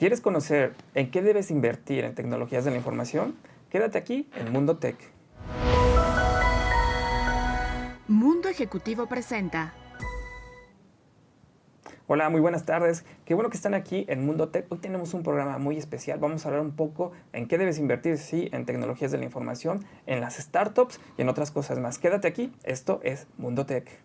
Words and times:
¿Quieres 0.00 0.22
conocer 0.22 0.72
en 0.94 1.10
qué 1.10 1.20
debes 1.20 1.50
invertir 1.50 2.04
en 2.04 2.14
tecnologías 2.14 2.64
de 2.64 2.70
la 2.70 2.78
información? 2.78 3.36
Quédate 3.68 3.98
aquí 3.98 4.30
en 4.34 4.50
Mundo 4.50 4.78
Tech. 4.78 4.96
Mundo 8.08 8.48
Ejecutivo 8.48 9.08
presenta. 9.08 9.74
Hola, 12.06 12.30
muy 12.30 12.40
buenas 12.40 12.64
tardes. 12.64 13.04
Qué 13.26 13.34
bueno 13.34 13.50
que 13.50 13.58
están 13.58 13.74
aquí 13.74 14.06
en 14.08 14.24
Mundo 14.24 14.48
Tech. 14.48 14.64
Hoy 14.70 14.78
tenemos 14.78 15.12
un 15.12 15.22
programa 15.22 15.58
muy 15.58 15.76
especial. 15.76 16.18
Vamos 16.18 16.46
a 16.46 16.48
hablar 16.48 16.62
un 16.62 16.74
poco 16.76 17.12
en 17.34 17.46
qué 17.46 17.58
debes 17.58 17.78
invertir, 17.78 18.16
sí, 18.16 18.48
en 18.52 18.64
tecnologías 18.64 19.12
de 19.12 19.18
la 19.18 19.24
información, 19.26 19.84
en 20.06 20.22
las 20.22 20.36
startups 20.36 20.98
y 21.18 21.20
en 21.20 21.28
otras 21.28 21.50
cosas 21.50 21.78
más. 21.78 21.98
Quédate 21.98 22.26
aquí. 22.26 22.54
Esto 22.64 23.00
es 23.04 23.26
Mundo 23.36 23.66
Tech. 23.66 24.00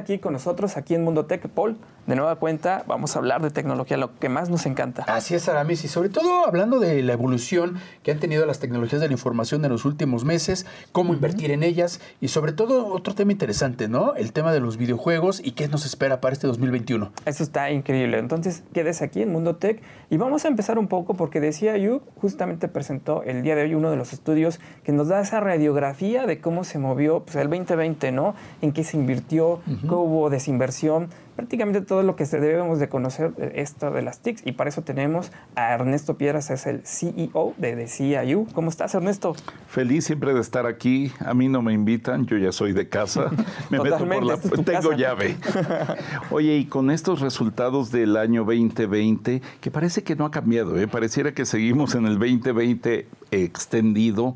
Aquí 0.00 0.18
con 0.18 0.32
nosotros, 0.32 0.76
aquí 0.76 0.94
en 0.94 1.04
Mundo 1.04 1.26
Tech. 1.26 1.48
Paul, 1.48 1.76
de 2.06 2.16
nueva 2.16 2.36
cuenta, 2.36 2.84
vamos 2.86 3.14
a 3.14 3.18
hablar 3.18 3.40
de 3.42 3.50
tecnología, 3.50 3.96
lo 3.96 4.18
que 4.18 4.28
más 4.28 4.50
nos 4.50 4.66
encanta. 4.66 5.04
Así 5.04 5.34
es, 5.34 5.48
Aramis, 5.48 5.84
y 5.84 5.88
sobre 5.88 6.08
todo 6.08 6.46
hablando 6.46 6.80
de 6.80 7.02
la 7.02 7.12
evolución 7.12 7.78
que 8.02 8.10
han 8.10 8.18
tenido 8.18 8.46
las 8.46 8.58
tecnologías 8.58 9.00
de 9.00 9.06
la 9.06 9.12
información 9.12 9.64
en 9.64 9.70
los 9.70 9.84
últimos 9.84 10.24
meses, 10.24 10.66
cómo 10.92 11.14
invertir 11.14 11.50
en 11.50 11.62
ellas, 11.62 12.00
y 12.20 12.28
sobre 12.28 12.52
todo 12.52 12.88
otro 12.88 13.14
tema 13.14 13.32
interesante, 13.32 13.88
¿no? 13.88 14.14
El 14.14 14.32
tema 14.32 14.52
de 14.52 14.60
los 14.60 14.76
videojuegos 14.76 15.40
y 15.44 15.52
qué 15.52 15.68
nos 15.68 15.86
espera 15.86 16.20
para 16.20 16.32
este 16.32 16.46
2021. 16.46 17.12
Eso 17.26 17.42
está 17.42 17.70
increíble. 17.70 18.18
Entonces, 18.18 18.62
quédese 18.72 19.04
aquí 19.04 19.22
en 19.22 19.30
Mundo 19.32 19.56
Tech 19.56 19.80
y 20.10 20.16
vamos 20.16 20.44
a 20.44 20.48
empezar 20.48 20.78
un 20.78 20.88
poco 20.88 21.14
porque 21.14 21.40
decía 21.40 21.76
Yu, 21.76 22.00
justamente 22.20 22.68
presentó 22.68 23.22
el 23.22 23.42
día 23.42 23.54
de 23.54 23.62
hoy 23.62 23.74
uno 23.74 23.90
de 23.90 23.96
los 23.96 24.12
estudios 24.12 24.58
que 24.84 24.92
nos 24.92 25.08
da 25.08 25.20
esa 25.20 25.40
radiografía 25.40 26.26
de 26.26 26.40
cómo 26.40 26.64
se 26.64 26.78
movió 26.78 27.20
pues, 27.20 27.36
el 27.36 27.48
2020, 27.48 28.12
¿no? 28.12 28.34
En 28.62 28.72
qué 28.72 28.84
se 28.84 28.96
invirtió, 28.96 29.60
hubo 29.98 30.30
desinversión, 30.30 31.08
prácticamente 31.36 31.80
todo 31.80 32.02
lo 32.02 32.16
que 32.16 32.26
debemos 32.26 32.78
de 32.78 32.88
conocer 32.88 33.32
esto 33.54 33.90
de 33.90 34.02
las 34.02 34.20
TICs 34.20 34.42
y 34.44 34.52
para 34.52 34.68
eso 34.68 34.82
tenemos 34.82 35.32
a 35.54 35.72
Ernesto 35.72 36.16
Piedras, 36.16 36.50
es 36.50 36.66
el 36.66 36.82
CEO 36.84 37.54
de 37.56 37.76
The 37.76 37.88
CIU. 37.88 38.46
¿Cómo 38.52 38.68
estás, 38.68 38.94
Ernesto? 38.94 39.34
Feliz 39.66 40.04
siempre 40.04 40.34
de 40.34 40.40
estar 40.40 40.66
aquí. 40.66 41.12
A 41.24 41.32
mí 41.32 41.48
no 41.48 41.62
me 41.62 41.72
invitan, 41.72 42.26
yo 42.26 42.36
ya 42.36 42.52
soy 42.52 42.72
de 42.72 42.88
casa. 42.88 43.30
Me 43.70 43.80
meto 43.80 43.98
por 43.98 44.24
la 44.24 44.36
tengo 44.36 44.92
llave. 44.92 45.36
Oye, 46.30 46.56
y 46.56 46.64
con 46.66 46.90
estos 46.90 47.20
resultados 47.20 47.90
del 47.90 48.16
año 48.16 48.44
2020, 48.44 49.40
que 49.60 49.70
parece 49.70 50.02
que 50.02 50.16
no 50.16 50.26
ha 50.26 50.30
cambiado, 50.30 50.78
¿eh? 50.78 50.88
pareciera 50.88 51.32
que 51.32 51.46
seguimos 51.46 51.94
en 51.94 52.06
el 52.06 52.18
2020 52.18 53.06
extendido, 53.30 54.34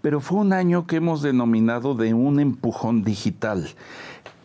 pero 0.00 0.20
fue 0.20 0.38
un 0.38 0.52
año 0.52 0.86
que 0.86 0.96
hemos 0.96 1.22
denominado 1.22 1.94
de 1.94 2.14
un 2.14 2.40
empujón 2.40 3.02
digital 3.02 3.68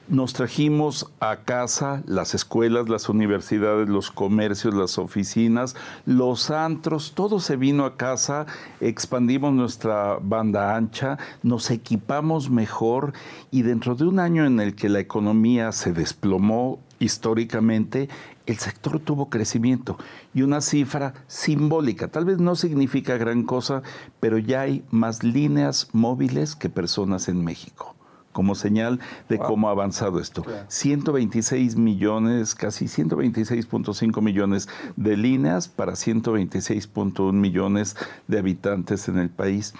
nos 0.08 0.34
trajimos 0.34 1.12
a 1.20 1.38
casa 1.38 2.04
las 2.06 2.36
escuelas, 2.36 2.90
las 2.90 3.08
universidades, 3.08 3.88
los 3.88 4.12
comercios, 4.12 4.74
las 4.74 4.98
oficinas, 4.98 5.76
los 6.06 6.52
antros, 6.52 7.14
todo 7.16 7.40
se 7.40 7.56
vino 7.56 7.86
a 7.86 7.96
casa, 7.96 8.46
expandimos 8.82 9.54
nuestra 9.54 10.18
banda 10.22 10.76
ancha, 10.76 11.18
nos 11.42 11.72
equipamos 11.72 12.50
mejor 12.50 13.14
y 13.50 13.62
dentro 13.62 13.96
de 13.96 14.06
un 14.06 14.20
año 14.20 14.46
en 14.46 14.60
el 14.60 14.76
que 14.76 14.90
la 14.90 15.00
economía 15.00 15.72
se 15.72 15.94
desplomó 15.94 16.80
históricamente, 17.00 18.10
el 18.46 18.58
sector 18.58 19.00
tuvo 19.00 19.30
crecimiento 19.30 19.98
y 20.34 20.42
una 20.42 20.60
cifra 20.60 21.14
simbólica. 21.28 22.10
Tal 22.10 22.26
vez 22.26 22.40
no 22.40 22.56
significa 22.56 23.18
gran 23.18 23.44
cosa, 23.44 23.84
pero 24.20 24.38
ya 24.38 24.62
hay 24.62 24.84
más 24.92 25.24
líneas 25.24 25.90
móviles 25.94 26.56
que 26.56 26.70
personas 26.70 27.30
en 27.30 27.44
México 27.44 27.96
como 28.34 28.56
señal 28.56 29.00
de 29.30 29.38
cómo 29.38 29.70
ha 29.70 29.72
avanzado 29.72 30.20
esto. 30.20 30.44
126 30.68 31.78
millones, 31.78 32.56
casi 32.56 32.86
126.5 32.86 34.22
millones 34.22 34.68
de 34.98 35.16
líneas 35.16 35.70
para 35.70 35.94
126.1 35.94 37.32
millones 37.32 37.96
de 38.28 38.40
habitantes 38.40 39.08
en 39.08 39.20
el 39.20 39.30
país. 39.30 39.74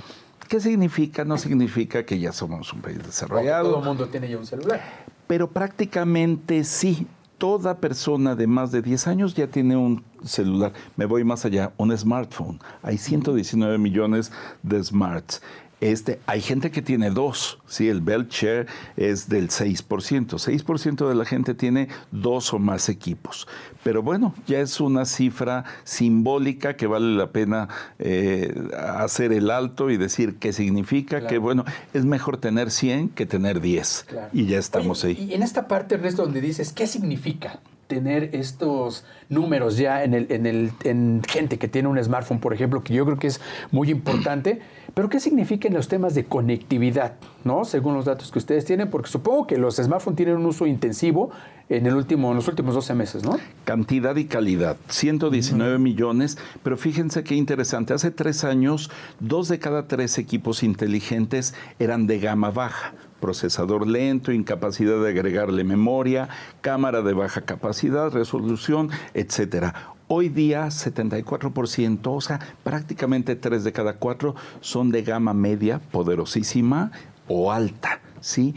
¿Qué 0.48 0.60
significa? 0.60 1.26
No 1.26 1.38
significa 1.38 2.06
que 2.06 2.20
ya 2.20 2.32
somos 2.32 2.72
un 2.74 2.82
país 2.82 3.00
desarrollado. 3.04 3.72
todo 3.72 3.80
el 3.80 3.86
mundo 3.86 4.08
tiene 4.08 4.30
ya 4.30 4.38
un 4.38 4.46
celular. 4.46 4.82
Pero 5.28 5.50
prácticamente 5.50 6.64
sí. 6.64 7.08
Toda 7.40 7.76
persona 7.78 8.36
de 8.36 8.48
más 8.48 8.72
de 8.72 8.82
10 8.82 9.08
años 9.08 9.34
ya 9.34 9.48
tiene 9.48 9.76
un 9.76 10.02
celular. 10.24 10.72
Me 10.96 11.06
voy 11.06 11.26
más 11.26 11.44
allá, 11.44 11.74
un 11.76 11.98
smartphone. 11.98 12.60
Hay 12.82 12.98
119 12.98 13.78
millones 13.80 14.32
de 14.62 14.82
smarts. 14.82 15.42
Este, 15.84 16.22
hay 16.28 16.40
gente 16.40 16.72
que 16.72 16.82
tiene 16.82 17.10
dos, 17.10 17.60
¿sí? 17.68 17.90
el 17.90 18.00
Bell 18.00 18.30
Share 18.30 18.68
es 18.96 19.28
del 19.28 19.50
6%. 19.50 19.86
6% 19.86 21.10
de 21.10 21.14
la 21.14 21.26
gente 21.26 21.54
tiene 21.56 21.90
dos 22.10 22.54
o 22.54 22.60
más 22.60 22.88
equipos. 22.88 23.50
Pero 23.84 24.02
bueno, 24.02 24.34
ya 24.48 24.62
es 24.62 24.80
una 24.80 25.04
cifra 25.04 25.66
simbólica 25.84 26.78
que 26.78 26.88
vale 26.88 27.18
la 27.18 27.34
pena 27.34 27.68
eh, 28.00 28.56
hacer 28.78 29.34
el 29.34 29.52
alto 29.52 29.90
y 29.90 29.98
decir 29.98 30.36
qué 30.36 30.54
significa, 30.54 31.28
que 31.28 31.38
bueno, 31.38 31.66
es 31.94 32.06
mejor 32.06 32.38
tener 32.38 32.72
100 32.72 33.10
que 33.10 33.26
tener 33.26 33.60
10. 33.60 34.06
Y 34.32 34.46
ya 34.46 34.60
estamos 34.60 35.04
ahí. 35.04 35.18
Y 35.20 35.34
en 35.34 35.44
esta 35.44 35.68
parte, 35.68 35.96
Ernesto, 35.96 36.24
donde 36.24 36.40
dices, 36.40 36.72
¿qué 36.72 36.88
significa? 36.88 37.60
Tener 37.94 38.30
estos 38.34 39.06
números 39.30 39.78
ya 39.78 40.04
en, 40.04 40.16
el, 40.16 40.28
en, 40.32 40.46
el, 40.48 40.72
en 40.84 41.22
gente 41.28 41.60
que 41.60 41.68
tiene 41.68 41.88
un 41.90 42.04
smartphone, 42.04 42.40
por 42.40 42.54
ejemplo, 42.54 42.84
que 42.84 42.94
yo 42.94 43.06
creo 43.06 43.20
que 43.20 43.28
es 43.28 43.40
muy 43.72 43.92
importante. 43.92 44.62
Pero 44.96 45.10
¿qué 45.10 45.20
significan 45.20 45.74
los 45.74 45.88
temas 45.88 46.16
de 46.16 46.26
conectividad, 46.26 47.14
no? 47.44 47.66
Según 47.66 47.94
los 47.94 48.06
datos 48.06 48.32
que 48.32 48.40
ustedes 48.40 48.66
tienen, 48.66 48.90
porque 48.90 49.10
supongo 49.10 49.48
que 49.48 49.58
los 49.58 49.76
smartphones 49.76 50.18
tienen 50.18 50.38
un 50.38 50.46
uso 50.46 50.66
intensivo 50.66 51.32
en, 51.70 51.86
el 51.86 51.96
último, 51.96 52.30
en 52.32 52.36
los 52.36 52.48
últimos 52.48 52.76
12 52.76 52.94
meses, 52.94 53.24
¿no? 53.24 53.38
Cantidad 53.64 54.16
y 54.16 54.26
calidad, 54.26 54.78
119 54.88 55.78
millones, 55.80 56.38
pero 56.64 56.78
fíjense 56.78 57.24
qué 57.24 57.36
interesante, 57.36 57.94
hace 57.94 58.12
tres 58.12 58.44
años, 58.44 58.92
dos 59.20 59.48
de 59.48 59.60
cada 59.60 59.88
tres 59.88 60.18
equipos 60.18 60.64
inteligentes 60.64 61.54
eran 61.80 62.06
de 62.06 62.20
gama 62.20 62.52
baja 62.52 62.94
procesador 63.24 63.88
lento, 63.88 64.34
incapacidad 64.34 65.02
de 65.02 65.08
agregarle 65.08 65.64
memoria, 65.64 66.28
cámara 66.60 67.02
de 67.02 67.14
baja 67.14 67.40
capacidad, 67.40 68.12
resolución, 68.12 68.90
etcétera. 69.14 69.94
Hoy 70.10 70.28
día 70.28 70.66
74%, 70.66 72.00
o 72.04 72.20
sea, 72.20 72.42
prácticamente 72.66 73.38
3 73.38 73.64
de 73.64 73.72
cada 73.72 73.94
4 73.94 74.36
son 74.60 74.92
de 74.92 75.04
gama 75.04 75.34
media, 75.34 75.80
poderosísima 75.80 76.92
o 77.30 77.54
alta, 77.54 78.02
¿sí? 78.20 78.56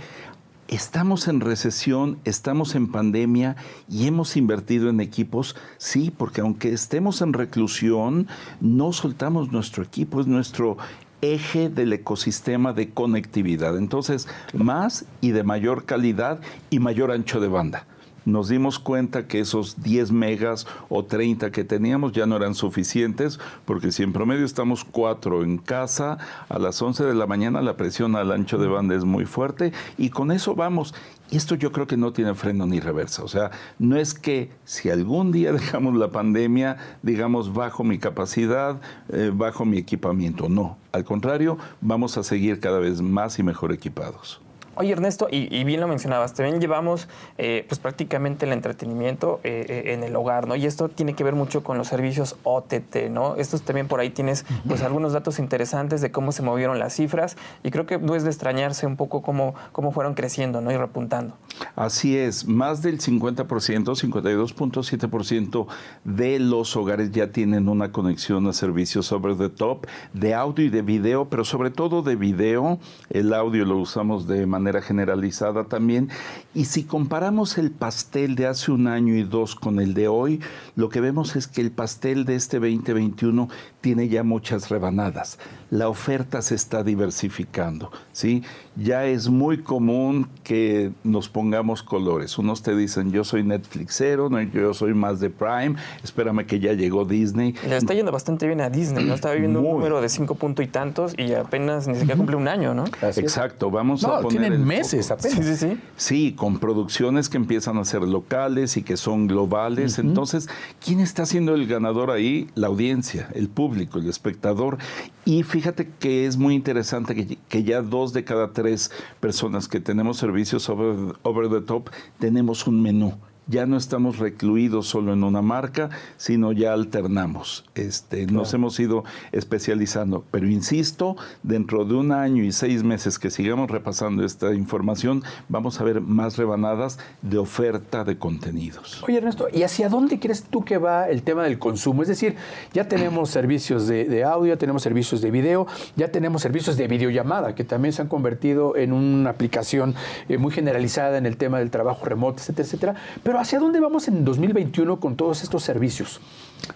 Estamos 0.66 1.28
en 1.28 1.40
recesión, 1.40 2.18
estamos 2.24 2.74
en 2.74 2.90
pandemia 2.90 3.54
y 3.88 4.08
hemos 4.08 4.36
invertido 4.36 4.90
en 4.90 4.98
equipos, 4.98 5.54
sí, 5.78 6.10
porque 6.10 6.40
aunque 6.40 6.72
estemos 6.72 7.22
en 7.22 7.34
reclusión, 7.34 8.26
no 8.60 8.92
soltamos 8.92 9.52
nuestro 9.52 9.84
equipo, 9.84 10.20
es 10.20 10.26
nuestro 10.26 10.76
eje 11.22 11.68
del 11.68 11.92
ecosistema 11.92 12.72
de 12.72 12.90
conectividad. 12.90 13.76
Entonces, 13.76 14.28
más 14.52 15.04
y 15.20 15.30
de 15.30 15.42
mayor 15.42 15.84
calidad 15.84 16.40
y 16.70 16.78
mayor 16.78 17.10
ancho 17.10 17.40
de 17.40 17.48
banda 17.48 17.86
nos 18.26 18.48
dimos 18.48 18.78
cuenta 18.78 19.26
que 19.26 19.40
esos 19.40 19.82
10 19.82 20.12
megas 20.12 20.66
o 20.88 21.04
30 21.04 21.52
que 21.52 21.64
teníamos 21.64 22.12
ya 22.12 22.26
no 22.26 22.36
eran 22.36 22.54
suficientes, 22.54 23.38
porque 23.64 23.92
si 23.92 24.02
en 24.02 24.12
promedio 24.12 24.44
estamos 24.44 24.84
4 24.84 25.42
en 25.44 25.58
casa, 25.58 26.18
a 26.48 26.58
las 26.58 26.82
11 26.82 27.04
de 27.04 27.14
la 27.14 27.26
mañana 27.26 27.62
la 27.62 27.76
presión 27.76 28.16
al 28.16 28.32
ancho 28.32 28.58
de 28.58 28.66
banda 28.66 28.96
es 28.96 29.04
muy 29.04 29.24
fuerte 29.24 29.72
y 29.96 30.10
con 30.10 30.32
eso 30.32 30.54
vamos. 30.54 30.92
Y 31.30 31.36
esto 31.36 31.54
yo 31.54 31.72
creo 31.72 31.86
que 31.86 31.96
no 31.96 32.12
tiene 32.12 32.34
freno 32.34 32.66
ni 32.66 32.80
reversa. 32.80 33.24
O 33.24 33.28
sea, 33.28 33.50
no 33.78 33.96
es 33.96 34.14
que 34.14 34.50
si 34.64 34.90
algún 34.90 35.32
día 35.32 35.52
dejamos 35.54 35.96
la 35.96 36.10
pandemia, 36.10 36.76
digamos, 37.02 37.52
bajo 37.52 37.84
mi 37.84 37.98
capacidad, 37.98 38.80
eh, 39.08 39.30
bajo 39.34 39.64
mi 39.64 39.78
equipamiento. 39.78 40.48
No, 40.48 40.78
al 40.92 41.04
contrario, 41.04 41.58
vamos 41.80 42.16
a 42.16 42.22
seguir 42.22 42.60
cada 42.60 42.78
vez 42.78 43.02
más 43.02 43.38
y 43.38 43.42
mejor 43.42 43.72
equipados. 43.72 44.40
Oye, 44.78 44.92
Ernesto, 44.92 45.26
y, 45.30 45.64
bien 45.64 45.80
lo 45.80 45.88
mencionabas, 45.88 46.34
también 46.34 46.60
llevamos 46.60 47.08
eh, 47.38 47.64
pues 47.66 47.78
prácticamente 47.78 48.44
el 48.44 48.52
entretenimiento 48.52 49.40
eh, 49.42 49.64
eh, 49.68 49.94
en 49.94 50.04
el 50.04 50.14
hogar, 50.14 50.46
¿no? 50.46 50.54
Y 50.54 50.66
esto 50.66 50.90
tiene 50.90 51.14
que 51.14 51.24
ver 51.24 51.34
mucho 51.34 51.62
con 51.62 51.78
los 51.78 51.88
servicios 51.88 52.36
OTT, 52.42 53.08
¿no? 53.10 53.36
Estos 53.36 53.62
también 53.62 53.88
por 53.88 54.00
ahí 54.00 54.10
tienes 54.10 54.44
pues 54.68 54.82
algunos 54.82 55.14
datos 55.14 55.38
interesantes 55.38 56.02
de 56.02 56.10
cómo 56.10 56.30
se 56.30 56.42
movieron 56.42 56.78
las 56.78 56.94
cifras 56.94 57.38
y 57.62 57.70
creo 57.70 57.86
que 57.86 57.98
no 57.98 58.14
es 58.14 58.24
de 58.24 58.28
extrañarse 58.28 58.86
un 58.86 58.96
poco 58.96 59.22
cómo, 59.22 59.54
cómo 59.72 59.92
fueron 59.92 60.12
creciendo, 60.12 60.60
¿no? 60.60 60.70
Y 60.70 60.76
repuntando. 60.76 61.38
Así 61.74 62.18
es, 62.18 62.46
más 62.46 62.82
del 62.82 63.00
50%, 63.00 63.46
52.7% 63.46 65.66
de 66.04 66.38
los 66.38 66.76
hogares 66.76 67.12
ya 67.12 67.32
tienen 67.32 67.70
una 67.70 67.92
conexión 67.92 68.46
a 68.46 68.52
servicios 68.52 69.10
over 69.10 69.38
the 69.38 69.48
top 69.48 69.86
de 70.12 70.34
audio 70.34 70.66
y 70.66 70.68
de 70.68 70.82
video, 70.82 71.30
pero 71.30 71.46
sobre 71.46 71.70
todo 71.70 72.02
de 72.02 72.16
video. 72.16 72.78
El 73.08 73.32
audio 73.32 73.64
lo 73.64 73.78
usamos 73.78 74.26
de 74.26 74.44
manera 74.44 74.65
manera 74.66 74.82
generalizada 74.82 75.64
también. 75.64 76.08
Y 76.52 76.64
si 76.64 76.82
comparamos 76.82 77.56
el 77.56 77.70
pastel 77.70 78.34
de 78.34 78.48
hace 78.48 78.72
un 78.72 78.88
año 78.88 79.14
y 79.14 79.22
dos 79.22 79.54
con 79.54 79.78
el 79.78 79.94
de 79.94 80.08
hoy, 80.08 80.40
lo 80.74 80.88
que 80.88 81.00
vemos 81.00 81.36
es 81.36 81.46
que 81.46 81.60
el 81.60 81.70
pastel 81.70 82.24
de 82.24 82.34
este 82.34 82.58
2021 82.58 83.48
tiene 83.80 84.08
ya 84.08 84.24
muchas 84.24 84.68
rebanadas. 84.68 85.38
La 85.70 85.88
oferta 85.88 86.42
se 86.42 86.54
está 86.54 86.84
diversificando, 86.84 87.90
¿sí? 88.12 88.42
Ya 88.76 89.06
es 89.06 89.28
muy 89.28 89.62
común 89.62 90.28
que 90.44 90.92
nos 91.02 91.28
pongamos 91.28 91.82
colores. 91.82 92.38
Unos 92.38 92.62
te 92.62 92.76
dicen, 92.76 93.10
yo 93.10 93.24
soy 93.24 93.42
Netflixero, 93.42 94.30
no, 94.30 94.40
yo 94.42 94.74
soy 94.74 94.94
más 94.94 95.18
de 95.18 95.30
Prime, 95.30 95.76
espérame 96.04 96.46
que 96.46 96.60
ya 96.60 96.72
llegó 96.72 97.04
Disney. 97.04 97.54
Le 97.66 97.76
está 97.76 97.94
yendo 97.94 98.12
bastante 98.12 98.46
bien 98.46 98.60
a 98.60 98.70
Disney, 98.70 99.04
¿no? 99.04 99.14
Está 99.14 99.32
viviendo 99.32 99.60
un 99.60 99.66
número 99.66 100.00
de 100.00 100.08
cinco 100.08 100.34
puntos 100.36 100.64
y 100.64 100.68
tantos 100.68 101.14
y 101.16 101.32
apenas 101.32 101.88
ni 101.88 101.94
siquiera 101.94 102.16
cumple 102.16 102.36
un 102.36 102.48
año, 102.48 102.74
¿no? 102.74 102.84
Exacto, 103.02 103.70
vamos 103.70 104.02
no, 104.02 104.14
a 104.14 104.20
poner 104.20 104.40
tienen 104.40 104.64
meses 104.64 105.10
apenas. 105.10 105.36
Sí, 105.38 105.42
sí, 105.42 105.56
sí. 105.56 105.80
Sí, 105.96 106.32
con 106.36 106.58
producciones 106.58 107.28
que 107.28 107.36
empiezan 107.36 107.78
a 107.78 107.84
ser 107.84 108.02
locales 108.02 108.76
y 108.76 108.82
que 108.82 108.96
son 108.96 109.26
globales. 109.26 109.98
Entonces, 109.98 110.48
¿quién 110.84 111.00
está 111.00 111.26
siendo 111.26 111.54
el 111.54 111.66
ganador 111.66 112.10
ahí? 112.10 112.48
La 112.54 112.68
audiencia, 112.68 113.28
el 113.34 113.48
público, 113.48 113.98
el 113.98 114.08
espectador. 114.08 114.78
Y 115.24 115.42
fíjate 115.56 115.88
que 115.98 116.26
es 116.26 116.36
muy 116.36 116.54
interesante 116.54 117.14
que, 117.14 117.38
que 117.48 117.64
ya 117.64 117.80
dos 117.80 118.12
de 118.12 118.24
cada 118.24 118.52
tres 118.52 118.90
personas 119.20 119.68
que 119.68 119.80
tenemos 119.80 120.18
servicios 120.18 120.68
over, 120.68 121.16
over 121.22 121.48
the 121.48 121.62
top 121.62 121.88
tenemos 122.18 122.66
un 122.66 122.82
menú. 122.82 123.14
Ya 123.48 123.64
no 123.64 123.76
estamos 123.76 124.18
recluidos 124.18 124.88
solo 124.88 125.12
en 125.12 125.22
una 125.22 125.40
marca, 125.40 125.90
sino 126.16 126.50
ya 126.50 126.72
alternamos. 126.72 127.64
Este, 127.76 128.26
Nos 128.26 128.52
hemos 128.54 128.78
ido 128.80 129.04
especializando. 129.30 130.24
Pero 130.32 130.48
insisto, 130.48 131.16
dentro 131.44 131.84
de 131.84 131.94
un 131.94 132.10
año 132.10 132.42
y 132.42 132.50
seis 132.50 132.82
meses 132.82 133.20
que 133.20 133.30
sigamos 133.30 133.70
repasando 133.70 134.24
esta 134.24 134.52
información, 134.52 135.22
vamos 135.48 135.80
a 135.80 135.84
ver 135.84 136.00
más 136.00 136.36
rebanadas 136.36 136.98
de 137.22 137.38
oferta 137.38 138.02
de 138.02 138.18
contenidos. 138.18 139.04
Oye, 139.06 139.18
Ernesto, 139.18 139.46
¿y 139.52 139.62
hacia 139.62 139.88
dónde 139.88 140.18
crees 140.18 140.42
tú 140.42 140.64
que 140.64 140.78
va 140.78 141.08
el 141.08 141.22
tema 141.22 141.44
del 141.44 141.60
consumo? 141.60 142.02
Es 142.02 142.08
decir, 142.08 142.34
ya 142.72 142.88
tenemos 142.88 143.30
servicios 143.30 143.86
de, 143.86 144.06
de 144.06 144.24
audio, 144.24 144.54
ya 144.54 144.58
tenemos 144.58 144.82
servicios 144.82 145.20
de 145.20 145.30
video, 145.30 145.68
ya 145.94 146.08
tenemos 146.08 146.42
servicios 146.42 146.76
de 146.76 146.88
videollamada, 146.88 147.54
que 147.54 147.62
también 147.62 147.92
se 147.92 148.02
han 148.02 148.08
convertido 148.08 148.76
en 148.76 148.92
una 148.92 149.30
aplicación 149.30 149.94
eh, 150.28 150.36
muy 150.36 150.50
generalizada 150.50 151.16
en 151.16 151.26
el 151.26 151.36
tema 151.36 151.60
del 151.60 151.70
trabajo 151.70 152.04
remoto, 152.04 152.40
etcétera, 152.40 152.66
etcétera. 152.66 152.94
Pero 153.22 153.35
¿hacia 153.38 153.58
dónde 153.58 153.80
vamos 153.80 154.08
en 154.08 154.24
2021 154.24 154.98
con 155.00 155.16
todos 155.16 155.42
estos 155.42 155.62
servicios? 155.62 156.20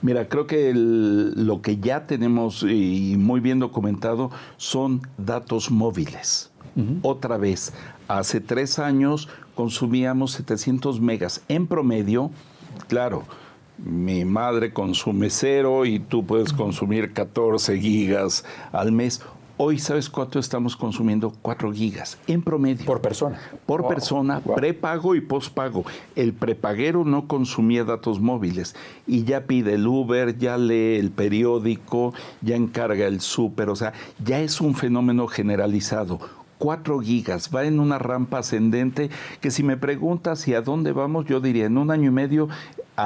Mira, 0.03 0.29
creo 0.29 0.47
que 0.47 0.71
el- 0.71 1.47
lo 1.47 1.63
que 1.63 1.79
ya 1.79 2.07
tenemos 2.07 2.63
y 2.63 3.17
muy 3.19 3.41
bien 3.41 3.59
documentado 3.59 4.31
son 4.57 5.03
datos 5.19 5.71
móviles. 5.71 6.51
Otra 7.03 7.37
vez, 7.37 7.73
hace 8.09 8.41
tres 8.41 8.79
años 8.79 9.29
consumíamos 9.55 10.33
700 10.33 11.01
megas 11.01 11.43
en 11.49 11.67
promedio. 11.67 12.31
Claro, 12.89 13.25
mi 13.77 14.25
madre 14.25 14.73
consume 14.73 15.29
cero 15.31 15.85
y 15.85 15.99
tú 15.99 16.25
puedes 16.25 16.53
consumir 16.53 17.13
14 17.13 17.79
gigas 17.79 18.45
al 18.73 18.93
mes. 18.93 19.21
Hoy, 19.63 19.79
¿sabes 19.79 20.09
cuánto 20.09 20.39
estamos 20.39 20.75
consumiendo? 20.75 21.35
4 21.43 21.71
gigas 21.75 22.17
en 22.27 22.41
promedio. 22.41 22.87
Por 22.87 23.03
persona. 23.03 23.39
Por 23.67 23.87
persona, 23.87 24.41
prepago 24.41 25.15
y 25.15 25.21
pospago. 25.21 25.85
El 26.17 26.33
prepaguero 26.33 27.05
no 27.05 27.29
consumía 27.29 27.85
datos 27.85 28.21
móviles 28.21 28.75
y 29.07 29.25
ya 29.25 29.43
pide 29.43 29.75
el 29.75 29.87
Uber, 29.87 30.39
ya 30.39 30.57
lee 30.57 30.97
el 30.97 31.11
periódico, 31.11 32.15
ya 32.41 32.57
encarga 32.57 33.07
el 33.07 33.21
súper, 33.21 33.69
o 33.69 33.77
sea, 33.77 33.93
ya 34.25 34.41
es 34.41 34.63
un 34.63 34.75
fenómeno 34.75 35.27
generalizado. 35.27 36.21
4 36.57 37.01
gigas, 37.01 37.51
va 37.55 37.65
en 37.65 37.81
una 37.81 37.99
rampa 37.99 38.39
ascendente 38.39 39.11
que 39.43 39.51
si 39.51 39.63
me 39.63 39.77
preguntas 39.77 40.49
y 40.49 40.55
a 40.55 40.63
dónde 40.63 40.93
vamos, 40.93 41.27
yo 41.27 41.41
diría 41.41 41.67
en 41.67 41.77
un 41.77 41.91
año 41.91 42.09
y 42.09 42.13
medio 42.13 42.49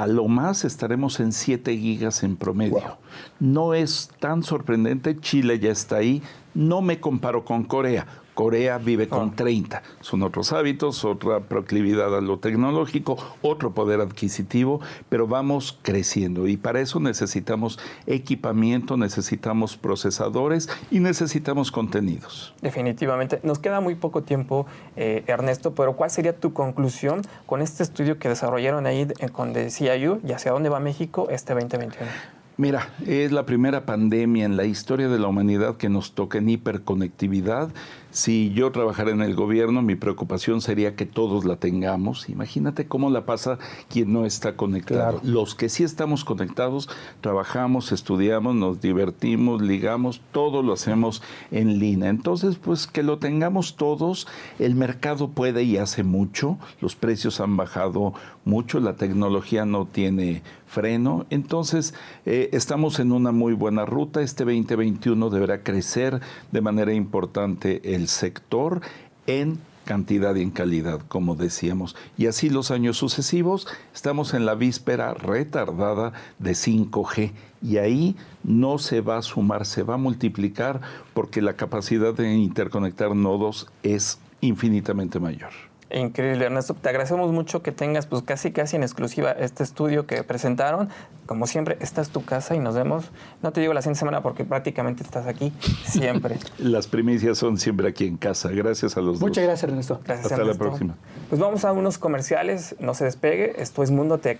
a 0.01 0.07
lo 0.07 0.27
más 0.27 0.65
estaremos 0.65 1.21
en 1.21 1.31
7 1.31 1.77
gigas 1.77 2.23
en 2.23 2.35
promedio. 2.35 2.97
No 3.39 3.73
es 3.73 4.09
tan 4.19 4.43
sorprendente, 4.43 5.17
Chile 5.19 5.57
ya 5.57 5.71
está 5.71 5.97
ahí, 5.97 6.21
no 6.53 6.81
me 6.81 6.99
comparo 6.99 7.45
con 7.45 7.63
Corea. 7.63 8.05
Corea 8.35 8.77
vive 8.77 9.07
con 9.07 9.35
30. 9.35 9.81
Son 10.01 10.21
otros 10.21 10.53
hábitos, 10.53 11.03
otra 11.05 11.39
proclividad 11.39 12.15
a 12.15 12.21
lo 12.21 12.37
tecnológico, 12.37 13.17
otro 13.41 13.73
poder 13.73 14.01
adquisitivo, 14.01 14.81
pero 15.09 15.25
vamos 15.25 15.79
creciendo 15.81 16.47
y 16.47 16.57
para 16.57 16.81
eso 16.81 16.99
necesitamos 16.99 17.79
equipamiento, 18.05 18.97
necesitamos 18.97 19.77
procesadores 19.77 20.69
y 20.91 20.99
necesitamos 20.99 21.71
contenidos. 21.71 22.53
Definitivamente. 22.61 23.39
Nos 23.41 23.59
queda 23.59 23.79
muy 23.79 23.95
poco 23.95 24.21
tiempo, 24.21 24.67
eh, 24.97 25.23
Ernesto, 25.27 25.73
pero 25.73 25.95
¿cuál 25.95 26.11
sería 26.11 26.37
tu 26.37 26.53
conclusión 26.53 27.21
con 27.45 27.61
este 27.61 27.83
estudio 27.83 28.19
que 28.19 28.27
desarrollaron 28.27 28.85
ahí 28.85 29.07
eh, 29.19 29.29
con 29.29 29.53
The 29.53 29.71
CIU 29.71 30.19
y 30.27 30.33
hacia 30.33 30.51
dónde 30.51 30.67
va 30.67 30.81
México 30.81 31.27
este 31.29 31.53
2021? 31.53 32.11
Mira, 32.57 32.87
es 33.05 33.33
la 33.33 33.45
primera 33.45 33.85
pandemia 33.85 34.45
en 34.45 34.55
la 34.55 34.63
historia 34.63 35.09
de 35.09 35.19
la 35.19 35.27
humanidad 35.27 35.75
que 35.75 35.89
nos 35.89 36.13
toca 36.13 36.37
en 36.37 36.47
hiperconectividad. 36.47 37.69
Si 38.15 38.53
yo 38.53 38.71
trabajara 38.71 39.11
en 39.11 39.21
el 39.21 39.35
gobierno, 39.35 39.81
mi 39.81 39.95
preocupación 39.95 40.61
sería 40.61 40.95
que 40.95 41.05
todos 41.05 41.43
la 41.43 41.57
tengamos. 41.57 42.29
Imagínate 42.29 42.87
cómo 42.87 43.09
la 43.09 43.25
pasa 43.25 43.59
quien 43.89 44.13
no 44.13 44.25
está 44.25 44.55
conectado. 44.55 45.19
Claro. 45.19 45.19
Los 45.21 45.53
que 45.53 45.67
sí 45.67 45.83
estamos 45.83 46.23
conectados, 46.23 46.87
trabajamos, 47.19 47.91
estudiamos, 47.91 48.55
nos 48.55 48.79
divertimos, 48.79 49.61
ligamos, 49.61 50.21
todo 50.31 50.63
lo 50.63 50.71
hacemos 50.71 51.21
en 51.51 51.77
línea. 51.77 52.09
Entonces, 52.09 52.55
pues 52.55 52.87
que 52.87 53.03
lo 53.03 53.17
tengamos 53.17 53.75
todos, 53.75 54.27
el 54.59 54.75
mercado 54.75 55.31
puede 55.31 55.63
y 55.63 55.75
hace 55.75 56.03
mucho, 56.03 56.57
los 56.79 56.95
precios 56.95 57.41
han 57.41 57.57
bajado 57.57 58.13
mucho, 58.45 58.79
la 58.79 58.95
tecnología 58.95 59.65
no 59.65 59.87
tiene 59.87 60.41
freno. 60.67 61.25
Entonces, 61.29 61.93
eh, 62.25 62.49
estamos 62.53 62.99
en 62.99 63.11
una 63.11 63.31
muy 63.31 63.53
buena 63.53 63.85
ruta. 63.85 64.21
Este 64.21 64.43
2021 64.45 65.29
deberá 65.29 65.63
crecer 65.63 66.21
de 66.51 66.61
manera 66.61 66.93
importante 66.93 67.95
el 67.95 68.04
sector 68.07 68.81
en 69.27 69.59
cantidad 69.85 70.35
y 70.35 70.41
en 70.41 70.51
calidad, 70.51 70.99
como 71.07 71.35
decíamos. 71.35 71.95
Y 72.17 72.27
así 72.27 72.49
los 72.49 72.71
años 72.71 72.97
sucesivos, 72.97 73.67
estamos 73.93 74.33
en 74.33 74.45
la 74.45 74.55
víspera 74.55 75.13
retardada 75.13 76.11
de 76.39 76.51
5G. 76.51 77.31
Y 77.61 77.77
ahí 77.77 78.15
no 78.43 78.77
se 78.77 79.01
va 79.01 79.17
a 79.17 79.21
sumar, 79.21 79.65
se 79.65 79.83
va 79.83 79.93
a 79.93 79.97
multiplicar 79.97 80.81
porque 81.13 81.41
la 81.41 81.53
capacidad 81.53 82.13
de 82.13 82.33
interconectar 82.33 83.15
nodos 83.15 83.67
es 83.83 84.19
infinitamente 84.41 85.19
mayor. 85.19 85.51
Increíble, 85.91 86.45
Ernesto. 86.45 86.73
Te 86.73 86.89
agradecemos 86.89 87.31
mucho 87.31 87.61
que 87.61 87.71
tengas 87.71 88.07
pues 88.07 88.23
casi 88.23 88.51
casi 88.51 88.75
en 88.75 88.83
exclusiva 88.83 89.31
este 89.31 89.63
estudio 89.63 90.07
que 90.07 90.23
presentaron. 90.23 90.89
Como 91.27 91.45
siempre, 91.47 91.77
esta 91.79 92.01
es 92.01 92.09
tu 92.09 92.25
casa 92.25 92.55
y 92.55 92.59
nos 92.59 92.75
vemos. 92.75 93.11
No 93.43 93.51
te 93.51 93.61
digo 93.61 93.73
la 93.73 93.81
siguiente 93.81 93.99
semana 93.99 94.21
porque 94.21 94.45
prácticamente 94.45 95.03
estás 95.03 95.27
aquí 95.27 95.53
siempre. 95.85 96.37
Las 96.57 96.87
primicias 96.87 97.37
son 97.37 97.57
siempre 97.57 97.87
aquí 97.87 98.07
en 98.07 98.17
casa. 98.17 98.49
Gracias 98.49 98.97
a 98.97 99.01
los 99.01 99.19
Muchas 99.19 99.43
dos. 99.43 99.45
gracias, 99.45 99.69
Ernesto. 99.69 100.01
Gracias, 100.03 100.31
Hasta 100.31 100.43
la 100.43 100.53
próxima. 100.55 100.95
Pues 101.29 101.39
vamos 101.39 101.63
a 101.65 101.71
unos 101.71 101.97
comerciales. 101.97 102.75
No 102.79 102.93
se 102.93 103.05
despegue. 103.05 103.61
Esto 103.61 103.83
es 103.83 103.91
Mundo 103.91 104.17
Tech. 104.17 104.39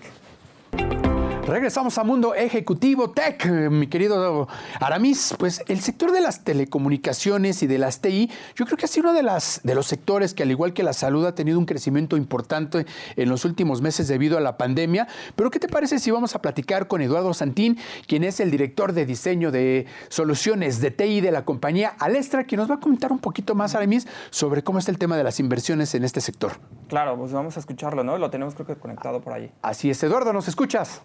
Regresamos 1.46 1.96
a 1.96 2.02
Mundo 2.02 2.34
Ejecutivo 2.34 3.12
Tech, 3.12 3.48
mi 3.70 3.86
querido 3.86 4.48
Aramis. 4.80 5.32
Pues 5.38 5.62
el 5.68 5.80
sector 5.80 6.10
de 6.10 6.20
las 6.20 6.42
telecomunicaciones 6.42 7.62
y 7.62 7.68
de 7.68 7.78
las 7.78 8.00
TI, 8.00 8.28
yo 8.56 8.64
creo 8.64 8.76
que 8.76 8.86
ha 8.86 8.88
sido 8.88 9.10
uno 9.10 9.16
de, 9.16 9.22
las, 9.22 9.60
de 9.62 9.76
los 9.76 9.86
sectores 9.86 10.34
que, 10.34 10.42
al 10.42 10.50
igual 10.50 10.72
que 10.72 10.82
la 10.82 10.92
salud, 10.92 11.24
ha 11.24 11.36
tenido 11.36 11.60
un 11.60 11.64
crecimiento 11.64 12.16
importante 12.16 12.84
en 13.14 13.28
los 13.28 13.44
últimos 13.44 13.80
meses 13.80 14.08
debido 14.08 14.36
a 14.36 14.40
la 14.40 14.56
pandemia. 14.56 15.06
Pero, 15.36 15.52
¿qué 15.52 15.60
te 15.60 15.68
parece 15.68 16.00
si 16.00 16.10
vamos 16.10 16.34
a 16.34 16.42
platicar 16.42 16.88
con 16.88 17.00
Eduardo 17.00 17.32
Santín, 17.32 17.78
quien 18.08 18.24
es 18.24 18.40
el 18.40 18.50
director 18.50 18.92
de 18.92 19.06
diseño 19.06 19.52
de 19.52 19.86
soluciones 20.08 20.80
de 20.80 20.90
TI 20.90 21.20
de 21.20 21.30
la 21.30 21.44
compañía 21.44 21.94
Alestra, 22.00 22.42
quien 22.42 22.58
nos 22.58 22.68
va 22.68 22.74
a 22.74 22.80
comentar 22.80 23.12
un 23.12 23.20
poquito 23.20 23.54
más, 23.54 23.76
Aramis, 23.76 24.08
sobre 24.30 24.64
cómo 24.64 24.80
está 24.80 24.90
el 24.90 24.98
tema 24.98 25.16
de 25.16 25.22
las 25.22 25.38
inversiones 25.38 25.94
en 25.94 26.02
este 26.02 26.20
sector? 26.20 26.54
Claro, 26.88 27.16
pues 27.16 27.30
vamos 27.30 27.56
a 27.56 27.60
escucharlo, 27.60 28.02
¿no? 28.02 28.18
Lo 28.18 28.30
tenemos 28.30 28.54
creo 28.54 28.66
que 28.66 28.74
conectado 28.74 29.20
por 29.20 29.32
ahí. 29.32 29.52
Así 29.62 29.90
es, 29.90 30.02
Eduardo, 30.02 30.32
¿nos 30.32 30.48
escuchas? 30.48 31.02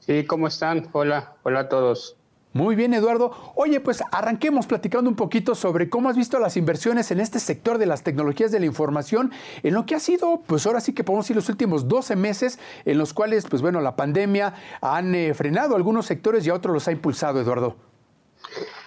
Sí, 0.00 0.24
¿cómo 0.24 0.48
están? 0.48 0.88
Hola, 0.92 1.34
hola 1.42 1.60
a 1.60 1.68
todos. 1.68 2.16
Muy 2.52 2.74
bien, 2.74 2.92
Eduardo. 2.94 3.52
Oye, 3.54 3.78
pues 3.78 4.02
arranquemos 4.10 4.66
platicando 4.66 5.08
un 5.08 5.14
poquito 5.14 5.54
sobre 5.54 5.88
cómo 5.88 6.08
has 6.08 6.16
visto 6.16 6.40
las 6.40 6.56
inversiones 6.56 7.12
en 7.12 7.20
este 7.20 7.38
sector 7.38 7.78
de 7.78 7.86
las 7.86 8.02
tecnologías 8.02 8.50
de 8.50 8.58
la 8.58 8.66
información, 8.66 9.30
en 9.62 9.74
lo 9.74 9.86
que 9.86 9.94
ha 9.94 10.00
sido, 10.00 10.42
pues 10.46 10.66
ahora 10.66 10.80
sí 10.80 10.92
que 10.92 11.04
podemos 11.04 11.26
decir 11.26 11.36
los 11.36 11.48
últimos 11.48 11.86
12 11.86 12.16
meses, 12.16 12.58
en 12.84 12.98
los 12.98 13.14
cuales, 13.14 13.46
pues 13.48 13.62
bueno, 13.62 13.80
la 13.80 13.94
pandemia 13.94 14.54
han 14.80 15.14
eh, 15.14 15.32
frenado 15.32 15.76
algunos 15.76 16.06
sectores 16.06 16.44
y 16.44 16.50
a 16.50 16.54
otros 16.54 16.74
los 16.74 16.88
ha 16.88 16.92
impulsado, 16.92 17.40
Eduardo. 17.40 17.76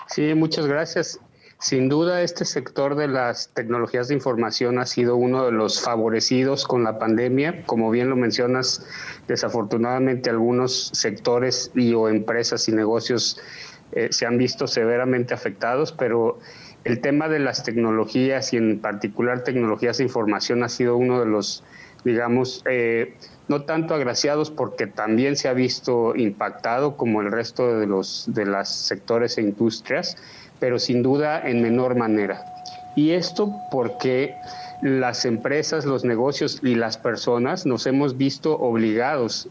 Sí, 0.08 0.34
muchas 0.34 0.68
gracias. 0.68 1.20
Sin 1.64 1.88
duda, 1.88 2.22
este 2.24 2.44
sector 2.44 2.96
de 2.96 3.08
las 3.08 3.48
tecnologías 3.54 4.10
de 4.10 4.16
información 4.16 4.80
ha 4.80 4.86
sido 4.86 5.16
uno 5.16 5.46
de 5.46 5.54
los 5.54 5.80
favorecidos 5.80 6.68
con 6.68 6.84
la 6.84 7.00
pandemia. 7.00 7.64
Como 7.66 7.90
bien 7.90 8.10
lo 8.10 8.18
mencionas, 8.18 8.86
desafortunadamente 9.30 10.30
algunos 10.30 10.90
sectores 10.92 11.72
y 11.74 11.94
o 11.94 12.10
empresas 12.10 12.68
y 12.68 12.74
negocios 12.74 13.40
eh, 13.94 14.10
se 14.12 14.26
han 14.26 14.38
visto 14.38 14.68
severamente 14.68 15.34
afectados, 15.34 15.94
pero 15.94 16.38
el 16.84 17.00
tema 17.00 17.30
de 17.30 17.40
las 17.40 17.64
tecnologías 17.64 18.52
y 18.52 18.58
en 18.58 18.82
particular 18.82 19.46
tecnologías 19.46 20.00
de 20.00 20.04
información 20.04 20.64
ha 20.64 20.70
sido 20.70 20.98
uno 20.98 21.22
de 21.22 21.28
los, 21.28 21.64
digamos, 22.04 22.62
eh, 22.66 23.16
no 23.48 23.64
tanto 23.64 23.96
agraciados 23.96 24.52
porque 24.52 24.86
también 24.88 25.38
se 25.38 25.48
ha 25.48 25.54
visto 25.54 26.14
impactado 26.18 26.98
como 26.98 27.22
el 27.22 27.32
resto 27.32 27.80
de 27.80 27.88
los 27.88 28.26
de 28.28 28.46
los 28.46 28.68
sectores 28.68 29.38
e 29.38 29.42
industrias, 29.44 30.18
pero 30.64 30.80
sin 30.80 31.04
duda 31.04 31.42
en 31.46 31.62
menor 31.62 31.98
manera. 31.98 32.46
Y 32.96 33.12
esto 33.12 33.54
porque 33.70 34.34
las 34.82 35.26
empresas, 35.26 35.84
los 35.84 36.06
negocios 36.06 36.62
y 36.64 36.76
las 36.76 36.98
personas 36.98 37.66
nos 37.66 37.86
hemos 37.86 38.16
visto 38.16 38.58
obligados 38.58 39.50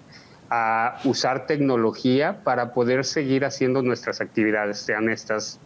a 0.49 0.97
usar 1.05 1.47
tecnología 1.47 2.43
para 2.45 2.73
poder 2.73 3.05
seguir 3.05 3.45
haciendo 3.45 3.83
nuestras 3.83 4.23
actividades, 4.23 4.79
sean 4.79 5.11
estas 5.11 5.61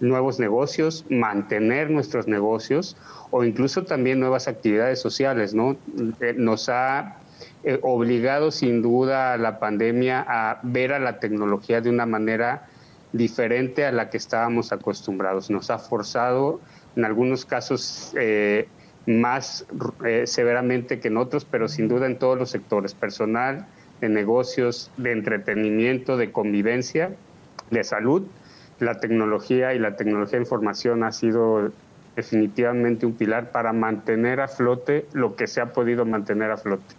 nuevos 0.00 0.40
negocios, 0.40 1.04
mantener 1.10 1.90
nuestros 1.90 2.26
negocios 2.26 2.96
o 3.30 3.44
incluso 3.44 3.84
también 3.84 4.18
nuevas 4.18 4.48
actividades 4.48 4.98
sociales, 4.98 5.52
¿no? 5.52 5.76
Eh, 6.22 6.32
nos 6.38 6.70
ha 6.70 7.18
eh, 7.64 7.78
obligado 7.82 8.50
sin 8.50 8.80
duda 8.80 9.36
la 9.36 9.58
pandemia 9.58 10.24
a 10.26 10.58
ver 10.62 10.94
a 10.94 10.98
la 10.98 11.20
tecnología 11.20 11.82
de 11.82 11.90
una 11.90 12.06
manera 12.06 12.70
diferente 13.12 13.84
a 13.84 13.92
la 13.92 14.10
que 14.10 14.16
estábamos 14.16 14.72
acostumbrados. 14.72 15.50
Nos 15.50 15.70
ha 15.70 15.78
forzado 15.78 16.60
en 16.96 17.04
algunos 17.04 17.44
casos 17.44 18.12
eh, 18.18 18.68
más 19.06 19.66
severamente 20.24 20.98
que 20.98 21.08
en 21.08 21.16
otros, 21.16 21.44
pero 21.44 21.68
sin 21.68 21.88
duda 21.88 22.06
en 22.06 22.18
todos 22.18 22.38
los 22.38 22.50
sectores, 22.50 22.94
personal, 22.94 23.66
de 24.00 24.08
negocios, 24.08 24.90
de 24.96 25.12
entretenimiento, 25.12 26.16
de 26.16 26.32
convivencia, 26.32 27.14
de 27.70 27.84
salud. 27.84 28.26
La 28.78 29.00
tecnología 29.00 29.74
y 29.74 29.78
la 29.78 29.96
tecnología 29.96 30.38
de 30.38 30.44
información 30.44 31.02
ha 31.04 31.12
sido 31.12 31.72
definitivamente 32.14 33.06
un 33.06 33.14
pilar 33.14 33.50
para 33.50 33.72
mantener 33.72 34.40
a 34.40 34.48
flote 34.48 35.06
lo 35.12 35.36
que 35.36 35.46
se 35.46 35.60
ha 35.60 35.72
podido 35.72 36.04
mantener 36.04 36.50
a 36.50 36.56
flote. 36.56 36.94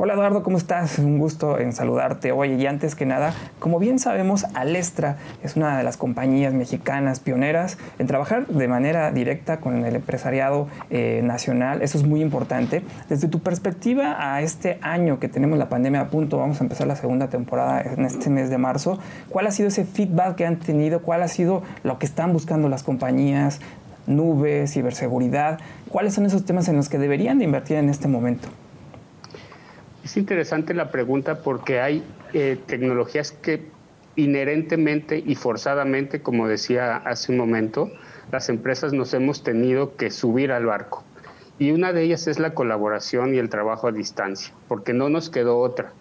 Hola 0.00 0.14
Eduardo, 0.14 0.44
¿cómo 0.44 0.58
estás? 0.58 1.00
Un 1.00 1.18
gusto 1.18 1.58
en 1.58 1.72
saludarte. 1.72 2.30
Oye, 2.30 2.54
y 2.54 2.66
antes 2.66 2.94
que 2.94 3.04
nada, 3.04 3.34
como 3.58 3.80
bien 3.80 3.98
sabemos, 3.98 4.44
Alestra 4.54 5.16
es 5.42 5.56
una 5.56 5.76
de 5.76 5.82
las 5.82 5.96
compañías 5.96 6.54
mexicanas 6.54 7.18
pioneras 7.18 7.78
en 7.98 8.06
trabajar 8.06 8.46
de 8.46 8.68
manera 8.68 9.10
directa 9.10 9.56
con 9.56 9.84
el 9.84 9.96
empresariado 9.96 10.68
eh, 10.90 11.20
nacional. 11.24 11.82
Eso 11.82 11.98
es 11.98 12.04
muy 12.04 12.22
importante. 12.22 12.84
Desde 13.08 13.26
tu 13.26 13.40
perspectiva 13.40 14.14
a 14.20 14.40
este 14.40 14.78
año 14.82 15.18
que 15.18 15.28
tenemos 15.28 15.58
la 15.58 15.68
pandemia 15.68 16.02
a 16.02 16.06
punto, 16.10 16.38
vamos 16.38 16.60
a 16.60 16.62
empezar 16.62 16.86
la 16.86 16.94
segunda 16.94 17.26
temporada 17.26 17.82
en 17.82 18.04
este 18.04 18.30
mes 18.30 18.50
de 18.50 18.58
marzo, 18.58 19.00
¿cuál 19.30 19.48
ha 19.48 19.50
sido 19.50 19.66
ese 19.66 19.84
feedback 19.84 20.36
que 20.36 20.46
han 20.46 20.60
tenido? 20.60 21.02
¿Cuál 21.02 21.24
ha 21.24 21.28
sido 21.28 21.64
lo 21.82 21.98
que 21.98 22.06
están 22.06 22.32
buscando 22.32 22.68
las 22.68 22.84
compañías? 22.84 23.58
Nubes, 24.06 24.72
ciberseguridad. 24.72 25.58
¿Cuáles 25.88 26.14
son 26.14 26.24
esos 26.24 26.44
temas 26.44 26.68
en 26.68 26.76
los 26.76 26.88
que 26.88 26.98
deberían 26.98 27.38
de 27.38 27.46
invertir 27.46 27.78
en 27.78 27.88
este 27.88 28.06
momento? 28.06 28.48
Es 30.08 30.16
interesante 30.16 30.72
la 30.72 30.90
pregunta 30.90 31.42
porque 31.42 31.82
hay 31.82 32.02
eh, 32.32 32.58
tecnologías 32.64 33.30
que 33.30 33.66
inherentemente 34.16 35.22
y 35.22 35.34
forzadamente, 35.34 36.22
como 36.22 36.48
decía 36.48 36.96
hace 36.96 37.30
un 37.30 37.36
momento, 37.36 37.92
las 38.32 38.48
empresas 38.48 38.94
nos 38.94 39.12
hemos 39.12 39.42
tenido 39.42 39.96
que 39.96 40.10
subir 40.10 40.50
al 40.50 40.64
barco. 40.64 41.04
Y 41.58 41.72
una 41.72 41.92
de 41.92 42.04
ellas 42.04 42.26
es 42.26 42.38
la 42.38 42.54
colaboración 42.54 43.34
y 43.34 43.38
el 43.38 43.50
trabajo 43.50 43.86
a 43.86 43.92
distancia, 43.92 44.54
porque 44.66 44.94
no 44.94 45.10
nos 45.10 45.28
quedó 45.28 45.58
otra. 45.58 45.92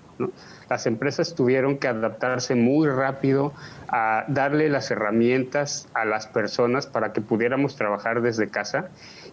Las 0.69 0.87
empresas 0.87 1.35
tuvieron 1.35 1.77
que 1.77 1.89
adaptarse 1.89 2.55
muy 2.55 2.87
rápido 2.87 3.51
a 3.89 4.23
darle 4.29 4.69
las 4.69 4.89
herramientas 4.89 5.89
a 5.93 6.05
las 6.05 6.27
personas 6.27 6.87
para 6.87 7.11
que 7.11 7.19
pudiéramos 7.19 7.75
trabajar 7.75 8.21
desde 8.21 8.47
casa 8.47 8.87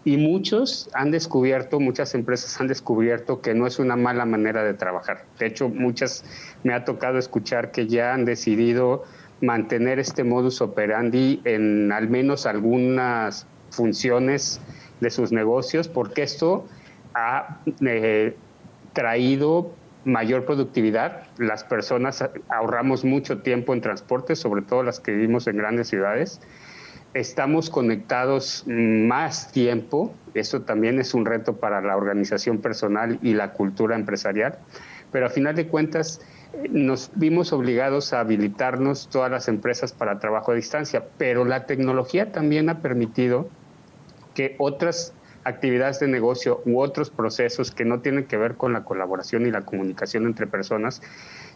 y 0.04 0.18
muchos 0.18 0.90
han 0.92 1.10
descubierto, 1.10 1.80
muchas 1.80 2.14
empresas 2.14 2.60
han 2.60 2.68
descubierto 2.68 3.40
que 3.40 3.54
no 3.54 3.66
es 3.66 3.78
una 3.78 3.96
mala 3.96 4.26
manera 4.26 4.62
de 4.62 4.74
trabajar. 4.74 5.24
De 5.38 5.46
hecho, 5.46 5.68
muchas 5.70 6.24
me 6.62 6.74
ha 6.74 6.84
tocado 6.84 7.18
escuchar 7.18 7.70
que 7.70 7.86
ya 7.86 8.12
han 8.12 8.26
decidido 8.26 9.04
mantener 9.40 9.98
este 9.98 10.22
modus 10.22 10.60
operandi 10.60 11.40
en 11.44 11.90
al 11.90 12.08
menos 12.08 12.44
algunas 12.46 13.46
funciones 13.70 14.60
de 15.00 15.10
sus 15.10 15.32
negocios, 15.32 15.88
porque 15.88 16.22
esto 16.22 16.66
ha 17.14 17.60
eh, 17.80 18.36
traído 18.92 19.72
mayor 20.04 20.44
productividad. 20.44 21.22
Las 21.38 21.64
personas 21.64 22.22
ahorramos 22.48 23.04
mucho 23.04 23.38
tiempo 23.38 23.72
en 23.72 23.80
transporte, 23.80 24.36
sobre 24.36 24.60
todo 24.60 24.82
las 24.82 25.00
que 25.00 25.12
vivimos 25.12 25.46
en 25.46 25.56
grandes 25.56 25.88
ciudades 25.88 26.40
estamos 27.14 27.70
conectados 27.70 28.64
más 28.66 29.52
tiempo, 29.52 30.12
eso 30.34 30.62
también 30.62 30.98
es 30.98 31.14
un 31.14 31.24
reto 31.24 31.56
para 31.56 31.80
la 31.80 31.96
organización 31.96 32.58
personal 32.58 33.18
y 33.22 33.34
la 33.34 33.52
cultura 33.52 33.94
empresarial, 33.94 34.58
pero 35.12 35.26
a 35.26 35.30
final 35.30 35.54
de 35.54 35.68
cuentas 35.68 36.20
nos 36.70 37.10
vimos 37.14 37.52
obligados 37.52 38.12
a 38.12 38.20
habilitarnos 38.20 39.08
todas 39.08 39.30
las 39.30 39.48
empresas 39.48 39.92
para 39.92 40.18
trabajo 40.18 40.52
a 40.52 40.54
distancia, 40.54 41.04
pero 41.16 41.44
la 41.44 41.66
tecnología 41.66 42.32
también 42.32 42.68
ha 42.68 42.80
permitido 42.80 43.48
que 44.34 44.56
otras 44.58 45.14
actividades 45.44 46.00
de 46.00 46.08
negocio 46.08 46.62
u 46.64 46.80
otros 46.80 47.10
procesos 47.10 47.70
que 47.70 47.84
no 47.84 48.00
tienen 48.00 48.24
que 48.24 48.36
ver 48.36 48.56
con 48.56 48.72
la 48.72 48.84
colaboración 48.84 49.46
y 49.46 49.50
la 49.50 49.62
comunicación 49.62 50.24
entre 50.24 50.46
personas 50.46 51.02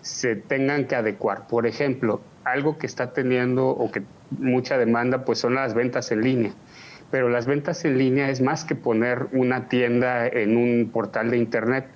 se 0.02 0.37
tengan 0.37 0.87
que 0.87 0.95
adecuar. 0.95 1.47
Por 1.49 1.66
ejemplo, 1.66 2.21
algo 2.45 2.78
que 2.78 2.87
está 2.87 3.12
teniendo 3.12 3.68
o 3.68 3.90
que 3.90 4.02
mucha 4.30 4.78
demanda 4.78 5.25
pues 5.25 5.38
son 5.38 5.54
las 5.54 5.75
ventas 5.75 6.12
en 6.12 6.23
línea. 6.23 6.52
Pero 7.11 7.30
las 7.30 7.47
ventas 7.47 7.85
en 7.87 7.97
línea 7.97 8.28
es 8.28 8.42
más 8.42 8.64
que 8.64 8.75
poner 8.75 9.28
una 9.33 9.68
tienda 9.68 10.26
en 10.26 10.57
un 10.57 10.90
portal 10.92 11.30
de 11.30 11.38
internet. 11.38 11.87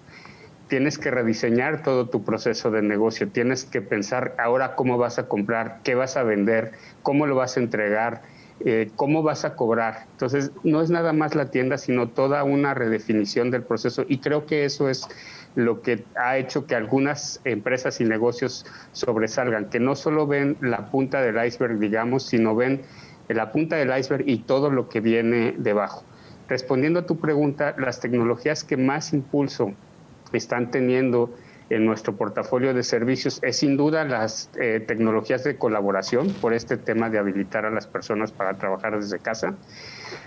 Tienes 0.69 0.99
que 0.99 1.11
rediseñar 1.11 1.83
todo 1.83 2.09
tu 2.09 2.25
proceso 2.25 2.71
de 2.71 2.81
negocio, 2.81 3.29
tienes 3.29 3.65
que 3.65 3.83
pensar 3.83 4.35
ahora 4.39 4.75
cómo 4.75 4.97
vas 4.97 5.19
a 5.19 5.29
comprar, 5.29 5.81
qué 5.85 5.95
vas 5.95 6.17
a 6.17 6.23
vender, 6.23 6.73
cómo 7.03 7.27
lo 7.27 7.35
vas 7.35 7.59
a 7.59 7.61
entregar, 7.61 8.23
eh, 8.65 8.91
cómo 8.97 9.23
vas 9.23 9.45
a 9.45 9.55
cobrar. 9.55 10.07
Entonces, 10.13 10.53
no 10.63 10.81
es 10.81 10.91
nada 10.91 11.13
más 11.13 11.35
la 11.35 11.51
tienda, 11.51 11.79
sino 11.79 12.09
toda 12.09 12.45
una 12.45 12.75
redefinición 12.75 13.51
del 13.51 13.63
proceso 13.63 14.05
y 14.09 14.19
creo 14.19 14.47
que 14.47 14.65
eso 14.65 14.89
es 14.89 15.07
lo 15.55 15.83
que 15.83 16.05
ha 16.17 16.39
hecho 16.39 16.67
que 16.67 16.75
algunas 16.75 17.41
empresas 17.45 18.01
y 18.01 18.05
negocios 18.05 18.65
sobresalgan, 18.93 19.69
que 19.69 19.81
no 19.81 19.95
solo 19.95 20.27
ven 20.27 20.57
la 20.61 20.91
punta 20.91 21.21
del 21.21 21.45
iceberg, 21.45 21.79
digamos, 21.79 22.25
sino 22.25 22.55
ven 22.55 22.83
la 23.29 23.53
punta 23.53 23.77
del 23.77 23.97
iceberg 23.97 24.29
y 24.29 24.39
todo 24.39 24.71
lo 24.71 24.89
que 24.89 25.01
viene 25.01 25.55
debajo. 25.59 26.05
Respondiendo 26.49 27.01
a 27.01 27.07
tu 27.07 27.19
pregunta, 27.19 27.75
las 27.79 28.01
tecnologías 28.01 28.65
que 28.65 28.77
más 28.77 29.13
impulso 29.13 29.73
están 30.33 30.71
teniendo 30.71 31.35
en 31.73 31.87
nuestro 31.87 32.15
portafolio 32.15 32.75
de 32.75 32.83
servicios 32.83 33.39
es 33.43 33.57
sin 33.57 33.79
duda 33.79 34.05
las 34.05 34.51
eh, 34.61 34.85
tecnologías 34.87 35.43
de 35.43 35.57
colaboración 35.57 36.29
por 36.29 36.53
este 36.53 36.77
tema 36.77 37.09
de 37.09 37.19
habilitar 37.19 37.65
a 37.65 37.71
las 37.71 37.87
personas 37.87 38.31
para 38.31 38.59
trabajar 38.59 39.01
desde 39.01 39.19
casa 39.19 39.55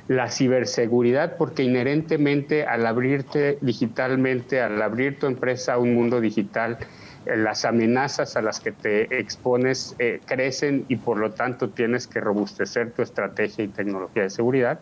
la 0.07 0.29
ciberseguridad, 0.29 1.37
porque 1.37 1.61
inherentemente 1.63 2.65
al 2.65 2.85
abrirte 2.87 3.59
digitalmente, 3.61 4.59
al 4.59 4.81
abrir 4.81 5.19
tu 5.19 5.27
empresa 5.27 5.75
a 5.75 5.77
un 5.77 5.93
mundo 5.93 6.19
digital, 6.19 6.79
eh, 7.27 7.37
las 7.37 7.63
amenazas 7.63 8.35
a 8.35 8.41
las 8.41 8.59
que 8.59 8.71
te 8.71 9.19
expones 9.19 9.95
eh, 9.99 10.21
crecen 10.25 10.85
y 10.87 10.95
por 10.95 11.19
lo 11.19 11.31
tanto 11.31 11.69
tienes 11.69 12.07
que 12.07 12.21
robustecer 12.21 12.91
tu 12.91 13.03
estrategia 13.03 13.63
y 13.63 13.67
tecnología 13.67 14.23
de 14.23 14.29
seguridad. 14.31 14.79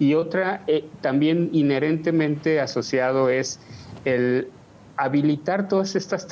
Y 0.00 0.14
otra, 0.14 0.64
también 1.00 1.50
inherentemente 1.52 2.60
asociado 2.60 3.30
es 3.30 3.60
el 4.04 4.48
habilitar 4.96 5.68
todas 5.68 5.94
estas 5.96 6.26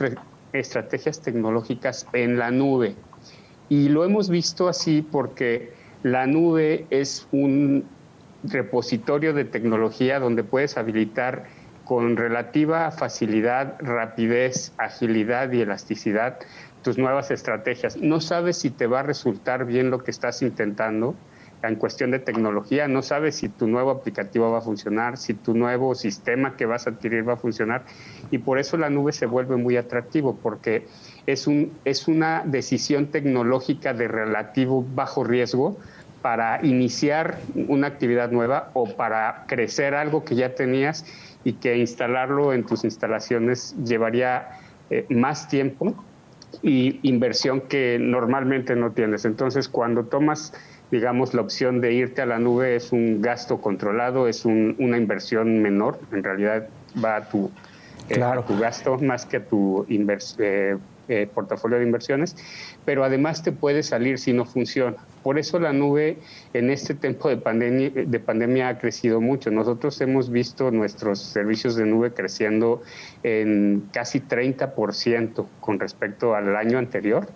estrategias 0.53 1.21
tecnológicas 1.21 2.07
en 2.13 2.39
la 2.39 2.51
nube. 2.51 2.95
Y 3.69 3.89
lo 3.89 4.05
hemos 4.05 4.29
visto 4.29 4.69
así 4.69 5.03
porque 5.03 5.73
la 6.03 6.27
nube 6.27 6.87
es 6.91 7.27
un 7.31 7.85
repositorio 8.43 9.33
de 9.35 9.45
tecnología 9.45 10.19
donde 10.19 10.43
puedes 10.43 10.77
habilitar 10.77 11.45
con 11.85 12.17
relativa 12.17 12.91
facilidad, 12.91 13.77
rapidez, 13.81 14.73
agilidad 14.79 15.53
y 15.53 15.61
elasticidad 15.61 16.39
tus 16.83 16.99
nuevas 16.99 17.31
estrategias. 17.31 17.97
No 17.97 18.21
sabes 18.21 18.59
si 18.59 18.71
te 18.71 18.87
va 18.87 19.01
a 19.01 19.03
resultar 19.03 19.67
bien 19.67 19.91
lo 19.91 19.99
que 19.99 20.11
estás 20.11 20.41
intentando 20.43 21.15
en 21.63 21.77
cuestión 21.77 22.11
de 22.11 22.19
tecnología, 22.19 22.89
no 22.89 23.03
sabes 23.03 23.37
si 23.37 23.49
tu 23.49 23.67
nuevo 23.67 23.91
aplicativo 23.91 24.51
va 24.51 24.59
a 24.59 24.63
funcionar, 24.63 25.19
si 25.19 25.35
tu 25.35 25.55
nuevo 25.55 25.95
sistema 25.95 26.57
que 26.57 26.67
vas 26.67 26.87
a 26.87 26.91
adquirir 26.91 27.29
va 27.29 27.35
a 27.35 27.37
funcionar 27.37 27.85
y 28.31 28.39
por 28.39 28.59
eso 28.59 28.77
la 28.77 28.89
nube 28.89 29.13
se 29.13 29.27
vuelve 29.27 29.57
muy 29.57 29.77
atractivo 29.77 30.41
porque 30.41 30.89
es, 31.27 31.47
un, 31.47 31.79
es 31.85 32.09
una 32.09 32.43
decisión 32.47 33.11
tecnológica 33.11 33.93
de 33.93 34.09
relativo 34.09 34.87
bajo 34.89 35.25
riesgo 35.25 35.79
para 36.23 36.65
iniciar 36.65 37.43
una 37.55 37.89
actividad 37.89 38.31
nueva 38.31 38.71
o 38.75 38.97
para 38.97 39.45
crecer 39.47 39.95
algo 39.95 40.25
que 40.25 40.37
ya 40.37 40.55
tenías 40.55 41.05
y 41.45 41.55
que 41.55 41.77
instalarlo 41.77 42.53
en 42.53 42.67
tus 42.67 42.85
instalaciones 42.85 43.75
llevaría 43.85 44.49
eh, 44.91 45.07
más 45.11 45.49
tiempo 45.49 46.05
y 46.63 47.09
inversión 47.09 47.63
que 47.63 47.99
normalmente 48.01 48.77
no 48.77 48.93
tienes. 48.93 49.25
Entonces, 49.25 49.69
cuando 49.69 50.07
tomas 50.07 50.53
digamos, 50.91 51.35
la 51.35 51.43
opción 51.43 51.81
de 51.81 51.93
irte 51.93 52.23
a 52.23 52.27
la 52.27 52.39
nube 52.39 52.77
es 52.77 52.93
un 52.93 53.23
gasto 53.23 53.61
controlado, 53.61 54.29
es 54.29 54.45
una 54.45 54.97
inversión 54.97 55.63
menor, 55.63 56.01
en 56.13 56.25
realidad 56.25 56.69
va 57.03 57.17
a 57.17 57.29
tu, 57.29 57.51
eh, 58.09 58.21
tu 58.47 58.59
gasto 58.59 58.99
más 58.99 59.25
que 59.25 59.39
a 59.39 59.45
tu 59.45 59.87
eh, 59.89 60.77
eh, 61.09 61.29
portafolio 61.33 61.79
de 61.79 61.85
inversiones, 61.85 62.37
pero 62.85 63.05
además 63.05 63.43
te 63.43 63.53
puede 63.53 63.83
salir 63.83 64.19
si 64.19 64.33
no 64.33 64.45
funciona. 64.45 64.97
Por 65.23 65.39
eso 65.39 65.61
la 65.61 65.73
nube 65.73 66.19
en 66.55 66.71
este 66.71 66.95
tiempo 66.95 67.29
de 67.29 67.37
pandemia, 67.37 67.91
de 67.91 68.21
pandemia 68.21 68.69
ha 68.69 68.79
crecido 68.79 69.21
mucho. 69.21 69.51
Nosotros 69.51 70.01
hemos 70.01 70.31
visto 70.31 70.71
nuestros 70.71 71.21
servicios 71.21 71.77
de 71.77 71.85
nube 71.85 72.13
creciendo 72.13 72.83
en 73.23 73.89
casi 73.93 74.21
30% 74.21 75.47
con 75.61 75.79
respecto 75.79 76.35
al 76.35 76.57
año 76.57 76.79
anterior. 76.79 77.29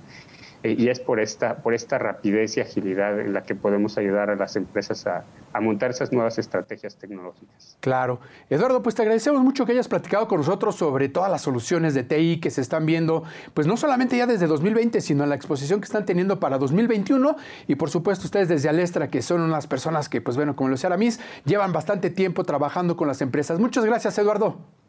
Y 0.66 0.88
es 0.88 0.98
por 0.98 1.20
esta, 1.20 1.56
por 1.56 1.74
esta 1.74 1.98
rapidez 1.98 2.56
y 2.56 2.60
agilidad 2.60 3.20
en 3.20 3.34
la 3.34 3.42
que 3.42 3.54
podemos 3.54 3.98
ayudar 3.98 4.30
a 4.30 4.34
las 4.34 4.56
empresas 4.56 5.06
a, 5.06 5.24
a, 5.52 5.60
montar 5.60 5.90
esas 5.90 6.10
nuevas 6.10 6.38
estrategias 6.38 6.96
tecnológicas. 6.96 7.76
Claro. 7.80 8.18
Eduardo, 8.48 8.82
pues 8.82 8.94
te 8.94 9.02
agradecemos 9.02 9.42
mucho 9.42 9.66
que 9.66 9.72
hayas 9.72 9.88
platicado 9.88 10.26
con 10.26 10.38
nosotros 10.38 10.74
sobre 10.76 11.10
todas 11.10 11.30
las 11.30 11.42
soluciones 11.42 11.92
de 11.92 12.02
TI 12.02 12.40
que 12.40 12.50
se 12.50 12.62
están 12.62 12.86
viendo, 12.86 13.24
pues 13.52 13.66
no 13.66 13.76
solamente 13.76 14.16
ya 14.16 14.26
desde 14.26 14.46
2020, 14.46 15.02
sino 15.02 15.24
en 15.24 15.28
la 15.28 15.36
exposición 15.36 15.80
que 15.80 15.84
están 15.84 16.06
teniendo 16.06 16.40
para 16.40 16.56
2021 16.56 17.36
y 17.66 17.74
por 17.74 17.90
supuesto 17.90 18.24
ustedes 18.24 18.48
desde 18.48 18.70
Alestra, 18.70 19.10
que 19.10 19.20
son 19.20 19.42
unas 19.42 19.66
personas 19.66 20.08
que, 20.08 20.22
pues 20.22 20.36
bueno, 20.36 20.56
como 20.56 20.70
lo 20.70 20.76
decía 20.76 20.88
Aramis, 20.88 21.20
llevan 21.44 21.72
bastante 21.72 22.08
tiempo 22.08 22.44
trabajando 22.44 22.96
con 22.96 23.06
las 23.06 23.20
empresas. 23.20 23.58
Muchas 23.58 23.84
gracias, 23.84 24.16
Eduardo. 24.18 24.83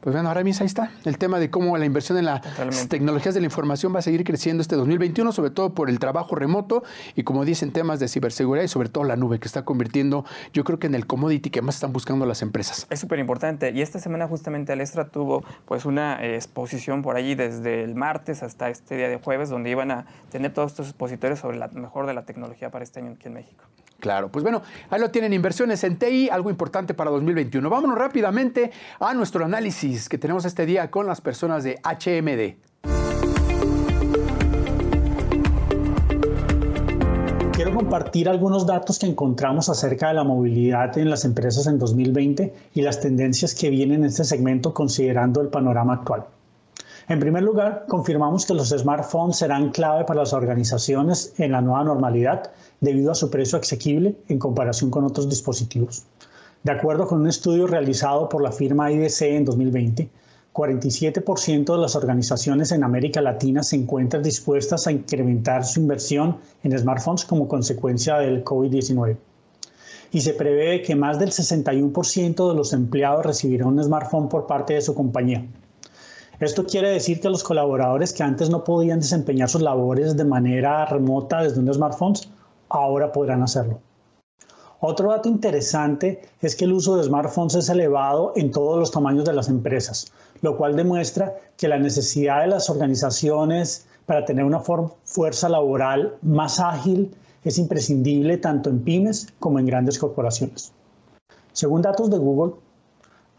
Pues 0.00 0.14
bueno, 0.14 0.28
ahora 0.28 0.42
mismo 0.42 0.62
ahí 0.62 0.66
está 0.66 0.92
el 1.04 1.18
tema 1.18 1.38
de 1.38 1.50
cómo 1.50 1.76
la 1.76 1.84
inversión 1.84 2.16
en 2.16 2.24
las 2.24 2.40
tecnologías 2.88 3.34
de 3.34 3.40
la 3.40 3.46
información 3.46 3.94
va 3.94 3.98
a 3.98 4.02
seguir 4.02 4.24
creciendo 4.24 4.62
este 4.62 4.74
2021, 4.74 5.30
sobre 5.30 5.50
todo 5.50 5.74
por 5.74 5.90
el 5.90 5.98
trabajo 5.98 6.34
remoto 6.34 6.82
y 7.16 7.22
como 7.22 7.44
dicen 7.44 7.70
temas 7.70 8.00
de 8.00 8.08
ciberseguridad 8.08 8.64
y 8.64 8.68
sobre 8.68 8.88
todo 8.88 9.04
la 9.04 9.16
nube 9.16 9.38
que 9.38 9.46
está 9.46 9.66
convirtiendo, 9.66 10.24
yo 10.54 10.64
creo 10.64 10.78
que 10.78 10.86
en 10.86 10.94
el 10.94 11.06
commodity 11.06 11.50
que 11.50 11.60
más 11.60 11.74
están 11.74 11.92
buscando 11.92 12.24
las 12.24 12.40
empresas. 12.40 12.86
Es 12.88 12.98
súper 12.98 13.18
importante 13.18 13.72
y 13.72 13.82
esta 13.82 13.98
semana 13.98 14.26
justamente 14.26 14.72
Alestra 14.72 15.06
tuvo 15.06 15.44
pues 15.66 15.84
una 15.84 16.24
exposición 16.24 17.02
por 17.02 17.16
allí 17.16 17.34
desde 17.34 17.84
el 17.84 17.94
martes 17.94 18.42
hasta 18.42 18.70
este 18.70 18.96
día 18.96 19.08
de 19.10 19.18
jueves 19.18 19.50
donde 19.50 19.68
iban 19.68 19.90
a 19.90 20.06
tener 20.30 20.54
todos 20.54 20.72
estos 20.72 20.86
expositores 20.88 21.40
sobre 21.40 21.58
la 21.58 21.68
mejor 21.68 22.06
de 22.06 22.14
la 22.14 22.22
tecnología 22.22 22.70
para 22.70 22.84
este 22.84 23.00
año 23.00 23.12
aquí 23.12 23.28
en 23.28 23.34
México. 23.34 23.64
Claro, 24.00 24.32
pues 24.32 24.42
bueno, 24.42 24.62
ahí 24.88 24.98
lo 24.98 25.10
tienen 25.10 25.32
inversiones 25.32 25.84
en 25.84 25.98
TI, 25.98 26.30
algo 26.30 26.50
importante 26.50 26.94
para 26.94 27.10
2021. 27.10 27.68
Vámonos 27.68 27.98
rápidamente 27.98 28.72
a 28.98 29.14
nuestro 29.14 29.44
análisis 29.44 30.08
que 30.08 30.18
tenemos 30.18 30.44
este 30.46 30.66
día 30.66 30.90
con 30.90 31.06
las 31.06 31.20
personas 31.20 31.62
de 31.62 31.78
HMD. 31.84 32.70
Quiero 37.52 37.74
compartir 37.74 38.26
algunos 38.30 38.66
datos 38.66 38.98
que 38.98 39.04
encontramos 39.04 39.68
acerca 39.68 40.08
de 40.08 40.14
la 40.14 40.24
movilidad 40.24 40.96
en 40.96 41.10
las 41.10 41.26
empresas 41.26 41.66
en 41.66 41.78
2020 41.78 42.54
y 42.72 42.80
las 42.80 43.00
tendencias 43.00 43.54
que 43.54 43.68
vienen 43.68 44.00
en 44.00 44.06
este 44.06 44.24
segmento 44.24 44.72
considerando 44.72 45.42
el 45.42 45.48
panorama 45.48 45.92
actual. 45.92 46.24
En 47.10 47.18
primer 47.18 47.42
lugar, 47.42 47.86
confirmamos 47.88 48.46
que 48.46 48.54
los 48.54 48.68
smartphones 48.68 49.38
serán 49.38 49.72
clave 49.72 50.04
para 50.04 50.20
las 50.20 50.32
organizaciones 50.32 51.34
en 51.38 51.50
la 51.50 51.60
nueva 51.60 51.82
normalidad 51.82 52.52
debido 52.80 53.10
a 53.10 53.16
su 53.16 53.28
precio 53.32 53.58
asequible 53.58 54.14
en 54.28 54.38
comparación 54.38 54.92
con 54.92 55.02
otros 55.02 55.28
dispositivos. 55.28 56.04
De 56.62 56.70
acuerdo 56.70 57.08
con 57.08 57.22
un 57.22 57.26
estudio 57.26 57.66
realizado 57.66 58.28
por 58.28 58.44
la 58.44 58.52
firma 58.52 58.92
IDC 58.92 59.22
en 59.22 59.44
2020, 59.44 60.08
47% 60.52 61.74
de 61.74 61.82
las 61.82 61.96
organizaciones 61.96 62.70
en 62.70 62.84
América 62.84 63.20
Latina 63.20 63.64
se 63.64 63.74
encuentran 63.74 64.22
dispuestas 64.22 64.86
a 64.86 64.92
incrementar 64.92 65.64
su 65.64 65.80
inversión 65.80 66.36
en 66.62 66.78
smartphones 66.78 67.24
como 67.24 67.48
consecuencia 67.48 68.18
del 68.18 68.44
COVID-19. 68.44 69.16
Y 70.12 70.20
se 70.20 70.34
prevé 70.34 70.82
que 70.82 70.94
más 70.94 71.18
del 71.18 71.32
61% 71.32 72.48
de 72.50 72.54
los 72.54 72.72
empleados 72.72 73.26
recibirán 73.26 73.66
un 73.66 73.82
smartphone 73.82 74.28
por 74.28 74.46
parte 74.46 74.74
de 74.74 74.80
su 74.80 74.94
compañía. 74.94 75.44
Esto 76.40 76.64
quiere 76.64 76.88
decir 76.88 77.20
que 77.20 77.28
los 77.28 77.44
colaboradores 77.44 78.14
que 78.14 78.22
antes 78.22 78.48
no 78.48 78.64
podían 78.64 79.00
desempeñar 79.00 79.50
sus 79.50 79.60
labores 79.60 80.16
de 80.16 80.24
manera 80.24 80.86
remota 80.86 81.42
desde 81.42 81.60
un 81.60 81.72
smartphone 81.72 82.14
ahora 82.70 83.12
podrán 83.12 83.42
hacerlo. 83.42 83.78
Otro 84.80 85.10
dato 85.10 85.28
interesante 85.28 86.22
es 86.40 86.56
que 86.56 86.64
el 86.64 86.72
uso 86.72 86.96
de 86.96 87.04
smartphones 87.04 87.56
es 87.56 87.68
elevado 87.68 88.32
en 88.36 88.50
todos 88.50 88.78
los 88.78 88.90
tamaños 88.90 89.26
de 89.26 89.34
las 89.34 89.50
empresas, 89.50 90.10
lo 90.40 90.56
cual 90.56 90.76
demuestra 90.76 91.36
que 91.58 91.68
la 91.68 91.78
necesidad 91.78 92.40
de 92.40 92.46
las 92.46 92.70
organizaciones 92.70 93.86
para 94.06 94.24
tener 94.24 94.46
una 94.46 94.60
fuerza 94.60 95.50
laboral 95.50 96.16
más 96.22 96.58
ágil 96.58 97.14
es 97.44 97.58
imprescindible 97.58 98.38
tanto 98.38 98.70
en 98.70 98.82
pymes 98.82 99.28
como 99.40 99.58
en 99.58 99.66
grandes 99.66 99.98
corporaciones. 99.98 100.72
Según 101.52 101.82
datos 101.82 102.08
de 102.08 102.16
Google, 102.16 102.54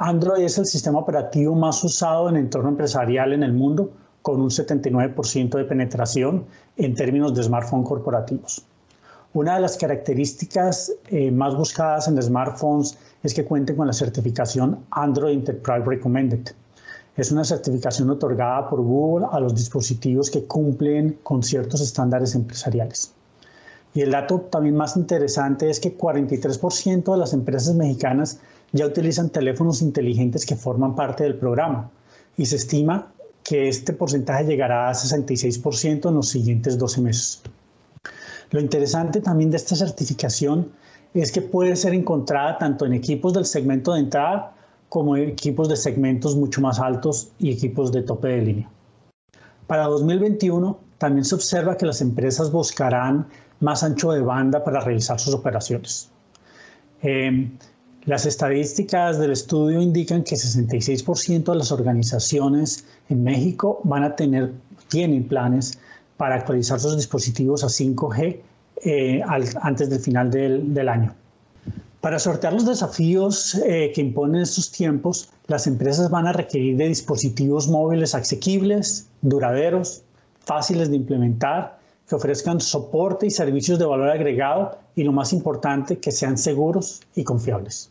Android 0.04 0.46
es 0.46 0.58
el 0.58 0.66
sistema 0.66 0.98
operativo 0.98 1.54
más 1.54 1.84
usado 1.84 2.28
en 2.28 2.36
el 2.36 2.46
entorno 2.46 2.70
empresarial 2.70 3.34
en 3.34 3.44
el 3.44 3.54
mundo, 3.54 3.92
con 4.24 4.42
un 4.42 4.50
79% 4.50 5.58
de 5.58 5.64
penetración 5.64 6.46
en 6.76 6.96
términos 6.96 7.36
de 7.36 7.44
smartphones 7.44 7.88
corporativos. 7.88 8.66
Una 9.36 9.54
de 9.54 9.62
las 9.62 9.78
características 9.78 10.92
eh, 11.10 11.30
más 11.30 11.56
buscadas 11.56 12.08
en 12.08 12.20
smartphones 12.20 12.98
es 13.22 13.36
que 13.36 13.46
cuenten 13.46 13.76
con 13.76 13.86
la 13.86 13.94
certificación 13.94 14.80
Android 14.90 15.36
Enterprise 15.36 15.86
Recommended. 15.86 16.48
Es 17.16 17.32
una 17.32 17.44
certificación 17.44 18.10
otorgada 18.10 18.68
por 18.68 18.82
Google 18.82 19.28
a 19.32 19.40
los 19.40 19.54
dispositivos 19.54 20.32
que 20.32 20.46
cumplen 20.46 21.20
con 21.22 21.44
ciertos 21.44 21.80
estándares 21.80 22.34
empresariales. 22.34 23.14
Y 23.94 24.02
el 24.02 24.10
dato 24.10 24.40
también 24.50 24.76
más 24.76 24.98
interesante 24.98 25.70
es 25.70 25.80
que 25.80 25.96
43% 25.96 27.12
de 27.12 27.18
las 27.20 27.34
empresas 27.34 27.76
mexicanas 27.76 28.40
ya 28.72 28.86
utilizan 28.86 29.30
teléfonos 29.30 29.82
inteligentes 29.82 30.46
que 30.46 30.56
forman 30.56 30.96
parte 30.96 31.24
del 31.24 31.36
programa 31.36 31.90
y 32.38 32.46
se 32.46 32.56
estima 32.56 33.12
que 33.44 33.68
este 33.68 33.94
porcentaje 33.94 34.46
llegará 34.46 34.90
a 34.90 34.94
66% 34.94 36.10
en 36.10 36.16
los 36.16 36.30
siguientes 36.30 36.78
12 36.78 37.02
meses. 37.02 37.42
Lo 38.52 38.60
interesante 38.60 39.22
también 39.22 39.52
de 39.52 39.58
esta 39.58 39.76
certificación 39.76 40.72
es 41.14 41.32
que 41.32 41.42
puede 41.42 41.76
ser 41.76 41.94
encontrada 41.94 42.58
tanto 42.58 42.86
en 42.86 42.94
equipos 42.94 43.34
del 43.34 43.46
segmento 43.46 43.94
de 43.94 44.02
entrada 44.02 44.54
como 44.90 45.16
en 45.16 45.30
equipos 45.30 45.70
de 45.70 45.78
segmentos 45.78 46.36
mucho 46.36 46.62
más 46.62 46.80
altos 46.80 47.30
y 47.40 47.52
equipos 47.52 47.92
de 47.92 48.04
tope 48.04 48.28
de 48.28 48.42
línea. 48.42 48.70
Para 49.68 49.86
2021 49.86 50.78
también 50.98 51.26
se 51.26 51.36
observa 51.36 51.78
que 51.78 51.86
las 51.86 52.02
empresas 52.02 52.52
buscarán 52.52 53.28
más 53.62 53.84
ancho 53.84 54.12
de 54.12 54.22
banda 54.22 54.64
para 54.64 54.82
realizar 54.82 55.20
sus 55.20 55.34
operaciones. 55.34 56.10
Em, 57.02 57.58
las 58.06 58.26
estadísticas 58.26 59.20
del 59.20 59.32
estudio 59.32 59.80
indican 59.80 60.24
que 60.24 60.36
66% 60.36 61.52
de 61.52 61.56
las 61.56 61.72
organizaciones 61.72 62.86
en 63.10 63.24
México 63.24 63.80
van 63.84 64.04
a 64.04 64.16
tener, 64.16 64.54
tienen 64.88 65.28
planes 65.28 65.78
para 66.18 66.36
actualizar 66.36 66.80
sus 66.80 66.96
dispositivos 66.96 67.64
a 67.64 67.68
5G 67.68 68.40
eh, 68.84 69.22
antes 69.62 69.90
del 69.90 70.00
final 70.00 70.32
del, 70.32 70.90
año. 70.90 71.14
Para 72.00 72.18
sortear 72.18 72.54
los 72.54 72.66
desafíos 72.66 73.56
eh, 73.56 73.92
que 73.94 74.02
imponen 74.02 74.42
estos 74.42 74.72
tiempos, 74.72 75.30
las 75.46 75.68
empresas 75.68 76.10
van 76.10 76.26
a 76.26 76.34
requerir 76.34 76.78
de 76.78 76.88
dispositivos 76.88 77.68
móviles 77.68 78.16
asequibles, 78.16 79.08
duraderos, 79.22 80.02
fáciles 80.40 80.90
de 80.90 80.96
implementar, 80.96 81.81
que 82.12 82.16
ofrezcan 82.16 82.60
soporte 82.60 83.26
y 83.26 83.30
servicios 83.30 83.80
de 83.80 83.86
valor 83.86 84.10
agregado 84.10 84.78
y 84.96 85.06
lo 85.06 85.14
más 85.14 85.32
importante, 85.32 86.00
que 86.00 86.12
sean 86.12 86.38
seguros 86.38 87.00
y 87.16 87.24
confiables. 87.24 87.90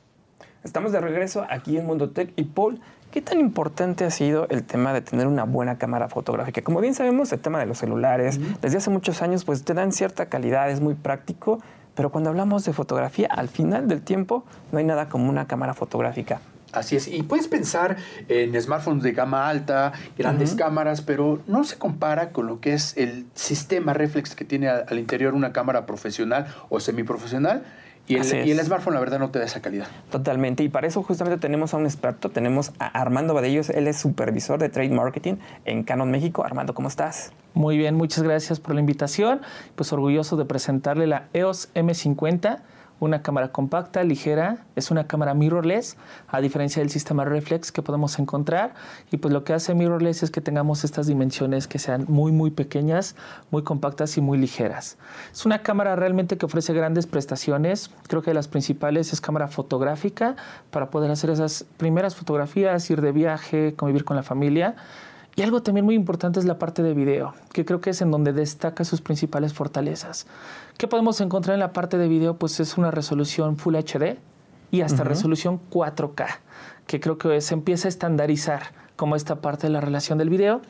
Estamos 0.63 0.93
de 0.93 1.01
regreso 1.01 1.47
aquí 1.49 1.79
en 1.79 1.87
Mundo 1.87 2.11
Tech 2.11 2.31
y 2.37 2.45
Paul, 2.45 2.79
¿Qué 3.11 3.23
tan 3.23 3.41
importante 3.41 4.05
ha 4.05 4.11
sido 4.11 4.47
el 4.51 4.63
tema 4.63 4.93
de 4.93 5.01
tener 5.01 5.27
una 5.27 5.43
buena 5.43 5.79
cámara 5.79 6.09
fotográfica? 6.09 6.63
Como 6.63 6.81
bien 6.81 6.95
sabemos, 6.95 7.33
el 7.33 7.41
tema 7.41 7.59
de 7.59 7.67
los 7.67 7.79
celulares, 7.79 8.39
desde 8.61 8.77
hace 8.77 8.91
muchos 8.91 9.21
años, 9.21 9.45
pues 9.45 9.65
te 9.65 9.75
dan 9.75 9.91
cierta 9.91 10.27
calidad, 10.27 10.71
es 10.71 10.81
muy 10.81 10.95
práctico, 10.95 11.59
pero 11.97 12.13
cuando 12.13 12.31
hablamos 12.31 12.65
de 12.65 12.73
fotografía, 12.73 13.27
al 13.27 13.49
final 13.49 13.89
del 13.89 14.03
tiempo, 14.03 14.45
no 14.71 14.79
hay 14.79 14.85
nada 14.85 15.09
como 15.09 15.29
una 15.29 15.49
cámara 15.49 15.75
fotográfica. 15.75 16.41
Así 16.73 16.97
es, 16.97 17.09
y 17.09 17.23
puedes 17.23 17.49
pensar 17.49 17.97
en 18.29 18.61
smartphones 18.61 19.03
de 19.03 19.13
gama 19.13 19.49
alta, 19.49 19.93
grandes 20.17 20.55
cámaras, 20.55 21.03
pero 21.03 21.41
no 21.47 21.65
se 21.65 21.77
compara 21.77 22.31
con 22.31 22.47
lo 22.47 22.61
que 22.61 22.75
es 22.75 22.97
el 22.97 23.27
sistema 23.35 23.93
reflex 23.93 24.35
que 24.35 24.45
tiene 24.45 24.69
al 24.69 24.99
interior 24.99 25.35
una 25.35 25.53
cámara 25.53 25.87
profesional 25.87 26.47
o 26.69 26.81
semiprofesional 26.81 27.65
y 28.11 28.51
el, 28.51 28.61
smartphone, 28.65 28.95
la 28.95 29.01
verdad, 29.01 29.21
no 29.21 29.31
te 29.31 29.39
da 29.39 29.45
esa 29.45 29.61
calidad. 29.61 29.87
Totalmente. 30.11 30.65
Y 30.65 30.69
para 30.69 30.89
eso 30.89 31.03
justamente 31.03 31.41
tenemos 31.41 31.75
a 31.75 31.77
un 31.77 31.85
experto. 31.85 32.29
Tenemos 32.31 32.73
a 32.81 32.87
Armando 32.87 33.35
Badellos. 33.35 33.71
Él 33.71 33.87
es 33.87 33.99
supervisor 33.99 34.59
de 34.59 34.69
Trade 34.69 34.91
Marketing 34.91 35.35
en 35.65 35.85
Canon 35.85 36.11
México. 36.11 36.45
Armando, 36.45 36.75
¿cómo 36.75 36.89
estás? 36.89 37.33
Muy 37.55 37.79
bien, 37.79 37.95
muchas 37.95 38.25
gracias 38.25 38.59
por 38.59 38.75
la 38.75 38.81
invitación. 38.81 39.43
Pues 39.77 39.93
orgulloso 39.93 40.37
de 40.37 40.45
presentarle 40.45 41.07
la 41.07 41.29
EOS 41.33 41.73
M50 41.75 42.59
una 43.01 43.23
cámara 43.23 43.51
compacta, 43.51 44.05
ligera, 44.05 44.59
es 44.77 44.91
una 44.91 45.07
cámara 45.07 45.35
mirrorless, 45.35 45.97
a 46.29 46.41
diferencia 46.41 46.81
del 46.83 46.91
sistema 46.91 47.25
reflex 47.25 47.73
que 47.73 47.83
podemos 47.83 48.19
encontrar. 48.19 48.75
Y 49.11 49.17
pues 49.17 49.33
lo 49.33 49.43
que 49.43 49.55
hace 49.55 49.75
mirrorless 49.75 50.23
es 50.23 50.31
que 50.31 50.41
tengamos 50.41 50.85
estas 50.85 51.07
dimensiones 51.07 51.67
que 51.67 51.79
sean 51.79 52.05
muy, 52.09 52.31
muy 52.31 52.51
pequeñas, 52.51 53.17
muy 53.51 53.63
compactas 53.63 54.17
y 54.19 54.21
muy 54.21 54.39
ligeras. 54.39 54.99
Es 55.33 55.47
una 55.47 55.63
cámara 55.63 55.97
realmente 55.97 56.37
que 56.37 56.47
ofrece 56.47 56.75
grandes 56.75 57.07
prestaciones. 57.07 57.91
Creo 58.07 58.23
que 58.23 58.35
las 58.35 58.49
principales 58.49 59.13
es 59.13 59.21
cámara 59.21 59.49
fotográfica 59.49 60.37
para 60.71 60.91
poder 60.91 61.11
hacer 61.11 61.31
esas 61.31 61.65
primeras 61.79 62.15
fotografías, 62.15 62.89
ir 62.91 63.01
de 63.01 63.13
viaje, 63.13 63.75
convivir 63.75 64.05
con 64.05 64.17
la 64.17 64.23
familia. 64.23 64.77
Y 65.37 65.43
algo 65.43 65.63
también 65.63 65.85
muy 65.85 65.95
importante 65.95 66.41
es 66.41 66.45
la 66.45 66.59
parte 66.59 66.83
de 66.83 66.93
video, 66.93 67.35
que 67.53 67.65
creo 67.65 67.81
que 67.81 67.91
es 67.91 68.03
en 68.03 68.11
donde 68.11 68.33
destaca 68.33 68.85
sus 68.85 69.01
principales 69.01 69.55
fortalezas. 69.55 70.27
¿Qué 70.77 70.89
podemos 70.89 71.21
encontrar 71.21 71.55
en 71.55 71.61
la 71.61 71.73
parte 71.73 71.99
de 71.99 72.09
video? 72.09 72.37
Pues 72.37 72.61
es 72.61 72.77
una 72.77 72.91
resolución 72.91 73.57
Full 73.57 73.77
HD 73.77 74.19
y 74.71 74.83
hasta 74.83 75.05
resolución 75.05 75.61
4K, 75.71 76.27
que 76.87 77.01
creo 77.01 77.19
que 77.19 77.41
se 77.41 77.55
empieza 77.55 77.89
a 77.89 77.91
estandarizar 77.91 78.73
como 78.97 79.17
esta 79.17 79.37
parte 79.37 79.67
de 79.67 79.73
la 79.73 79.81
relación 79.81 80.19
del 80.19 80.29
video. 80.29 80.61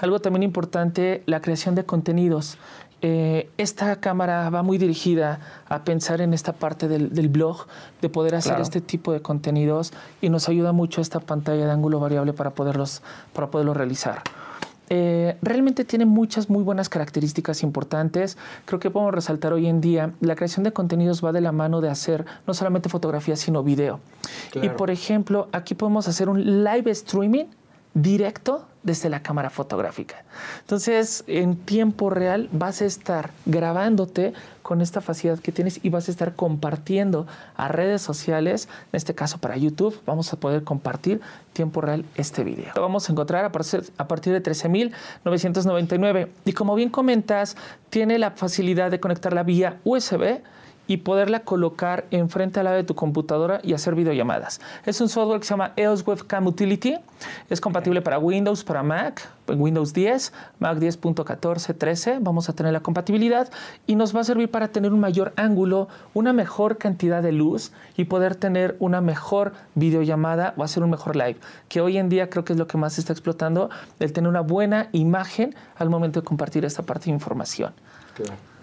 Algo 0.00 0.20
también 0.20 0.44
importante, 0.44 1.24
la 1.26 1.40
creación 1.40 1.74
de 1.74 1.84
contenidos. 1.84 2.56
Eh, 3.02 3.48
esta 3.56 3.96
cámara 3.96 4.50
va 4.50 4.62
muy 4.62 4.76
dirigida 4.76 5.40
a 5.68 5.84
pensar 5.84 6.20
en 6.20 6.34
esta 6.34 6.52
parte 6.52 6.86
del, 6.86 7.28
blog, 7.28 7.66
de 8.02 8.08
poder 8.08 8.34
hacer 8.34 8.60
este 8.60 8.80
tipo 8.80 9.12
de 9.12 9.22
contenidos 9.22 9.92
y 10.20 10.28
nos 10.28 10.48
ayuda 10.48 10.72
mucho 10.72 11.00
esta 11.00 11.20
pantalla 11.20 11.64
de 11.64 11.70
ángulo 11.70 11.98
variable 11.98 12.32
para 12.32 12.50
poderlos, 12.50 13.02
para 13.32 13.50
poderlo 13.50 13.72
realizar. 13.72 14.22
Eh, 14.92 15.36
realmente 15.40 15.84
tiene 15.84 16.04
muchas 16.04 16.50
muy 16.50 16.64
buenas 16.64 16.88
características 16.88 17.62
importantes. 17.62 18.36
Creo 18.64 18.80
que 18.80 18.90
podemos 18.90 19.14
resaltar 19.14 19.52
hoy 19.52 19.68
en 19.68 19.80
día, 19.80 20.12
la 20.20 20.34
creación 20.34 20.64
de 20.64 20.72
contenidos 20.72 21.24
va 21.24 21.30
de 21.30 21.40
la 21.40 21.52
mano 21.52 21.80
de 21.80 21.88
hacer 21.88 22.26
no 22.46 22.54
solamente 22.54 22.88
fotografía, 22.88 23.36
sino 23.36 23.62
video. 23.62 24.00
Y 24.60 24.68
por 24.70 24.90
ejemplo, 24.90 25.48
aquí 25.52 25.74
podemos 25.74 26.08
hacer 26.08 26.28
un 26.28 26.64
live 26.64 26.90
streaming 26.90 27.46
directo 27.94 28.66
desde 28.82 29.10
la 29.10 29.22
cámara 29.22 29.50
fotográfica. 29.50 30.24
Entonces, 30.60 31.24
en 31.26 31.56
tiempo 31.56 32.08
real 32.08 32.48
vas 32.50 32.80
a 32.80 32.86
estar 32.86 33.30
grabándote 33.44 34.32
con 34.62 34.80
esta 34.80 35.00
facilidad 35.00 35.38
que 35.38 35.52
tienes 35.52 35.80
y 35.82 35.90
vas 35.90 36.08
a 36.08 36.12
estar 36.12 36.34
compartiendo 36.34 37.26
a 37.56 37.68
redes 37.68 38.00
sociales, 38.00 38.68
en 38.92 38.96
este 38.96 39.14
caso 39.14 39.38
para 39.38 39.56
YouTube, 39.56 40.00
vamos 40.06 40.32
a 40.32 40.36
poder 40.38 40.64
compartir 40.64 41.20
tiempo 41.52 41.80
real 41.80 42.04
este 42.14 42.42
video. 42.44 42.72
Lo 42.74 42.82
vamos 42.82 43.08
a 43.08 43.12
encontrar 43.12 43.44
a 43.44 43.52
partir, 43.52 43.82
de 44.32 44.42
13.999 44.42 46.28
y 46.44 46.52
como 46.52 46.74
bien 46.74 46.88
comentas, 46.88 47.56
tiene 47.90 48.18
la 48.18 48.30
facilidad 48.30 48.90
de 48.90 49.00
conectar 49.00 49.32
la 49.34 49.42
vía 49.42 49.78
USB 49.84 50.40
y 50.90 50.96
poderla 50.96 51.44
colocar 51.44 52.06
enfrente 52.10 52.58
a 52.58 52.64
la 52.64 52.72
de 52.72 52.82
tu 52.82 52.96
computadora 52.96 53.60
y 53.62 53.74
hacer 53.74 53.94
videollamadas. 53.94 54.60
Es 54.84 55.00
un 55.00 55.08
software 55.08 55.38
que 55.38 55.46
se 55.46 55.50
llama 55.50 55.72
EOS 55.76 56.04
Webcam 56.04 56.48
Utility. 56.48 56.96
Es 57.48 57.60
compatible 57.60 58.02
para 58.02 58.18
Windows, 58.18 58.64
para 58.64 58.82
Mac, 58.82 59.30
Windows 59.46 59.92
10, 59.92 60.32
Mac 60.58 60.78
10.14, 60.78 61.78
13. 61.78 62.18
Vamos 62.20 62.48
a 62.48 62.54
tener 62.54 62.72
la 62.72 62.80
compatibilidad 62.80 63.52
y 63.86 63.94
nos 63.94 64.16
va 64.16 64.22
a 64.22 64.24
servir 64.24 64.50
para 64.50 64.66
tener 64.66 64.92
un 64.92 64.98
mayor 64.98 65.32
ángulo, 65.36 65.86
una 66.12 66.32
mejor 66.32 66.76
cantidad 66.76 67.22
de 67.22 67.30
luz 67.30 67.70
y 67.96 68.06
poder 68.06 68.34
tener 68.34 68.74
una 68.80 69.00
mejor 69.00 69.52
videollamada 69.76 70.54
o 70.56 70.64
hacer 70.64 70.82
un 70.82 70.90
mejor 70.90 71.14
live. 71.14 71.36
Que 71.68 71.80
hoy 71.80 71.98
en 71.98 72.08
día 72.08 72.28
creo 72.30 72.44
que 72.44 72.54
es 72.54 72.58
lo 72.58 72.66
que 72.66 72.78
más 72.78 72.94
se 72.94 73.02
está 73.02 73.12
explotando, 73.12 73.70
el 74.00 74.12
tener 74.12 74.28
una 74.28 74.40
buena 74.40 74.88
imagen 74.90 75.54
al 75.76 75.88
momento 75.88 76.20
de 76.20 76.24
compartir 76.24 76.64
esta 76.64 76.82
parte 76.82 77.04
de 77.04 77.12
información. 77.12 77.74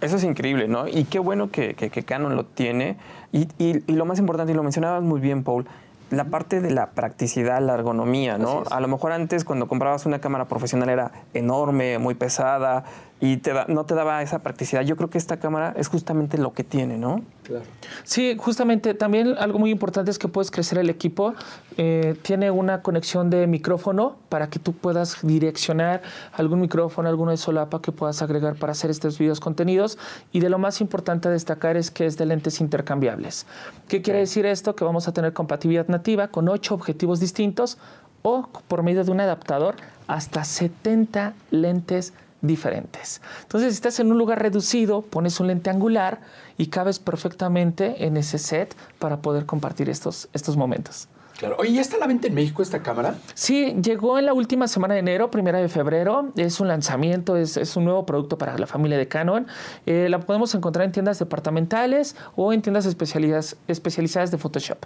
Eso 0.02 0.18
es 0.18 0.24
increíble, 0.24 0.68
¿no? 0.68 0.88
Y 0.88 1.06
qué 1.06 1.20
bueno 1.20 1.50
que, 1.52 1.76
Canon 2.06 2.36
lo 2.36 2.46
tiene. 2.46 2.98
Y, 3.32 3.48
y, 3.58 3.92
lo 3.92 4.06
más 4.06 4.20
importante, 4.20 4.54
y 4.54 4.56
lo 4.56 4.64
mencionabas 4.64 5.04
muy 5.04 5.20
bien, 5.20 5.44
Paul, 5.44 5.66
la 6.10 6.26
parte 6.26 6.62
de 6.62 6.72
la 6.72 6.92
practicidad, 6.92 7.62
la 7.62 7.74
ergonomía, 7.74 8.38
¿no? 8.38 8.64
A 8.72 8.80
lo 8.80 8.88
mejor 8.88 9.12
antes 9.12 9.44
cuando 9.44 9.68
comprabas 9.68 10.06
una 10.06 10.20
cámara 10.20 10.46
profesional 10.46 10.90
era 10.90 11.12
enorme, 11.34 11.98
muy 11.98 12.16
pesada, 12.16 12.86
y 13.20 13.38
te 13.38 13.52
no 13.68 13.86
te 13.86 13.96
daba 13.96 14.22
esa 14.22 14.40
practicidad. 14.40 14.84
Yo 14.84 14.96
creo 14.96 15.10
que 15.10 15.18
esta 15.18 15.38
cámara 15.38 15.74
es 15.76 15.88
justamente 15.88 16.38
lo 16.38 16.54
que 16.54 16.64
tiene, 16.64 16.98
¿no? 16.98 17.22
Claro. 17.44 17.66
Sí, 18.04 18.36
justamente 18.38 18.94
también 18.94 19.36
algo 19.40 19.58
muy 19.58 19.72
importante 19.72 20.12
es 20.12 20.20
que 20.20 20.28
puedes 20.28 20.52
crecer 20.52 20.78
el 20.78 20.90
equipo. 20.90 21.34
Eh, 21.78 22.16
tiene 22.22 22.52
una 22.52 22.82
conexión 22.82 23.30
de 23.30 23.48
micrófono 23.48 24.18
para 24.30 24.50
que 24.50 24.60
tú 24.60 24.74
puedas 24.74 25.18
direccionar 25.24 26.02
algún 26.34 26.62
micrófono, 26.62 27.10
alguno 27.10 27.32
de 27.32 27.38
solapa 27.38 27.82
que 27.82 27.92
puedas 27.92 28.22
agregar 28.22 28.56
para 28.56 28.74
hacer 28.74 28.92
estos 28.92 29.18
videos 29.18 29.40
contenidos. 29.40 29.98
Y 30.32 30.40
de 30.40 30.50
lo 30.50 30.60
más 30.60 30.80
importante 30.82 31.28
a 31.28 31.32
destacar 31.32 31.76
es 31.76 31.90
que 31.90 32.06
es 32.06 32.18
de 32.18 32.26
lentes 32.28 32.62
intercambiables. 32.62 33.48
¿Qué 33.88 34.04
quiere 34.04 34.20
decir 34.20 34.46
esto? 34.46 34.76
Que 34.76 34.84
vamos 34.84 35.08
a 35.08 35.14
tener 35.14 35.34
compatibilidad 35.34 35.88
nativa 35.88 36.28
con 36.28 36.50
ocho 36.50 36.76
objetivos 36.76 37.20
distintos 37.20 37.80
o 38.22 38.50
por 38.68 38.84
medio 38.84 39.04
de 39.04 39.12
un 39.12 39.22
adaptador 39.22 39.76
hasta 40.08 40.44
70 40.44 41.34
lentes 41.52 42.14
diferentes. 42.42 43.22
Entonces, 43.42 43.74
si 43.74 43.78
estás 43.78 44.00
en 44.00 44.12
un 44.12 44.18
lugar 44.18 44.42
reducido, 44.42 45.02
pones 45.02 45.40
un 45.40 45.48
lente 45.48 45.70
angular 45.70 46.22
y 46.58 46.68
cabes 46.68 47.00
perfectamente 47.00 48.06
en 48.06 48.18
ese 48.18 48.38
set 48.38 48.76
para 49.00 49.18
poder 49.22 49.46
compartir 49.46 49.90
estos, 49.90 50.30
estos 50.34 50.58
momentos. 50.58 51.08
Claro. 51.38 51.56
Oye, 51.60 51.74
¿ya 51.74 51.82
está 51.82 51.98
a 51.98 52.00
la 52.00 52.08
venta 52.08 52.28
en 52.28 52.34
México 52.34 52.64
esta 52.64 52.82
cámara? 52.82 53.16
Sí, 53.36 53.76
llegó 53.84 54.18
en 54.18 54.26
la 54.26 54.34
última 54.34 54.68
semana 54.68 54.96
de 54.96 55.02
enero, 55.02 55.30
primera 55.30 55.60
de 55.60 55.70
febrero. 55.70 56.32
Es 56.36 56.60
un 56.60 56.68
lanzamiento, 56.68 57.38
es, 57.38 57.58
es 57.58 57.76
un 57.76 57.86
nuevo 57.86 58.08
producto 58.08 58.40
para 58.40 58.58
la 58.58 58.66
familia 58.66 58.98
de 58.98 59.08
Canon. 59.08 59.46
Eh, 59.86 60.08
la 60.10 60.20
podemos 60.20 60.56
encontrar 60.56 60.86
en 60.86 60.92
tiendas 60.92 61.20
departamentales 61.20 62.16
o 62.36 62.54
en 62.54 62.64
tiendas 62.64 62.88
especializadas 62.88 64.32
de 64.32 64.38
Photoshop. 64.40 64.80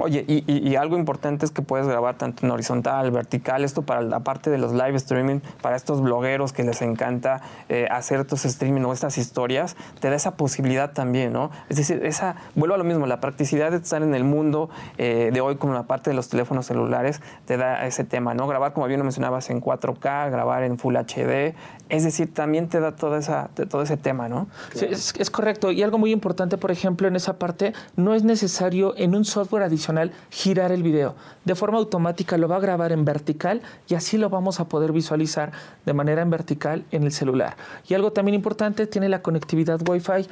Oye, 0.00 0.24
y, 0.26 0.76
algo 0.76 0.96
importante 0.96 1.44
es 1.44 1.50
que 1.50 1.62
puedes 1.62 1.86
grabar 1.86 2.16
tanto 2.16 2.46
en 2.46 2.52
horizontal, 2.52 3.10
vertical, 3.10 3.64
esto 3.64 3.82
para 3.82 4.00
la 4.02 4.20
parte 4.20 4.50
de 4.50 4.58
los 4.58 4.72
live 4.72 4.96
streaming, 4.96 5.40
para 5.60 5.76
estos 5.76 6.00
blogueros 6.00 6.52
que 6.52 6.62
les 6.62 6.80
encanta 6.82 7.42
eh, 7.68 7.86
hacer 7.90 8.20
estos 8.20 8.44
streaming 8.44 8.82
o 8.82 8.92
estas 8.92 9.18
historias, 9.18 9.76
te 10.00 10.08
da 10.08 10.16
esa 10.16 10.36
posibilidad 10.36 10.92
también, 10.92 11.32
¿no? 11.32 11.50
Es 11.68 11.76
decir, 11.76 12.00
esa, 12.04 12.36
vuelvo 12.54 12.74
a 12.74 12.78
lo 12.78 12.84
mismo, 12.84 13.06
la 13.06 13.20
practicidad 13.20 13.70
de 13.70 13.78
estar 13.78 14.02
en 14.02 14.14
el 14.14 14.24
mundo 14.24 14.70
eh, 14.96 15.30
de 15.32 15.40
hoy, 15.40 15.56
como 15.56 15.74
la 15.74 15.84
parte 15.84 16.10
de 16.10 16.16
los 16.16 16.28
teléfonos 16.28 16.66
celulares, 16.66 17.20
te 17.44 17.56
da 17.56 17.86
ese 17.86 18.04
tema, 18.04 18.34
¿no? 18.34 18.46
Grabar, 18.46 18.72
como 18.72 18.86
bien 18.86 19.00
lo 19.00 19.04
mencionabas, 19.04 19.50
en 19.50 19.60
4K, 19.60 20.30
grabar 20.30 20.62
en 20.62 20.78
Full 20.78 20.96
HD, 20.96 21.54
es 21.88 22.04
decir, 22.04 22.32
también 22.32 22.68
te 22.68 22.80
da 22.80 22.96
toda 22.96 23.18
esa, 23.18 23.50
todo 23.68 23.82
ese 23.82 23.96
tema, 23.96 24.28
¿no? 24.28 24.48
Sí, 24.74 24.86
es, 24.88 25.14
es 25.18 25.30
correcto. 25.30 25.70
Y 25.70 25.82
algo 25.82 25.98
muy 25.98 26.12
importante, 26.12 26.56
por 26.56 26.70
ejemplo, 26.70 27.06
en 27.08 27.16
esa 27.16 27.38
parte, 27.38 27.72
no 27.96 28.14
es 28.14 28.24
necesario 28.24 28.94
en 28.96 29.14
un 29.14 29.24
software 29.24 29.62
adicional 29.62 30.12
girar 30.30 30.72
el 30.72 30.82
video. 30.82 31.14
De 31.44 31.54
forma 31.54 31.78
automática 31.78 32.38
lo 32.38 32.48
va 32.48 32.56
a 32.56 32.60
grabar 32.60 32.92
en 32.92 33.04
vertical 33.04 33.62
y 33.86 33.94
así 33.94 34.16
lo 34.16 34.30
vamos 34.30 34.60
a 34.60 34.68
poder 34.68 34.92
visualizar 34.92 35.52
de 35.84 35.92
manera 35.92 36.22
en 36.22 36.30
vertical 36.30 36.84
en 36.90 37.02
el 37.04 37.12
celular. 37.12 37.56
Y 37.86 37.94
algo 37.94 38.12
también 38.12 38.34
importante, 38.34 38.86
tiene 38.86 39.08
la 39.08 39.22
conectividad 39.22 39.80
Wi-Fi 39.86 40.26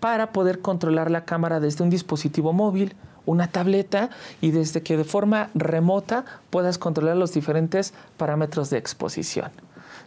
para 0.00 0.32
poder 0.32 0.60
controlar 0.60 1.10
la 1.10 1.24
cámara 1.24 1.60
desde 1.60 1.82
un 1.82 1.90
dispositivo 1.90 2.52
móvil, 2.52 2.94
una 3.26 3.48
tableta 3.48 4.10
y 4.40 4.52
desde 4.52 4.82
que 4.82 4.96
de 4.96 5.04
forma 5.04 5.50
remota 5.54 6.24
puedas 6.50 6.78
controlar 6.78 7.16
los 7.16 7.32
diferentes 7.32 7.92
parámetros 8.16 8.70
de 8.70 8.78
exposición. 8.78 9.50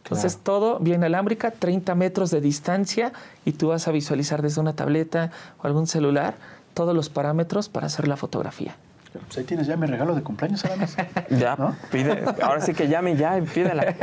Entonces 0.04 0.38
todo 0.38 0.80
bien 0.80 1.04
alámbrica, 1.04 1.52
30 1.52 1.96
metros 1.96 2.32
de 2.32 2.42
distancia 2.42 3.14
y 3.46 3.54
tú 3.54 3.70
vas 3.70 3.88
a 3.88 3.92
visualizar 3.92 4.42
desde 4.42 4.60
una 4.60 4.74
tableta 4.74 5.32
o 5.62 5.68
algún 5.68 5.88
celular 5.88 6.36
todos 6.74 6.96
los 6.96 7.10
parámetros 7.10 7.70
para 7.70 7.88
hacer 7.88 8.08
la 8.08 8.18
fotografía. 8.18 8.76
Pues 9.14 9.38
ahí 9.38 9.44
tienes 9.44 9.68
ya 9.68 9.76
mi 9.76 9.88
regalo 9.88 10.16
de 10.16 10.24
cumpleaños, 10.24 10.64
además. 10.64 10.96
ya, 11.30 11.58
pide. 11.92 12.24
Ahora 12.42 12.62
sí 12.62 12.74
que 12.74 12.88
llame 12.88 13.18
ya 13.18 13.38
y 13.38 13.42
pídela. 13.42 13.94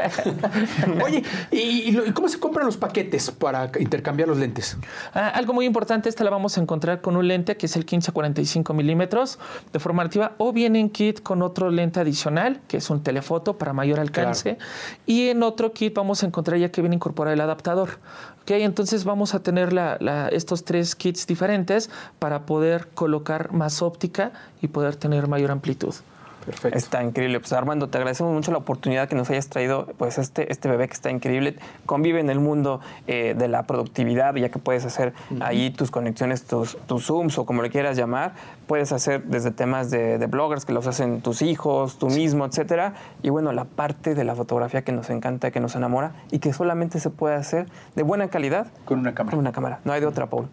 Oye, 1.04 1.22
¿y, 1.50 1.96
cómo 2.12 2.28
se 2.28 2.38
compran 2.38 2.66
los 2.66 2.76
paquetes 2.76 3.30
para 3.30 3.70
intercambiar 3.78 4.28
los 4.28 4.36
lentes? 4.36 4.76
Ah, 5.14 5.28
algo 5.28 5.54
muy 5.54 5.64
importante, 5.64 6.10
esta 6.10 6.24
la 6.24 6.30
vamos 6.30 6.58
a 6.58 6.60
encontrar 6.60 7.00
con 7.00 7.16
un 7.16 7.26
lente 7.26 7.56
que 7.56 7.66
es 7.66 7.76
el 7.76 7.82
1545 7.82 8.74
milímetros 8.74 9.38
de 9.72 9.78
forma 9.78 10.02
activa 10.02 10.32
o 10.36 10.52
viene 10.52 10.78
en 10.78 10.90
kit 10.90 11.22
con 11.22 11.40
otro 11.40 11.70
lente 11.70 12.00
adicional, 12.00 12.60
que 12.68 12.76
es 12.76 12.90
un 12.90 13.02
telefoto 13.02 13.56
para 13.56 13.72
mayor 13.72 14.00
alcance. 14.00 14.58
Y 15.06 15.28
en 15.28 15.42
otro 15.42 15.72
kit 15.72 15.94
vamos 15.94 16.22
a 16.22 16.26
encontrar 16.26 16.58
ya 16.58 16.70
que 16.70 16.82
viene 16.82 16.96
incorporado 16.96 17.32
el 17.32 17.40
adaptador. 17.40 17.98
Entonces 18.50 19.04
vamos 19.04 19.34
a 19.34 19.40
tener 19.40 19.74
estos 20.32 20.64
tres 20.64 20.94
kits 20.94 21.26
diferentes 21.26 21.90
para 22.18 22.46
poder 22.46 22.88
colocar 22.94 23.52
más 23.52 23.82
óptica 23.82 24.32
y 24.62 24.68
poder 24.68 24.96
tener 24.96 25.28
mayor 25.28 25.50
amplitud. 25.50 25.94
Perfecto. 26.48 26.78
Está 26.78 27.02
increíble. 27.02 27.40
Pues 27.40 27.52
Armando, 27.52 27.88
te 27.88 27.98
agradecemos 27.98 28.32
mucho 28.32 28.50
la 28.52 28.58
oportunidad 28.58 29.06
que 29.06 29.14
nos 29.14 29.28
hayas 29.28 29.48
traído 29.48 29.86
pues 29.98 30.16
este, 30.16 30.50
este 30.50 30.66
bebé 30.68 30.88
que 30.88 30.94
está 30.94 31.10
increíble. 31.10 31.56
Convive 31.84 32.20
en 32.20 32.30
el 32.30 32.40
mundo 32.40 32.80
eh, 33.06 33.34
de 33.36 33.48
la 33.48 33.64
productividad, 33.64 34.34
ya 34.36 34.48
que 34.48 34.58
puedes 34.58 34.86
hacer 34.86 35.12
ahí 35.40 35.70
tus 35.70 35.90
conexiones, 35.90 36.44
tus, 36.44 36.78
tus, 36.86 37.04
Zooms 37.04 37.36
o 37.36 37.44
como 37.44 37.60
le 37.60 37.68
quieras 37.68 37.98
llamar. 37.98 38.32
Puedes 38.66 38.92
hacer 38.92 39.24
desde 39.24 39.50
temas 39.50 39.90
de, 39.90 40.16
bloggers 40.26 40.64
que 40.64 40.72
los 40.72 40.86
hacen 40.86 41.20
tus 41.20 41.42
hijos, 41.42 41.98
tú 41.98 42.08
mismo, 42.08 42.46
etcétera. 42.46 42.94
Y 43.22 43.28
bueno, 43.28 43.52
la 43.52 43.64
parte 43.64 44.14
de 44.14 44.24
la 44.24 44.34
fotografía 44.34 44.82
que 44.82 44.92
nos 44.92 45.10
encanta, 45.10 45.50
que 45.50 45.60
nos 45.60 45.74
enamora 45.76 46.12
y 46.30 46.38
que 46.38 46.54
solamente 46.54 46.98
se 46.98 47.10
puede 47.10 47.34
hacer 47.34 47.66
de 47.94 48.02
buena 48.02 48.28
calidad. 48.28 48.68
Con 48.86 49.00
una 49.00 49.14
cámara. 49.14 49.32
Con 49.32 49.40
una 49.40 49.52
cámara. 49.52 49.80
No 49.84 49.92
hay 49.92 50.00
de 50.00 50.06
otra, 50.06 50.26
Paul. 50.28 50.48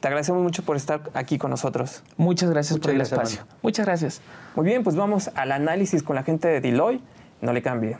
Te 0.00 0.08
agradecemos 0.08 0.42
mucho 0.42 0.62
por 0.62 0.76
estar 0.76 1.00
aquí 1.14 1.38
con 1.38 1.50
nosotros. 1.50 2.02
Muchas 2.16 2.50
gracias 2.50 2.78
por 2.78 2.90
el 2.90 3.00
espacio. 3.00 3.42
Muchas 3.62 3.86
gracias. 3.86 4.20
Muy 4.56 4.66
bien, 4.66 4.84
pues 4.84 4.96
vamos 4.96 5.30
al 5.34 5.52
análisis 5.52 6.02
con 6.02 6.16
la 6.16 6.22
gente 6.22 6.48
de 6.48 6.60
Deloitte. 6.60 7.02
No 7.40 7.52
le 7.52 7.62
cambie. 7.62 7.98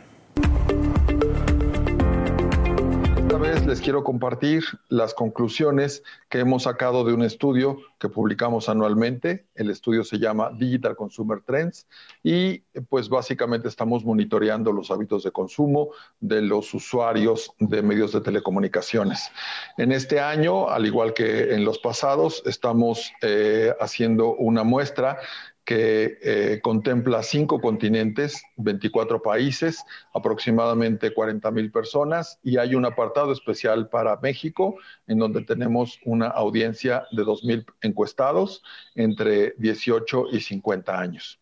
Les 3.65 3.81
quiero 3.81 4.03
compartir 4.03 4.63
las 4.89 5.15
conclusiones 5.15 6.03
que 6.29 6.39
hemos 6.39 6.63
sacado 6.63 7.03
de 7.03 7.13
un 7.13 7.23
estudio 7.23 7.79
que 7.99 8.09
publicamos 8.09 8.69
anualmente. 8.69 9.47
El 9.55 9.71
estudio 9.71 10.03
se 10.03 10.19
llama 10.19 10.51
Digital 10.55 10.95
Consumer 10.95 11.41
Trends 11.41 11.87
y 12.21 12.59
pues 12.89 13.09
básicamente 13.09 13.67
estamos 13.67 14.05
monitoreando 14.05 14.71
los 14.71 14.91
hábitos 14.91 15.23
de 15.23 15.31
consumo 15.31 15.89
de 16.19 16.43
los 16.43 16.73
usuarios 16.75 17.51
de 17.57 17.81
medios 17.81 18.11
de 18.11 18.21
telecomunicaciones. 18.21 19.31
En 19.77 19.91
este 19.91 20.19
año, 20.19 20.69
al 20.69 20.85
igual 20.85 21.13
que 21.13 21.55
en 21.55 21.65
los 21.65 21.79
pasados, 21.79 22.43
estamos 22.45 23.11
eh, 23.23 23.73
haciendo 23.79 24.35
una 24.35 24.63
muestra 24.63 25.17
que 25.65 26.19
eh, 26.21 26.59
contempla 26.61 27.23
cinco 27.23 27.59
continentes, 27.59 28.43
24 28.57 29.21
países, 29.21 29.83
aproximadamente 30.13 31.11
40 31.11 31.49
mil 31.51 31.71
personas, 31.71 32.39
y 32.43 32.57
hay 32.57 32.75
un 32.75 32.85
apartado 32.85 33.31
especial 33.31 33.89
para 33.89 34.17
México, 34.21 34.77
en 35.07 35.17
donde 35.17 35.41
tenemos 35.41 35.99
una 36.05 36.27
audiencia 36.27 37.07
de 37.11 37.23
2.000 37.23 37.65
encuestados 37.81 38.63
entre 38.93 39.55
18 39.57 40.27
y 40.31 40.39
50 40.39 40.99
años. 40.99 41.39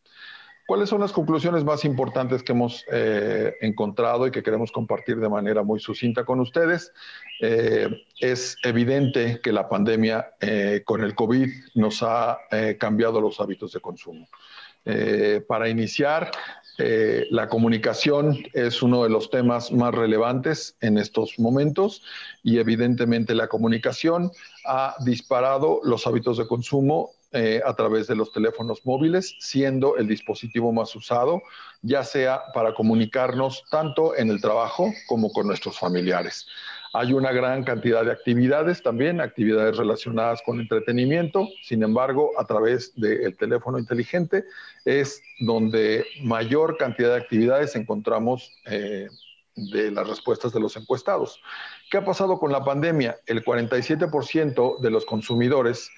¿Cuáles 0.66 0.88
son 0.88 1.02
las 1.02 1.12
conclusiones 1.12 1.66
más 1.66 1.84
importantes 1.84 2.42
que 2.42 2.54
hemos 2.54 2.86
eh, 2.90 3.54
encontrado 3.60 4.28
y 4.28 4.32
que 4.32 4.42
queremos 4.42 4.72
compartir 4.72 5.18
de 5.18 5.28
manera 5.28 5.62
muy 5.62 5.80
sucinta 5.80 6.24
con 6.24 6.40
ustedes? 6.40 6.94
Eh, 7.42 7.90
es 8.20 8.56
evidente 8.64 9.42
que 9.44 9.52
la 9.52 9.68
pandemia 9.68 10.34
eh, 10.40 10.82
con 10.86 11.04
el 11.04 11.16
COVID 11.16 11.50
nos 11.76 12.02
ha 12.02 12.40
cambiado 12.80 13.20
los 13.20 13.42
hábitos 13.42 13.74
de 13.74 13.82
consumo. 13.82 14.28
para 15.48 15.70
iniciar, 15.70 16.32
la 16.78 17.48
comunicación 17.48 18.38
es 18.54 18.82
uno 18.82 19.04
de 19.04 19.10
los 19.10 19.30
temas 19.30 19.72
más 19.72 19.94
relevantes 19.94 20.76
en 20.82 20.98
estos 20.98 21.40
momentos 21.40 22.04
y 22.42 22.58
evidentemente 22.60 23.36
la 23.36 23.48
comunicación 23.48 24.32
ha 24.66 24.96
disparado 25.06 25.80
los 25.84 26.08
hábitos 26.08 26.38
de 26.38 26.48
consumo 26.48 27.12
eh, 27.34 27.62
a 27.66 27.74
través 27.74 28.06
de 28.06 28.16
los 28.16 28.32
teléfonos 28.32 28.86
móviles, 28.86 29.36
siendo 29.40 29.98
el 29.98 30.08
dispositivo 30.08 30.72
más 30.72 30.96
usado, 30.96 31.42
ya 31.82 32.04
sea 32.04 32.44
para 32.54 32.74
comunicarnos 32.74 33.64
tanto 33.72 34.16
en 34.16 34.30
el 34.30 34.40
trabajo 34.40 34.92
como 35.08 35.34
con 35.34 35.48
nuestros 35.48 35.80
familiares. 35.80 36.48
Hay 36.94 37.12
una 37.12 37.32
gran 37.32 37.64
cantidad 37.64 38.06
de 38.06 38.12
actividades 38.12 38.84
también, 38.84 39.20
actividades 39.20 39.78
relacionadas 39.78 40.44
con 40.46 40.60
entretenimiento, 40.60 41.50
sin 41.64 41.82
embargo, 41.82 42.30
a 42.38 42.46
través 42.46 42.94
del 42.96 43.36
teléfono 43.36 43.80
inteligente 43.80 44.44
es 44.86 45.20
donde 45.40 46.06
mayor 46.22 46.78
cantidad 46.78 47.10
de 47.10 47.22
actividades 47.22 47.76
encontramos. 47.76 48.52
Eh, 48.68 49.08
de 49.56 49.92
las 49.92 50.08
respuestas 50.08 50.52
de 50.52 50.60
los 50.60 50.76
encuestados. 50.78 51.40
¿Qué 51.92 51.98
ha 51.98 52.04
pasado 52.06 52.40
con 52.40 52.52
la 52.52 52.64
pandemia? 52.64 53.18
El 53.28 53.46
47% 53.46 54.80
de 54.80 54.90
los 54.90 55.06
consumidores 55.06 55.92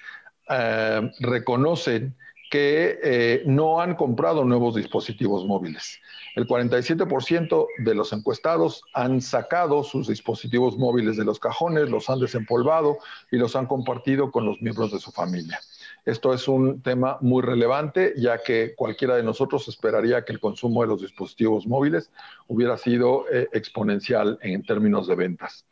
eh, 0.48 1.10
reconocen 1.20 2.16
que 2.50 2.98
eh, 3.02 3.42
no 3.46 3.80
han 3.80 3.96
comprado 3.96 4.44
nuevos 4.44 4.74
dispositivos 4.76 5.44
móviles. 5.44 6.00
El 6.36 6.46
47% 6.46 7.66
de 7.78 7.94
los 7.94 8.12
encuestados 8.12 8.82
han 8.92 9.20
sacado 9.20 9.82
sus 9.82 10.06
dispositivos 10.06 10.76
móviles 10.76 11.16
de 11.16 11.24
los 11.24 11.40
cajones, 11.40 11.90
los 11.90 12.08
han 12.08 12.20
desempolvado 12.20 12.98
y 13.32 13.38
los 13.38 13.56
han 13.56 13.66
compartido 13.66 14.30
con 14.30 14.44
los 14.44 14.60
miembros 14.60 14.92
de 14.92 15.00
su 15.00 15.10
familia. 15.10 15.58
Esto 16.04 16.32
es 16.32 16.46
un 16.46 16.82
tema 16.82 17.18
muy 17.20 17.42
relevante, 17.42 18.14
ya 18.16 18.38
que 18.38 18.74
cualquiera 18.76 19.16
de 19.16 19.24
nosotros 19.24 19.66
esperaría 19.66 20.24
que 20.24 20.32
el 20.32 20.40
consumo 20.40 20.82
de 20.82 20.88
los 20.88 21.00
dispositivos 21.00 21.66
móviles 21.66 22.12
hubiera 22.46 22.76
sido 22.76 23.24
eh, 23.32 23.48
exponencial 23.52 24.38
en 24.42 24.62
términos 24.62 25.08
de 25.08 25.14
ventas. 25.16 25.66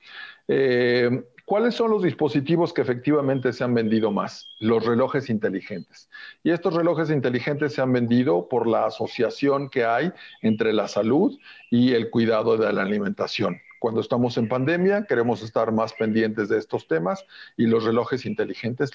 ¿Cuáles 1.46 1.74
son 1.74 1.90
los 1.90 2.02
dispositivos 2.02 2.72
que 2.72 2.80
efectivamente 2.80 3.52
se 3.52 3.64
han 3.64 3.74
vendido 3.74 4.11
más? 4.11 4.48
Los 4.61 4.87
relojes 4.87 5.28
inteligentes. 5.28 6.09
Y 6.42 6.50
estos 6.52 6.72
relojes 6.72 7.11
inteligentes 7.11 7.74
se 7.74 7.83
han 7.83 7.92
vendido 7.92 8.48
por 8.48 8.66
la 8.66 8.87
asociación 8.87 9.68
que 9.68 9.85
hay 9.85 10.11
entre 10.40 10.72
la 10.72 10.88
salud 10.88 11.38
y 11.70 11.92
el 11.92 12.09
cuidado 12.09 12.57
de 12.57 12.72
la 12.72 12.80
alimentación. 12.80 13.61
Cuando 13.78 14.00
estamos 14.00 14.38
en 14.38 14.48
pandemia, 14.48 15.04
queremos 15.04 15.42
estar 15.42 15.70
más 15.70 15.92
pendientes 15.92 16.48
de 16.48 16.57
estos 16.57 16.88
temas 16.88 17.26
y 17.59 17.66
los 17.66 17.85
relojes 17.85 18.24
inteligentes 18.24 18.90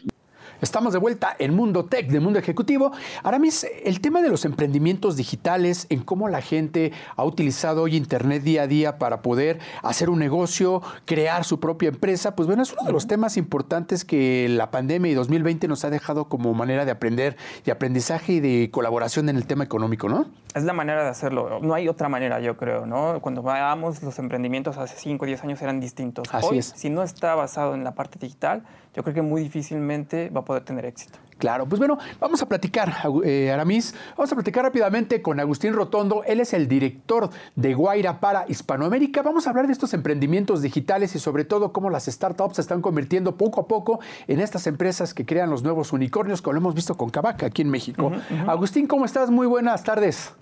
Estamos 0.62 0.91
de 0.91 1.00
vuelta 1.00 1.38
en 1.39 1.56
Mundo 1.56 1.86
Tech, 1.86 2.10
de 2.10 2.19
Mundo 2.19 2.38
Ejecutivo. 2.38 2.91
Aramis, 3.24 3.65
el 3.86 4.02
tema 4.02 4.22
de 4.22 4.28
los 4.28 4.43
emprendimientos 4.43 5.15
digitales, 5.15 5.88
en 5.89 6.02
cómo 6.02 6.28
la 6.28 6.41
gente 6.41 6.91
ha 7.15 7.24
utilizado 7.24 7.84
hoy 7.84 7.95
Internet 7.95 8.43
día 8.43 8.63
a 8.63 8.67
día 8.67 8.98
para 8.98 9.22
poder 9.22 9.60
hacer 9.84 10.10
un 10.10 10.19
negocio, 10.19 10.82
crear 11.06 11.45
su 11.45 11.62
propia 11.62 11.88
empresa, 11.88 12.36
pues 12.36 12.45
bueno, 12.45 12.63
es 12.63 12.74
uno 12.74 12.84
de 12.84 12.91
los 12.91 13.08
temas 13.08 13.38
importantes 13.38 14.04
que 14.04 14.48
la 14.50 14.69
pandemia 14.69 15.10
y 15.10 15.15
2020 15.15 15.69
nos 15.69 15.86
ha 15.86 15.89
dejado 15.89 16.26
como 16.26 16.54
manera 16.54 16.84
de 16.84 16.91
aprender, 16.91 17.38
de 17.63 17.72
aprendizaje 17.72 18.34
y 18.34 18.39
de 18.41 18.69
colaboración 18.69 19.30
en 19.30 19.38
el 19.38 19.45
tema 19.45 19.63
económico, 19.63 20.10
¿no? 20.10 20.26
Es 20.56 20.63
la 20.63 20.74
manera 20.74 21.04
de 21.04 21.10
hacerlo. 21.10 21.60
No 21.62 21.74
hay 21.74 21.88
otra 21.88 22.10
manera, 22.10 22.41
yo 22.41 22.58
creo, 22.58 22.86
¿no? 22.86 23.22
Cuando 23.22 23.43
veamos 23.43 24.04
los 24.04 24.19
emprendimientos 24.19 24.78
hace 24.78 24.95
5 24.98 25.24
o 25.24 25.26
10 25.26 25.43
años 25.43 25.62
eran 25.62 25.80
distintos. 25.80 26.28
Así 26.34 26.48
hoy, 26.50 26.58
es. 26.58 26.74
Si 26.76 26.89
no 26.89 27.04
está 27.04 27.36
basado 27.36 27.76
en 27.76 27.86
la 27.86 27.93
parte 27.93 28.19
digital, 28.19 28.63
yo 28.95 29.04
creo 29.04 29.13
que 29.13 29.22
muy 29.22 29.43
difícilmente 29.43 30.30
va 30.30 30.41
a 30.41 30.45
poder 30.50 30.64
tener 30.64 30.84
éxito. 30.84 31.20
Claro, 31.38 31.68
pues 31.68 31.78
bueno, 31.78 32.00
vamos 32.20 32.42
a 32.42 32.48
platicar, 32.48 32.92
eh, 33.24 33.52
Aramis, 33.52 33.94
vamos 34.18 34.32
a 34.32 34.36
platicar 34.36 34.64
rápidamente 34.64 35.22
con 35.22 35.40
Agustín 35.40 35.74
Rotondo. 35.74 36.24
Él 36.24 36.40
es 36.40 36.54
el 36.54 36.68
director 36.68 37.30
de 37.56 37.76
Guaira 37.76 38.20
para 38.20 38.46
Hispanoamérica. 38.48 39.22
Vamos 39.22 39.46
a 39.46 39.52
hablar 39.52 39.68
de 39.68 39.74
estos 39.74 39.94
emprendimientos 39.94 40.64
digitales 40.64 41.14
y 41.14 41.20
sobre 41.20 41.46
todo 41.46 41.72
cómo 41.72 41.92
las 41.92 42.08
startups 42.08 42.56
se 42.56 42.62
están 42.62 42.82
convirtiendo 42.82 43.38
poco 43.38 43.62
a 43.62 43.68
poco 43.68 44.00
en 44.28 44.40
estas 44.40 44.66
empresas 44.66 45.14
que 45.14 45.24
crean 45.24 45.52
los 45.52 45.62
nuevos 45.62 45.94
unicornios, 45.94 46.42
como 46.42 46.54
lo 46.54 46.62
hemos 46.62 46.74
visto 46.74 46.98
con 46.98 47.12
Cabaca 47.12 47.46
aquí 47.46 47.62
en 47.62 47.70
México. 47.70 48.12
Agustín, 48.48 48.88
¿cómo 48.88 49.06
estás? 49.06 49.30
Muy 49.30 49.46
buenas 49.46 49.84
tardes. 49.84 50.34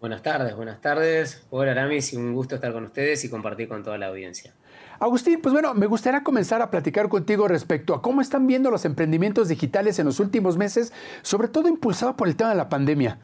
Buenas 0.00 0.22
tardes, 0.22 0.56
buenas 0.56 0.80
tardes. 0.80 1.46
Hola 1.50 1.70
Aramis, 1.70 2.12
un 2.14 2.34
gusto 2.34 2.56
estar 2.56 2.72
con 2.72 2.82
ustedes 2.82 3.24
y 3.24 3.30
compartir 3.30 3.68
con 3.68 3.84
toda 3.84 3.96
la 3.96 4.08
audiencia. 4.08 4.52
Agustín, 4.98 5.40
pues 5.42 5.52
bueno, 5.52 5.74
me 5.74 5.86
gustaría 5.86 6.22
comenzar 6.22 6.62
a 6.62 6.70
platicar 6.70 7.08
contigo 7.08 7.48
respecto 7.48 7.94
a 7.94 8.02
cómo 8.02 8.20
están 8.20 8.46
viendo 8.46 8.70
los 8.70 8.84
emprendimientos 8.84 9.48
digitales 9.48 9.98
en 9.98 10.06
los 10.06 10.20
últimos 10.20 10.56
meses, 10.56 10.92
sobre 11.22 11.48
todo 11.48 11.68
impulsado 11.68 12.16
por 12.16 12.28
el 12.28 12.36
tema 12.36 12.50
de 12.50 12.56
la 12.56 12.68
pandemia. 12.68 13.18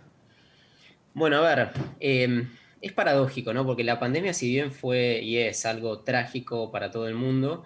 Bueno, 1.14 1.38
a 1.38 1.40
ver, 1.40 1.70
em, 2.00 2.48
es 2.80 2.92
paradójico, 2.92 3.52
¿no? 3.52 3.64
Porque 3.66 3.84
la 3.84 3.98
pandemia, 3.98 4.34
si 4.34 4.48
bien 4.48 4.72
fue 4.72 5.20
y 5.22 5.38
es 5.38 5.66
algo 5.66 6.00
trágico 6.00 6.70
para 6.70 6.90
todo 6.90 7.08
el 7.08 7.14
mundo, 7.14 7.64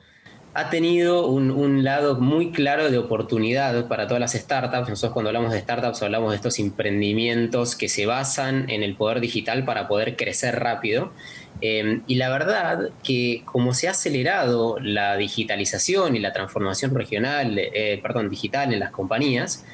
ha 0.54 0.70
tenido 0.70 1.26
un, 1.26 1.50
un, 1.50 1.84
lado 1.84 2.18
muy 2.18 2.50
claro 2.50 2.90
de 2.90 2.96
oportunidad 2.96 3.88
para 3.88 4.06
todas 4.06 4.20
las 4.20 4.32
startups. 4.32 4.88
Nosotros 4.88 5.12
cuando 5.12 5.28
hablamos 5.28 5.52
de 5.52 5.60
startups 5.60 6.02
hablamos 6.02 6.30
de 6.30 6.36
estos 6.36 6.58
emprendimientos 6.58 7.76
que 7.76 7.88
se 7.88 8.06
basan 8.06 8.70
en 8.70 8.82
el 8.82 8.96
poder 8.96 9.20
digital 9.20 9.66
para 9.66 9.86
poder 9.86 10.16
crecer 10.16 10.58
rápido. 10.58 11.12
Em, 11.60 12.02
y 12.06 12.16
la 12.16 12.28
verdad 12.28 12.90
que 13.02 13.42
como 13.46 13.72
se 13.72 13.88
ha 13.88 13.92
acelerado 13.92 14.78
la 14.80 15.16
digitalización 15.16 16.14
y 16.14 16.18
la 16.18 16.32
transformación 16.32 16.94
regional, 16.94 17.58
eh, 17.58 17.98
perdón, 18.02 18.28
digital 18.28 18.72
en 18.72 18.80
las 18.80 18.90
compañías, 18.90 19.64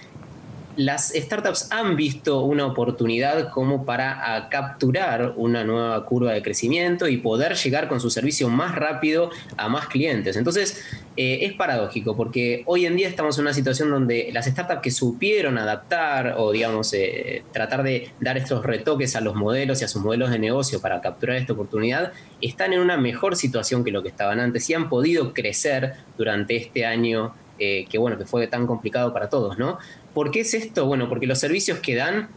las 0.77 1.13
startups 1.15 1.71
han 1.71 1.97
visto 1.97 2.43
una 2.43 2.67
oportunidad 2.67 3.51
como 3.51 3.85
para 3.85 4.49
capturar 4.51 5.35
una 5.37 5.65
nueva 5.65 6.05
curva 6.05 6.33
de 6.33 6.43
crecimiento 6.43 7.09
y 7.09 7.19
poder 7.19 7.55
llegar 7.55 7.89
con 7.89 8.01
su 8.01 8.11
servicio 8.11 8.49
más 8.49 8.75
rápido 8.75 9.31
a 9.57 9.69
más 9.69 9.87
clientes. 9.89 10.37
Entonces, 10.37 10.83
eh, 11.17 11.41
es 11.43 11.53
paradójico 11.53 12.17
porque 12.17 12.63
hoy 12.67 12.87
en 12.87 12.97
día 12.97 13.07
estamos 13.09 13.37
en 13.37 13.43
una 13.43 13.53
situación 13.53 13.91
donde 13.91 14.31
las 14.33 14.47
startups 14.47 14.81
que 14.81 14.91
supieron 14.91 15.59
adaptar 15.59 16.37
o, 16.39 16.53
digamos, 16.53 16.93
eh, 16.95 17.45
tratar 17.53 17.83
de 17.83 18.11
dar 18.21 18.39
estos 18.39 18.65
retoques 18.65 19.15
a 19.15 19.21
los 19.21 19.35
modelos 19.35 19.83
y 19.83 19.85
a 19.85 19.89
sus 19.89 20.03
modelos 20.03 20.31
de 20.31 20.39
negocio 20.39 20.81
para 20.81 21.01
capturar 21.01 21.37
esta 21.37 21.53
oportunidad, 21.53 22.13
están 22.41 22.73
en 22.73 22.81
una 22.81 22.97
mejor 22.97 23.37
situación 23.37 23.85
que 23.85 23.91
lo 23.91 24.03
que 24.03 24.09
estaban 24.09 24.41
antes 24.41 24.69
y 24.71 24.75
han 24.75 24.89
podido 24.89 25.35
crecer 25.35 25.95
durante 26.17 26.57
este 26.57 26.87
año 26.87 27.35
eh, 27.59 27.87
que, 27.89 27.99
bueno, 27.99 28.19
que 28.19 28.25
fue 28.25 28.47
tan 28.49 28.67
complicado 28.67 29.13
para 29.13 29.29
todos, 29.29 29.59
¿no? 29.59 29.79
¿Por 30.15 30.31
qué 30.31 30.41
es 30.41 30.55
esto? 30.55 30.87
Bueno, 30.87 31.09
porque 31.09 31.27
los 31.27 31.39
servicios 31.39 31.79
que 31.79 31.95
dan 31.95 32.29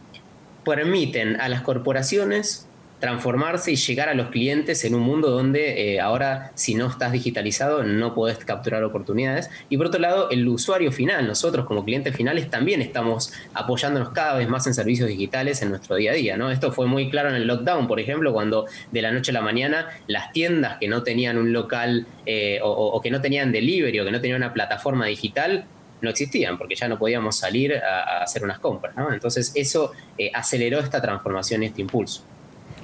permiten 0.64 1.40
a 1.40 1.48
las 1.48 1.62
corporaciones 1.62 2.66
transformarse 3.00 3.72
y 3.72 3.76
llegar 3.76 4.08
a 4.08 4.14
los 4.14 4.28
clientes 4.28 4.84
en 4.84 4.94
un 4.94 5.02
mundo 5.02 5.30
donde 5.30 5.94
eh, 5.94 6.00
ahora 6.00 6.52
si 6.54 6.74
no 6.74 6.86
estás 6.86 7.12
digitalizado 7.12 7.82
no 7.82 8.14
podés 8.14 8.38
capturar 8.38 8.82
oportunidades. 8.84 9.50
Y 9.68 9.76
por 9.76 9.86
otro 9.88 10.00
lado, 10.00 10.30
el 10.30 10.48
usuario 10.48 10.90
final, 10.90 11.26
nosotros 11.26 11.66
como 11.66 11.84
clientes 11.84 12.16
finales 12.16 12.48
también 12.48 12.80
estamos 12.80 13.32
apoyándonos 13.52 14.10
cada 14.10 14.38
vez 14.38 14.48
más 14.48 14.66
en 14.66 14.74
servicios 14.74 15.08
digitales 15.08 15.60
en 15.62 15.70
nuestro 15.70 15.96
día 15.96 16.12
a 16.12 16.14
día. 16.14 16.36
¿no? 16.36 16.50
Esto 16.50 16.72
fue 16.72 16.86
muy 16.86 17.10
claro 17.10 17.28
en 17.28 17.34
el 17.34 17.46
lockdown, 17.46 17.86
por 17.86 18.00
ejemplo, 18.00 18.32
cuando 18.32 18.66
de 18.90 19.02
la 19.02 19.12
noche 19.12 19.30
a 19.30 19.34
la 19.34 19.42
mañana 19.42 19.88
las 20.06 20.32
tiendas 20.32 20.78
que 20.78 20.88
no 20.88 21.02
tenían 21.02 21.36
un 21.36 21.52
local 21.52 22.06
eh, 22.24 22.60
o, 22.62 23.00
que 23.02 23.10
no 23.10 23.20
tenían 23.20 23.52
delivery 23.52 24.00
o 24.00 24.04
que 24.04 24.10
no 24.10 24.20
tenían 24.20 24.38
una 24.38 24.54
plataforma 24.54 25.06
digital 25.06 25.66
no 26.00 26.10
existían, 26.10 26.58
porque 26.58 26.74
ya 26.74 26.88
no 26.88 26.98
podíamos 26.98 27.36
salir 27.36 27.74
a, 27.76 28.22
hacer 28.22 28.44
unas 28.44 28.58
compras. 28.58 28.94
Entonces 29.12 29.52
eso 29.54 29.92
eh, 30.18 30.30
aceleró 30.34 30.80
esta 30.80 31.00
transformación 31.00 31.62
y 31.62 31.66
este 31.66 31.82
impulso. 31.82 32.22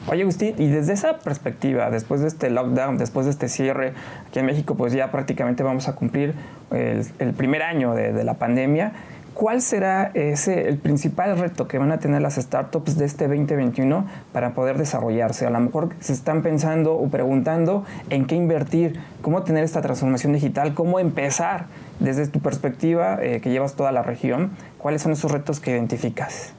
Oye, 0.09 0.23
Agustín, 0.23 0.57
y 0.59 0.67
desde 0.67 0.95
esa 0.95 1.19
perspectiva, 1.19 1.89
después 1.89 2.21
de 2.23 2.27
este 2.27 2.51
lockdown, 2.51 2.99
después 2.99 3.25
de 3.27 3.31
este 3.31 3.49
cierre, 3.49 3.93
aquí 4.27 4.41
en 4.41 4.47
México 4.47 4.75
pues 4.75 4.93
ya 4.93 5.13
prácticamente 5.13 5.63
vamos 5.63 5.87
a 5.87 5.95
cumplir 5.95 6.35
el, 6.73 7.35
primer 7.35 7.63
año 7.63 7.95
de, 7.95 8.25
la 8.25 8.35
pandemia, 8.35 8.93
¿cuál 9.33 9.63
será 9.63 10.11
ese, 10.15 10.69
el 10.69 10.79
principal 10.79 11.39
reto 11.39 11.69
que 11.69 11.79
van 11.79 11.93
a 11.93 12.01
tener 12.01 12.21
las 12.21 12.35
startups 12.35 12.99
de 12.99 13.05
este 13.05 13.29
2021 13.29 14.05
para 14.33 14.55
poder 14.55 14.77
desarrollarse? 14.77 15.47
A 15.47 15.51
lo 15.51 15.61
mejor 15.61 15.91
se 16.01 16.15
están 16.15 16.43
pensando 16.43 16.95
o 16.95 17.09
preguntando 17.09 17.85
en 18.11 18.27
qué 18.27 18.35
invertir, 18.35 18.99
cómo 19.21 19.45
tener 19.45 19.63
esta 19.63 19.83
transformación 19.83 20.33
digital, 20.33 20.75
cómo 20.75 20.99
empezar 20.99 21.67
desde 22.01 22.27
tu 22.27 22.41
perspectiva 22.41 23.19
eh, 23.23 23.41
que 23.41 23.51
llevas 23.51 23.77
toda 23.77 23.93
la 23.93 24.03
región, 24.03 24.51
¿cuáles 24.79 25.03
son 25.03 25.13
esos 25.13 25.31
retos 25.31 25.61
que 25.61 25.71
identificas? 25.71 26.53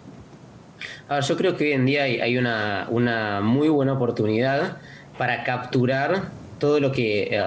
yo 1.22 1.38
creo 1.38 1.56
que 1.56 1.66
hoy 1.66 1.72
en 1.74 1.86
día 1.86 2.04
hay, 2.04 2.38
una, 2.38 3.42
muy 3.44 3.70
buena 3.70 3.94
oportunidad 3.94 4.78
para 5.18 5.44
capturar 5.44 6.30
todo 6.60 6.80
lo 6.80 6.92
que, 6.92 7.36
eh, 7.38 7.44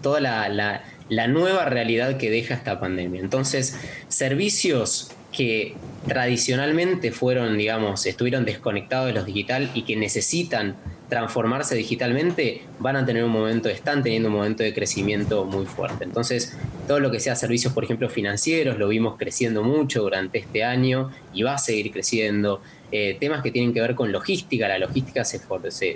toda 0.00 0.20
la, 0.20 1.28
nueva 1.28 1.64
realidad 1.66 2.16
que 2.16 2.30
deja 2.30 2.54
esta 2.54 2.80
pandemia. 2.80 3.20
Entonces, 3.20 3.78
servicios 4.08 5.12
que 5.30 5.74
tradicionalmente 6.06 7.12
fueron, 7.12 7.56
digamos, 7.56 8.04
estuvieron 8.06 8.44
desconectados 8.44 9.06
de 9.06 9.12
los 9.12 9.26
digital 9.26 9.70
y 9.74 9.82
que 9.82 9.96
necesitan 9.96 10.74
transformarse 11.12 11.74
digitalmente, 11.74 12.62
van 12.78 12.96
a 12.96 13.04
tener 13.04 13.22
un 13.22 13.30
momento, 13.30 13.68
están 13.68 14.02
teniendo 14.02 14.30
un 14.30 14.36
momento 14.36 14.62
de 14.62 14.72
crecimiento 14.72 15.44
muy 15.44 15.66
fuerte. 15.66 16.04
Entonces, 16.04 16.56
todo 16.88 17.00
lo 17.00 17.10
que 17.10 17.20
sea 17.20 17.36
servicios, 17.36 17.74
por 17.74 17.84
ejemplo, 17.84 18.08
financieros, 18.08 18.78
lo 18.78 18.88
vimos 18.88 19.18
creciendo 19.18 19.62
mucho 19.62 20.00
durante 20.00 20.38
este 20.38 20.64
año 20.64 21.10
y 21.34 21.42
va 21.42 21.56
a 21.56 21.58
seguir 21.58 21.92
creciendo. 21.92 22.62
Eh, 22.90 23.18
temas 23.20 23.42
que 23.42 23.50
tienen 23.50 23.74
que 23.74 23.82
ver 23.82 23.94
con 23.94 24.10
logística, 24.10 24.66
la 24.66 24.78
logística 24.78 25.22
se, 25.22 25.38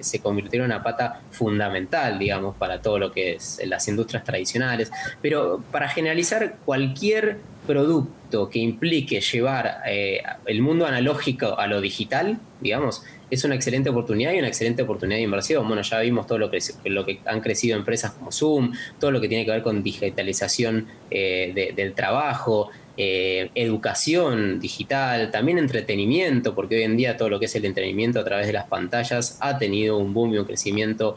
se, 0.02 0.20
convirtió 0.20 0.60
en 0.60 0.66
una 0.66 0.82
pata 0.82 1.22
fundamental, 1.30 2.18
digamos, 2.18 2.54
para 2.54 2.82
todo 2.82 2.98
lo 2.98 3.10
que 3.10 3.36
es 3.36 3.58
las 3.64 3.88
industrias 3.88 4.22
tradicionales. 4.22 4.90
Pero 5.22 5.62
para 5.72 5.88
generalizar, 5.88 6.56
cualquier 6.66 7.38
producto 7.66 8.50
que 8.50 8.58
implique 8.58 9.22
llevar 9.22 9.78
eh, 9.86 10.22
el 10.44 10.60
mundo 10.60 10.86
analógico 10.86 11.58
a 11.58 11.66
lo 11.66 11.80
digital, 11.80 12.38
digamos, 12.60 13.02
es 13.30 13.44
una 13.44 13.54
excelente 13.54 13.90
oportunidad 13.90 14.32
y 14.32 14.38
una 14.38 14.48
excelente 14.48 14.82
oportunidad 14.82 15.18
de 15.18 15.24
inversión. 15.24 15.66
Bueno, 15.66 15.82
ya 15.82 16.00
vimos 16.00 16.26
todo 16.26 16.38
lo 16.38 16.50
que, 16.50 16.58
lo 16.84 17.04
que 17.04 17.20
han 17.24 17.40
crecido 17.40 17.76
empresas 17.76 18.12
como 18.12 18.30
Zoom, 18.30 18.72
todo 19.00 19.10
lo 19.10 19.20
que 19.20 19.28
tiene 19.28 19.44
que 19.44 19.50
ver 19.50 19.62
con 19.62 19.82
digitalización 19.82 20.86
eh, 21.10 21.72
del 21.74 21.92
trabajo, 21.94 22.70
eh, 22.96 23.50
educación 23.54 24.60
digital, 24.60 25.30
también 25.30 25.58
entretenimiento, 25.58 26.54
porque 26.54 26.76
hoy 26.76 26.82
en 26.82 26.96
día 26.96 27.16
todo 27.16 27.28
lo 27.28 27.38
que 27.38 27.46
es 27.46 27.54
el 27.56 27.64
entretenimiento 27.64 28.20
a 28.20 28.24
través 28.24 28.46
de 28.46 28.52
las 28.52 28.66
pantallas 28.66 29.38
ha 29.40 29.58
tenido 29.58 29.98
un 29.98 30.14
boom 30.14 30.34
y 30.34 30.38
un 30.38 30.44
crecimiento 30.44 31.16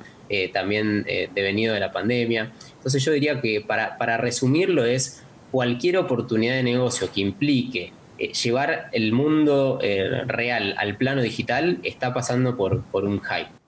también 0.53 1.07
devenido 1.33 1.73
de 1.73 1.79
la 1.79 1.91
pandemia. 1.91 2.51
Entonces 2.75 3.03
yo 3.03 3.11
diría 3.11 3.41
que 3.41 3.61
para, 3.61 3.97
para 3.97 4.15
resumirlo 4.17 4.85
es 4.85 5.23
cualquier 5.51 5.97
oportunidad 5.97 6.53
de 6.53 6.61
negocio 6.63 7.09
que 7.11 7.21
implique 7.21 7.91
eh, 8.19 8.33
llevar 8.33 8.89
el 8.91 9.11
mundo 9.11 9.79
eh, 9.81 10.23
real 10.25 10.75
al 10.77 10.97
plano 10.97 11.21
digital 11.21 11.79
está 11.83 12.13
pasando 12.13 12.57
por, 12.57 12.83
por 12.83 13.05
un 13.05 13.21
hype. 13.21 13.58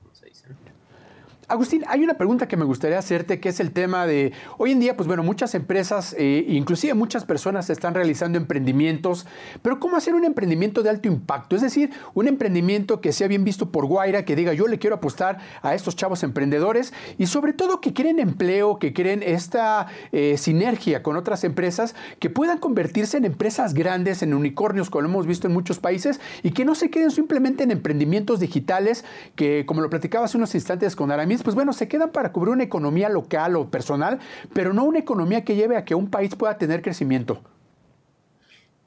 Agustín, 1.51 1.83
hay 1.89 2.01
una 2.01 2.13
pregunta 2.13 2.47
que 2.47 2.55
me 2.55 2.63
gustaría 2.63 2.97
hacerte, 2.97 3.41
que 3.41 3.49
es 3.49 3.59
el 3.59 3.71
tema 3.71 4.07
de, 4.07 4.31
hoy 4.57 4.71
en 4.71 4.79
día, 4.79 4.95
pues 4.95 5.05
bueno, 5.05 5.21
muchas 5.21 5.53
empresas, 5.53 6.15
eh, 6.17 6.45
inclusive 6.47 6.93
muchas 6.93 7.25
personas 7.25 7.69
están 7.69 7.93
realizando 7.93 8.37
emprendimientos, 8.37 9.25
pero 9.61 9.77
¿cómo 9.77 9.97
hacer 9.97 10.15
un 10.15 10.23
emprendimiento 10.23 10.81
de 10.81 10.89
alto 10.89 11.09
impacto? 11.09 11.57
Es 11.57 11.61
decir, 11.61 11.91
un 12.13 12.29
emprendimiento 12.29 13.01
que 13.01 13.11
sea 13.11 13.27
bien 13.27 13.43
visto 13.43 13.69
por 13.69 13.85
Guaira, 13.85 14.23
que 14.23 14.37
diga, 14.37 14.53
yo 14.53 14.69
le 14.69 14.79
quiero 14.79 14.95
apostar 14.95 15.39
a 15.61 15.75
estos 15.75 15.97
chavos 15.97 16.23
emprendedores 16.23 16.93
y 17.17 17.27
sobre 17.27 17.51
todo 17.51 17.81
que 17.81 17.93
creen 17.93 18.19
empleo, 18.19 18.79
que 18.79 18.93
creen 18.93 19.21
esta 19.21 19.87
eh, 20.13 20.37
sinergia 20.37 21.03
con 21.03 21.17
otras 21.17 21.43
empresas, 21.43 21.95
que 22.19 22.29
puedan 22.29 22.59
convertirse 22.59 23.17
en 23.17 23.25
empresas 23.25 23.73
grandes, 23.73 24.23
en 24.23 24.33
unicornios, 24.33 24.89
como 24.89 25.01
lo 25.01 25.09
hemos 25.09 25.27
visto 25.27 25.47
en 25.47 25.53
muchos 25.53 25.79
países, 25.79 26.21
y 26.43 26.51
que 26.51 26.63
no 26.63 26.75
se 26.75 26.89
queden 26.89 27.11
simplemente 27.11 27.65
en 27.65 27.71
emprendimientos 27.71 28.39
digitales, 28.39 29.03
que 29.35 29.65
como 29.65 29.81
lo 29.81 29.89
platicaba 29.89 30.23
hace 30.23 30.37
unos 30.37 30.55
instantes 30.55 30.95
con 30.95 31.11
Aramis, 31.11 31.40
pues 31.43 31.55
bueno, 31.55 31.73
se 31.73 31.87
quedan 31.87 32.11
para 32.11 32.31
cubrir 32.31 32.53
una 32.53 32.63
economía 32.63 33.09
local 33.09 33.55
o 33.55 33.69
personal, 33.69 34.19
pero 34.53 34.73
no 34.73 34.83
una 34.83 34.99
economía 34.99 35.43
que 35.43 35.55
lleve 35.55 35.77
a 35.77 35.85
que 35.85 35.95
un 35.95 36.09
país 36.09 36.35
pueda 36.35 36.57
tener 36.57 36.81
crecimiento. 36.81 37.41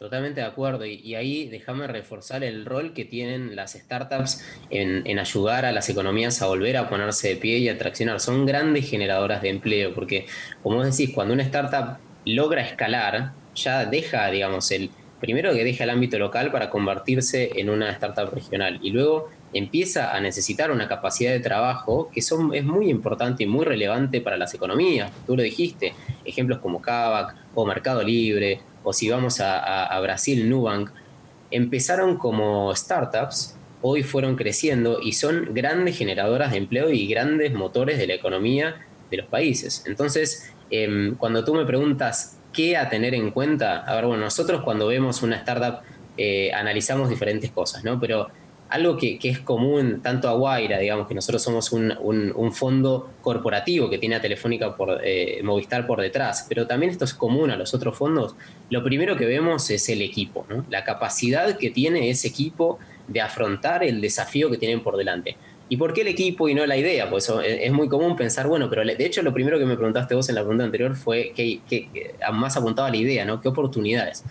Totalmente 0.04 0.40
de 0.42 0.46
acuerdo. 0.46 0.84
Y, 0.84 1.14
ahí 1.14 1.48
déjame 1.48 1.86
reforzar 1.86 2.44
el 2.44 2.66
rol 2.66 2.92
que 2.92 3.06
tienen 3.06 3.56
las 3.56 3.72
startups 3.72 4.44
en, 4.68 5.18
ayudar 5.18 5.64
a 5.64 5.72
las 5.72 5.88
economías 5.88 6.42
a 6.42 6.46
volver 6.46 6.76
a 6.76 6.90
ponerse 6.90 7.28
de 7.28 7.36
pie 7.36 7.58
y 7.58 7.70
a 7.70 7.78
traccionar. 7.78 8.20
Son 8.20 8.44
grandes 8.44 8.90
generadoras 8.90 9.40
de 9.40 9.48
empleo, 9.48 9.94
porque 9.94 10.26
como 10.62 10.84
decís, 10.84 11.10
cuando 11.14 11.32
una 11.32 11.44
startup 11.44 11.96
logra 12.26 12.60
escalar, 12.60 13.32
ya 13.54 13.86
deja, 13.86 14.30
digamos, 14.30 14.70
el 14.72 14.90
primero 15.20 15.54
que 15.54 15.64
deja 15.64 15.84
el 15.84 15.90
ámbito 15.90 16.18
local 16.18 16.52
para 16.52 16.68
convertirse 16.68 17.52
en 17.58 17.70
una 17.70 17.90
startup 17.92 18.30
regional. 18.34 18.80
Y 18.82 18.90
luego 18.90 19.30
empieza 19.54 20.14
a 20.14 20.20
necesitar 20.20 20.70
una 20.70 20.88
capacidad 20.88 21.30
de 21.30 21.40
trabajo 21.40 22.10
que 22.12 22.20
son, 22.20 22.52
es 22.54 22.64
muy 22.64 22.90
importante 22.90 23.44
y 23.44 23.46
muy 23.46 23.64
relevante 23.64 24.20
para 24.20 24.36
las 24.36 24.52
economías. 24.52 25.10
Tú 25.26 25.36
lo 25.36 25.42
dijiste, 25.42 25.94
ejemplos 26.24 26.58
como 26.58 26.82
Kavak 26.82 27.36
o 27.54 27.64
Mercado 27.64 28.02
Libre, 28.02 28.60
o 28.82 28.92
si 28.92 29.08
vamos 29.08 29.40
a, 29.40 29.98
Brasil, 30.00 30.50
Nubank, 30.50 30.90
empezaron 31.50 32.18
como 32.18 32.74
startups, 32.74 33.56
hoy 33.80 34.02
fueron 34.02 34.34
creciendo 34.34 34.98
y 35.00 35.12
son 35.12 35.54
grandes 35.54 35.96
generadoras 35.96 36.50
de 36.50 36.58
empleo 36.58 36.90
y 36.90 37.06
grandes 37.06 37.54
motores 37.54 37.96
de 37.98 38.08
la 38.08 38.14
economía 38.14 38.84
de 39.10 39.16
los 39.18 39.26
países. 39.26 39.84
Entonces, 39.86 40.52
em, 40.70 41.14
cuando 41.14 41.44
tú 41.44 41.54
me 41.54 41.64
preguntas 41.64 42.38
qué 42.52 42.76
a 42.76 42.88
tener 42.88 43.14
en 43.14 43.30
cuenta, 43.30 43.84
a 43.84 43.94
ver, 43.94 44.06
bueno, 44.06 44.24
nosotros 44.24 44.62
cuando 44.62 44.88
vemos 44.88 45.22
una 45.22 45.36
startup 45.36 45.80
eh, 46.16 46.52
analizamos 46.52 47.08
diferentes 47.08 47.50
cosas, 47.50 47.84
¿no? 47.84 47.98
Pero 47.98 48.28
algo 48.68 48.96
que, 48.96 49.18
es 49.22 49.38
común 49.40 50.00
tanto 50.02 50.28
a 50.28 50.32
Guaira, 50.32 50.78
digamos 50.78 51.06
que 51.06 51.14
nosotros 51.14 51.42
somos 51.42 51.72
un, 51.72 52.52
fondo 52.52 53.10
corporativo 53.22 53.88
que 53.90 53.98
tiene 53.98 54.16
a 54.16 54.20
Telefónica 54.20 54.76
por 54.76 55.00
eh, 55.04 55.40
Movistar 55.42 55.86
por 55.86 56.00
detrás, 56.00 56.46
pero 56.48 56.66
también 56.66 56.90
esto 56.90 57.04
es 57.04 57.14
común 57.14 57.50
a 57.50 57.56
los 57.56 57.74
otros 57.74 57.96
fondos. 57.96 58.34
Lo 58.70 58.82
primero 58.82 59.16
que 59.16 59.26
vemos 59.26 59.70
es 59.70 59.88
el 59.88 60.02
equipo, 60.02 60.46
la 60.70 60.84
capacidad 60.84 61.56
que 61.56 61.70
tiene 61.70 62.10
ese 62.10 62.28
equipo 62.28 62.78
de 63.06 63.20
afrontar 63.20 63.84
el 63.84 64.00
desafío 64.00 64.50
que 64.50 64.58
tienen 64.58 64.82
por 64.82 64.96
delante. 64.96 65.36
¿Y 65.68 65.76
por 65.76 65.94
qué 65.94 66.02
el 66.02 66.08
equipo 66.08 66.48
y 66.48 66.54
no 66.54 66.66
la 66.66 66.76
idea? 66.76 67.08
Pues 67.08 67.30
es 67.44 67.72
muy 67.72 67.88
común 67.88 68.16
pensar, 68.16 68.46
bueno, 68.46 68.68
pero 68.68 68.84
de 68.84 69.04
hecho 69.04 69.22
lo 69.22 69.32
primero 69.32 69.58
que 69.58 69.64
me 69.64 69.76
preguntaste 69.76 70.14
vos 70.14 70.28
en 70.28 70.34
la 70.34 70.42
pregunta 70.42 70.64
anterior 70.64 70.94
fue 70.94 71.32
que, 71.34 71.60
que 71.68 72.14
más 72.32 72.56
apuntaba 72.56 72.88
a 72.88 72.90
la 72.90 72.96
idea, 72.98 73.24
¿no? 73.24 73.40
¿Qué 73.40 73.48
oportunidades? 73.48 74.24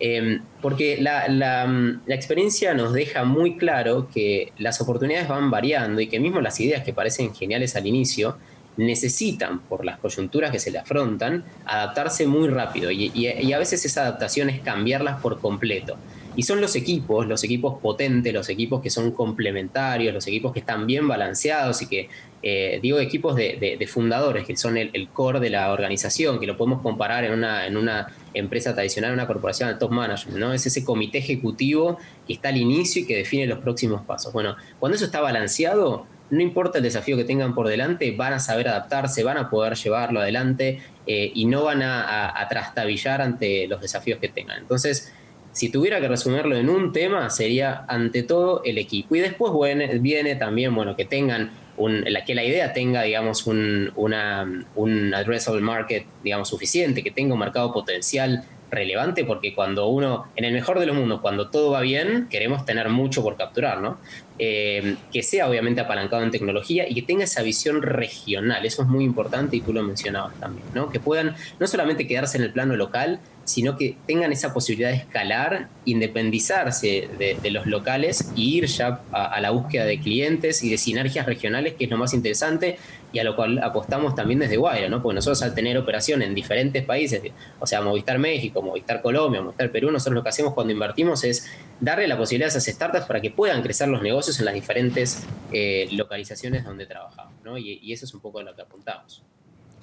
Em, 0.00 0.40
porque 0.60 0.98
la, 1.00 1.66
experiencia 2.08 2.74
nos 2.74 2.92
deja 2.92 3.24
muy 3.24 3.56
claro 3.56 4.08
que 4.12 4.52
las 4.58 4.80
oportunidades 4.80 5.28
van 5.28 5.50
variando 5.50 6.00
y 6.00 6.08
que 6.08 6.18
mismo 6.18 6.40
las 6.40 6.58
ideas 6.60 6.82
que 6.82 6.92
parecen 6.92 7.34
geniales 7.34 7.76
al 7.76 7.86
inicio 7.86 8.36
necesitan, 8.76 9.60
por 9.60 9.84
las 9.84 9.98
coyunturas 9.98 10.50
que 10.50 10.58
se 10.58 10.70
le 10.70 10.78
afrontan, 10.78 11.44
adaptarse 11.66 12.26
muy 12.26 12.48
rápido 12.48 12.90
y, 12.90 13.52
a 13.52 13.58
veces 13.58 13.84
esa 13.84 14.02
adaptación 14.02 14.50
es 14.50 14.60
cambiarlas 14.60 15.20
por 15.20 15.38
completo. 15.40 15.96
Y 16.36 16.42
son 16.42 16.60
los 16.60 16.76
equipos, 16.76 17.26
los 17.26 17.44
equipos 17.44 17.78
potentes, 17.80 18.32
los 18.32 18.48
equipos 18.48 18.80
que 18.80 18.90
son 18.90 19.12
complementarios, 19.12 20.14
los 20.14 20.26
equipos 20.26 20.52
que 20.52 20.60
están 20.60 20.86
bien 20.86 21.06
balanceados 21.06 21.82
y 21.82 21.88
que 21.88 22.08
eh, 22.42 22.80
digo 22.82 22.98
equipos 22.98 23.36
de, 23.36 23.88
fundadores, 23.90 24.44
que 24.44 24.56
son 24.56 24.76
el, 24.76 25.08
core 25.12 25.38
de 25.38 25.50
la 25.50 25.72
organización, 25.72 26.40
que 26.40 26.46
lo 26.46 26.56
podemos 26.56 26.82
comparar 26.82 27.24
en 27.24 27.32
una, 27.32 27.66
en 27.66 27.76
una 27.76 28.08
empresa 28.34 28.74
tradicional, 28.74 29.12
una 29.12 29.26
corporación 29.26 29.68
de 29.68 29.76
top 29.76 29.92
management, 29.92 30.38
¿no? 30.38 30.52
Es 30.52 30.66
ese 30.66 30.84
comité 30.84 31.18
ejecutivo 31.18 31.98
que 32.26 32.32
está 32.32 32.48
al 32.48 32.56
inicio 32.56 33.02
y 33.02 33.06
que 33.06 33.16
define 33.16 33.46
los 33.46 33.58
próximos 33.58 34.02
pasos. 34.02 34.32
Bueno, 34.32 34.56
cuando 34.80 34.96
eso 34.96 35.04
está 35.04 35.20
balanceado, 35.20 36.06
no 36.30 36.40
importa 36.40 36.78
el 36.78 36.84
desafío 36.84 37.16
que 37.16 37.24
tengan 37.24 37.54
por 37.54 37.68
delante, 37.68 38.10
van 38.12 38.32
a 38.32 38.40
saber 38.40 38.66
adaptarse, 38.66 39.22
van 39.22 39.36
a 39.36 39.50
poder 39.50 39.74
llevarlo 39.74 40.20
adelante 40.20 40.80
eh, 41.06 41.30
y 41.34 41.44
no 41.44 41.62
van 41.62 41.82
a, 41.82 42.40
a, 42.40 42.48
trastabillar 42.48 43.20
ante 43.20 43.68
los 43.68 43.82
desafíos 43.82 44.18
que 44.18 44.28
tengan. 44.28 44.58
Entonces, 44.58 45.12
si 45.52 45.70
tuviera 45.70 46.00
que 46.00 46.08
resumirlo 46.08 46.56
en 46.56 46.68
un 46.68 46.92
tema, 46.92 47.28
sería 47.30 47.84
ante 47.88 48.22
todo 48.22 48.62
el 48.64 48.78
equipo. 48.78 49.14
Y 49.16 49.20
después 49.20 49.52
viene 50.00 50.36
también, 50.36 50.74
bueno, 50.74 50.96
que 50.96 51.04
tengan 51.04 51.50
un, 51.76 52.04
la, 52.06 52.24
que 52.24 52.34
la 52.34 52.44
idea 52.44 52.72
tenga, 52.72 53.02
digamos, 53.02 53.46
un, 53.46 53.92
una, 53.96 54.66
un 54.74 55.14
addressable 55.14 55.60
market, 55.60 56.06
digamos, 56.22 56.48
suficiente, 56.48 57.02
que 57.02 57.10
tenga 57.10 57.34
un 57.34 57.40
mercado 57.40 57.72
potencial 57.72 58.44
relevante 58.72 59.24
porque 59.26 59.54
cuando 59.54 59.86
uno, 59.88 60.28
en 60.34 60.46
el 60.46 60.54
mejor 60.54 60.80
de 60.80 60.86
los 60.86 60.96
mundos, 60.96 61.20
cuando 61.20 61.50
todo 61.50 61.72
va 61.72 61.82
bien, 61.82 62.26
queremos 62.30 62.64
tener 62.64 62.88
mucho 62.88 63.22
por 63.22 63.36
capturar, 63.36 63.80
¿no? 63.82 63.98
Eh, 64.38 64.96
que 65.12 65.22
sea 65.22 65.48
obviamente 65.48 65.82
apalancado 65.82 66.22
en 66.22 66.30
tecnología 66.30 66.88
y 66.88 66.94
que 66.94 67.02
tenga 67.02 67.24
esa 67.24 67.42
visión 67.42 67.82
regional, 67.82 68.64
eso 68.64 68.82
es 68.82 68.88
muy 68.88 69.04
importante 69.04 69.56
y 69.56 69.60
tú 69.60 69.74
lo 69.74 69.82
mencionabas 69.82 70.34
también, 70.40 70.66
¿no? 70.74 70.88
Que 70.88 70.98
puedan 70.98 71.36
no 71.60 71.66
solamente 71.66 72.06
quedarse 72.06 72.38
en 72.38 72.44
el 72.44 72.50
plano 72.50 72.74
local, 72.74 73.20
sino 73.44 73.76
que 73.76 73.96
tengan 74.06 74.32
esa 74.32 74.52
posibilidad 74.52 74.90
de 74.90 74.96
escalar, 74.96 75.68
independizarse 75.84 77.08
de, 77.18 77.50
los 77.50 77.66
locales 77.66 78.32
y 78.34 78.58
ir 78.58 78.66
ya 78.66 79.02
a, 79.12 79.40
la 79.40 79.50
búsqueda 79.50 79.84
de 79.84 80.00
clientes 80.00 80.62
y 80.62 80.70
de 80.70 80.78
sinergias 80.78 81.26
regionales, 81.26 81.74
que 81.74 81.84
es 81.84 81.90
lo 81.90 81.98
más 81.98 82.14
interesante 82.14 82.78
y 83.12 83.18
a 83.18 83.24
lo 83.24 83.36
cual 83.36 83.58
apostamos 83.58 84.14
también 84.14 84.40
desde 84.40 84.56
Guaira, 84.56 84.88
¿no? 84.88 85.02
Porque 85.02 85.16
nosotros 85.16 85.42
al 85.42 85.54
tener 85.54 85.76
operación 85.76 86.22
en 86.22 86.34
diferentes 86.34 86.84
países, 86.84 87.20
o 87.60 87.66
sea, 87.66 87.82
Movistar 87.82 88.18
México, 88.18 88.62
Movistar 88.62 89.02
Colombia, 89.02 89.42
Movistar 89.42 89.70
Perú, 89.70 89.90
nosotros 89.90 90.14
lo 90.14 90.22
que 90.22 90.30
hacemos 90.30 90.54
cuando 90.54 90.72
invertimos 90.72 91.22
es 91.24 91.50
darle 91.80 92.06
la 92.08 92.16
posibilidad 92.16 92.46
a 92.46 92.56
esas 92.56 92.64
startups 92.74 93.04
para 93.04 93.20
que 93.20 93.30
puedan 93.30 93.62
crecer 93.62 93.88
los 93.88 94.00
negocios 94.02 94.38
en 94.38 94.46
las 94.46 94.54
diferentes 94.54 95.26
eh, 95.52 95.88
localizaciones 95.92 96.64
donde 96.64 96.86
trabajamos, 96.86 97.34
¿no? 97.44 97.58
Y, 97.58 97.80
y 97.82 97.92
eso 97.92 98.06
es 98.06 98.14
un 98.14 98.20
poco 98.20 98.38
a 98.38 98.44
lo 98.44 98.54
que 98.54 98.62
apuntamos. 98.62 99.22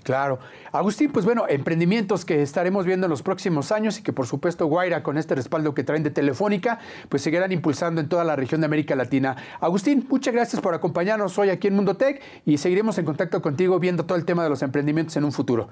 Claro. 0.04 0.40
Agustín, 0.72 1.12
pues 1.12 1.26
bueno, 1.26 1.46
emprendimientos 1.48 2.26
que 2.26 2.42
estaremos 2.42 2.86
viendo 2.86 3.06
en 3.06 3.10
los 3.10 3.22
próximos 3.22 3.72
años 3.72 4.00
y 4.00 4.04
que 4.04 4.14
por 4.14 4.26
supuesto 4.26 4.66
Guaira 4.66 5.04
con 5.04 5.18
este 5.18 5.36
respaldo 5.36 5.74
que 5.74 5.84
traen 5.84 6.04
de 6.04 6.10
Telefónica, 6.10 6.80
pues 7.10 7.22
seguirán 7.22 7.52
impulsando 7.52 8.02
en 8.02 8.10
toda 8.10 8.24
la 8.24 8.36
región 8.36 8.62
de 8.62 8.66
América 8.66 8.96
Latina. 8.96 9.36
Agustín, 9.60 10.08
muchas 10.10 10.34
gracias 10.34 10.62
por 10.62 10.74
acompañarnos 10.74 11.38
hoy 11.38 11.50
aquí 11.50 11.68
en 11.68 11.76
Mundo 11.76 11.98
Tech 11.98 12.22
y 12.46 12.58
seguiremos 12.58 12.98
en 12.98 13.06
contacto 13.06 13.42
contigo 13.42 13.80
viendo 13.80 14.06
todo 14.06 14.18
el 14.18 14.26
tema 14.26 14.44
de 14.44 14.50
los 14.50 14.62
emprendimientos 14.62 15.16
en 15.18 15.26
un 15.26 15.32
futuro. 15.32 15.70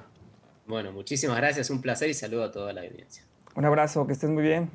Bueno, 0.68 0.92
muchísimas 0.92 1.38
gracias, 1.38 1.70
un 1.70 1.82
placer 1.82 2.10
y 2.10 2.14
saludo 2.14 2.44
a 2.44 2.52
toda 2.52 2.74
la 2.74 2.82
audiencia. 2.82 3.24
Un 3.56 3.66
abrazo, 3.66 4.06
que 4.06 4.14
estés 4.14 4.30
muy 4.30 4.44
bien. 4.44 4.70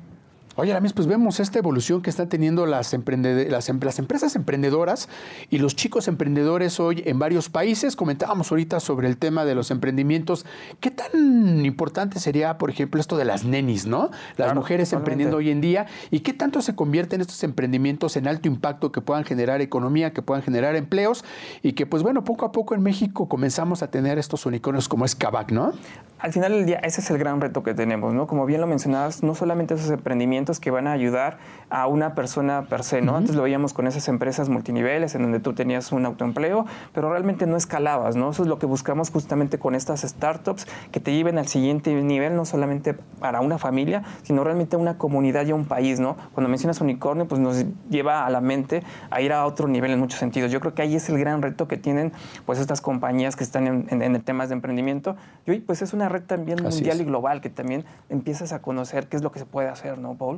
Oye, 0.55 0.69
Aramis, 0.69 0.93
pues 0.93 1.07
vemos 1.07 1.39
esta 1.39 1.57
evolución 1.57 2.03
que 2.03 2.11
están 2.11 2.29
teniendo 2.29 2.67
las, 2.67 2.93
las, 2.93 3.69
em-, 3.69 3.79
las, 3.81 3.97
empresas 3.97 4.35
emprendedoras 4.35 5.09
y 5.49 5.57
los 5.57 5.75
chicos 5.75 6.07
emprendedores 6.07 6.79
hoy 6.79 7.01
en 7.07 7.17
varios 7.17 7.49
países. 7.49 7.95
Comentábamos 7.95 8.51
ahorita 8.51 8.79
sobre 8.79 9.07
el 9.07 9.17
tema 9.17 9.45
de 9.45 9.55
los 9.55 9.71
emprendimientos. 9.71 10.45
¿Qué 10.79 10.91
tan 10.91 11.65
importante 11.65 12.19
sería, 12.19 12.59
por 12.59 12.69
ejemplo, 12.69 13.01
esto 13.01 13.17
de 13.17 13.25
las 13.25 13.45
nenis, 13.45 13.87
¿no? 13.87 14.11
Las 14.37 14.53
mujeres 14.53 14.93
emprendiendo 14.93 15.37
hoy 15.37 15.49
en 15.49 15.59
día. 15.59 15.87
¿Y 16.11 16.19
qué 16.19 16.33
tanto 16.33 16.61
se 16.61 16.75
convierten 16.75 17.19
estos 17.21 17.43
emprendimientos 17.43 18.15
en 18.15 18.27
alto 18.27 18.47
impacto 18.47 18.91
que 18.91 19.01
puedan 19.01 19.23
generar 19.23 19.59
economía, 19.59 20.13
que 20.13 20.21
puedan 20.21 20.43
generar 20.43 20.75
empleos? 20.75 21.25
Y 21.63 21.73
que, 21.73 21.87
pues 21.87 22.03
bueno, 22.03 22.23
poco 22.23 22.45
a 22.45 22.51
poco 22.51 22.75
en 22.75 22.83
México 22.83 23.27
comenzamos 23.27 23.81
a 23.81 23.89
tener 23.89 24.19
estos 24.19 24.45
unicornios 24.45 24.87
como 24.87 25.03
es 25.03 25.17
¿no? 25.49 25.73
Al 26.19 26.31
final 26.31 26.53
del 26.53 26.65
día, 26.65 26.77
ese 26.77 27.01
es 27.01 27.09
el 27.09 27.17
gran 27.17 27.41
reto 27.41 27.63
que 27.63 27.73
tenemos, 27.73 28.13
¿no? 28.13 28.27
Como 28.27 28.45
bien 28.45 28.61
lo 28.61 28.67
mencionabas, 28.67 29.23
no 29.23 29.35
solamente 29.35 29.73
esos 29.73 29.89
emprendimientos, 29.89 30.42
que 30.59 30.71
van 30.71 30.87
a 30.87 30.91
ayudar 30.91 31.37
a 31.69 31.87
una 31.87 32.13
persona 32.13 32.67
per 32.69 32.83
se, 32.83 33.01
¿no? 33.01 33.15
Antes 33.15 33.35
lo 33.35 33.43
veíamos 33.43 33.73
con 33.73 33.87
esas 33.87 34.07
empresas 34.07 34.49
multiniveles 34.49 35.15
en 35.15 35.23
donde 35.23 35.39
tú 35.39 35.53
tenías 35.53 35.91
un 35.91 36.05
autoempleo, 36.05 36.65
pero 36.93 37.09
realmente 37.09 37.47
no 37.47 37.57
escalabas, 37.57 38.15
¿no? 38.15 38.29
Eso 38.29 38.43
es 38.43 38.49
lo 38.49 38.59
que 38.59 38.65
buscamos 38.65 39.09
justamente 39.09 39.57
con 39.57 39.73
estas 39.73 40.01
startups, 40.01 40.67
que 40.91 40.99
te 40.99 41.13
lleven 41.13 41.37
al 41.37 41.47
siguiente 41.47 41.93
nivel, 41.93 42.35
no 42.35 42.45
solamente 42.45 42.93
para 42.93 43.41
una 43.41 43.57
familia, 43.57 44.03
sino 44.21 44.43
realmente 44.43 44.75
a 44.75 44.79
una 44.79 44.97
comunidad 44.97 45.45
y 45.47 45.51
a 45.51 45.55
un 45.55 45.65
país, 45.65 45.99
¿no? 45.99 46.15
Cuando 46.33 46.49
mencionas 46.49 46.79
unicornio, 46.81 47.27
pues 47.27 47.41
nos 47.41 47.65
lleva 47.89 48.25
a 48.25 48.29
la 48.29 48.41
mente 48.41 48.83
a 49.09 49.21
ir 49.21 49.33
a 49.33 49.45
otro 49.45 49.67
nivel 49.67 49.91
en 49.91 49.99
muchos 49.99 50.19
sentidos. 50.19 50.51
Yo 50.51 50.59
creo 50.59 50.73
que 50.73 50.81
ahí 50.81 50.95
es 50.95 51.09
el 51.09 51.17
gran 51.17 51.41
reto 51.41 51.67
que 51.67 51.77
tienen 51.77 52.11
pues 52.45 52.59
estas 52.59 52.81
compañías 52.81 53.35
que 53.35 53.43
están 53.43 53.67
en, 53.67 54.01
en, 54.01 54.21
temas 54.21 54.49
de 54.49 54.55
emprendimiento. 54.55 55.15
Y 55.45 55.51
hoy 55.51 55.59
pues 55.59 55.81
es 55.81 55.93
una 55.93 56.09
red 56.09 56.23
también 56.23 56.61
mundial 56.61 57.01
y 57.01 57.03
global 57.03 57.41
que 57.41 57.49
también 57.49 57.85
empiezas 58.09 58.53
a 58.53 58.61
conocer 58.61 59.07
qué 59.07 59.17
es 59.17 59.23
lo 59.23 59.31
que 59.31 59.39
se 59.39 59.45
puede 59.45 59.69
hacer, 59.69 59.97
¿no, 59.97 60.15
Paul? 60.15 60.32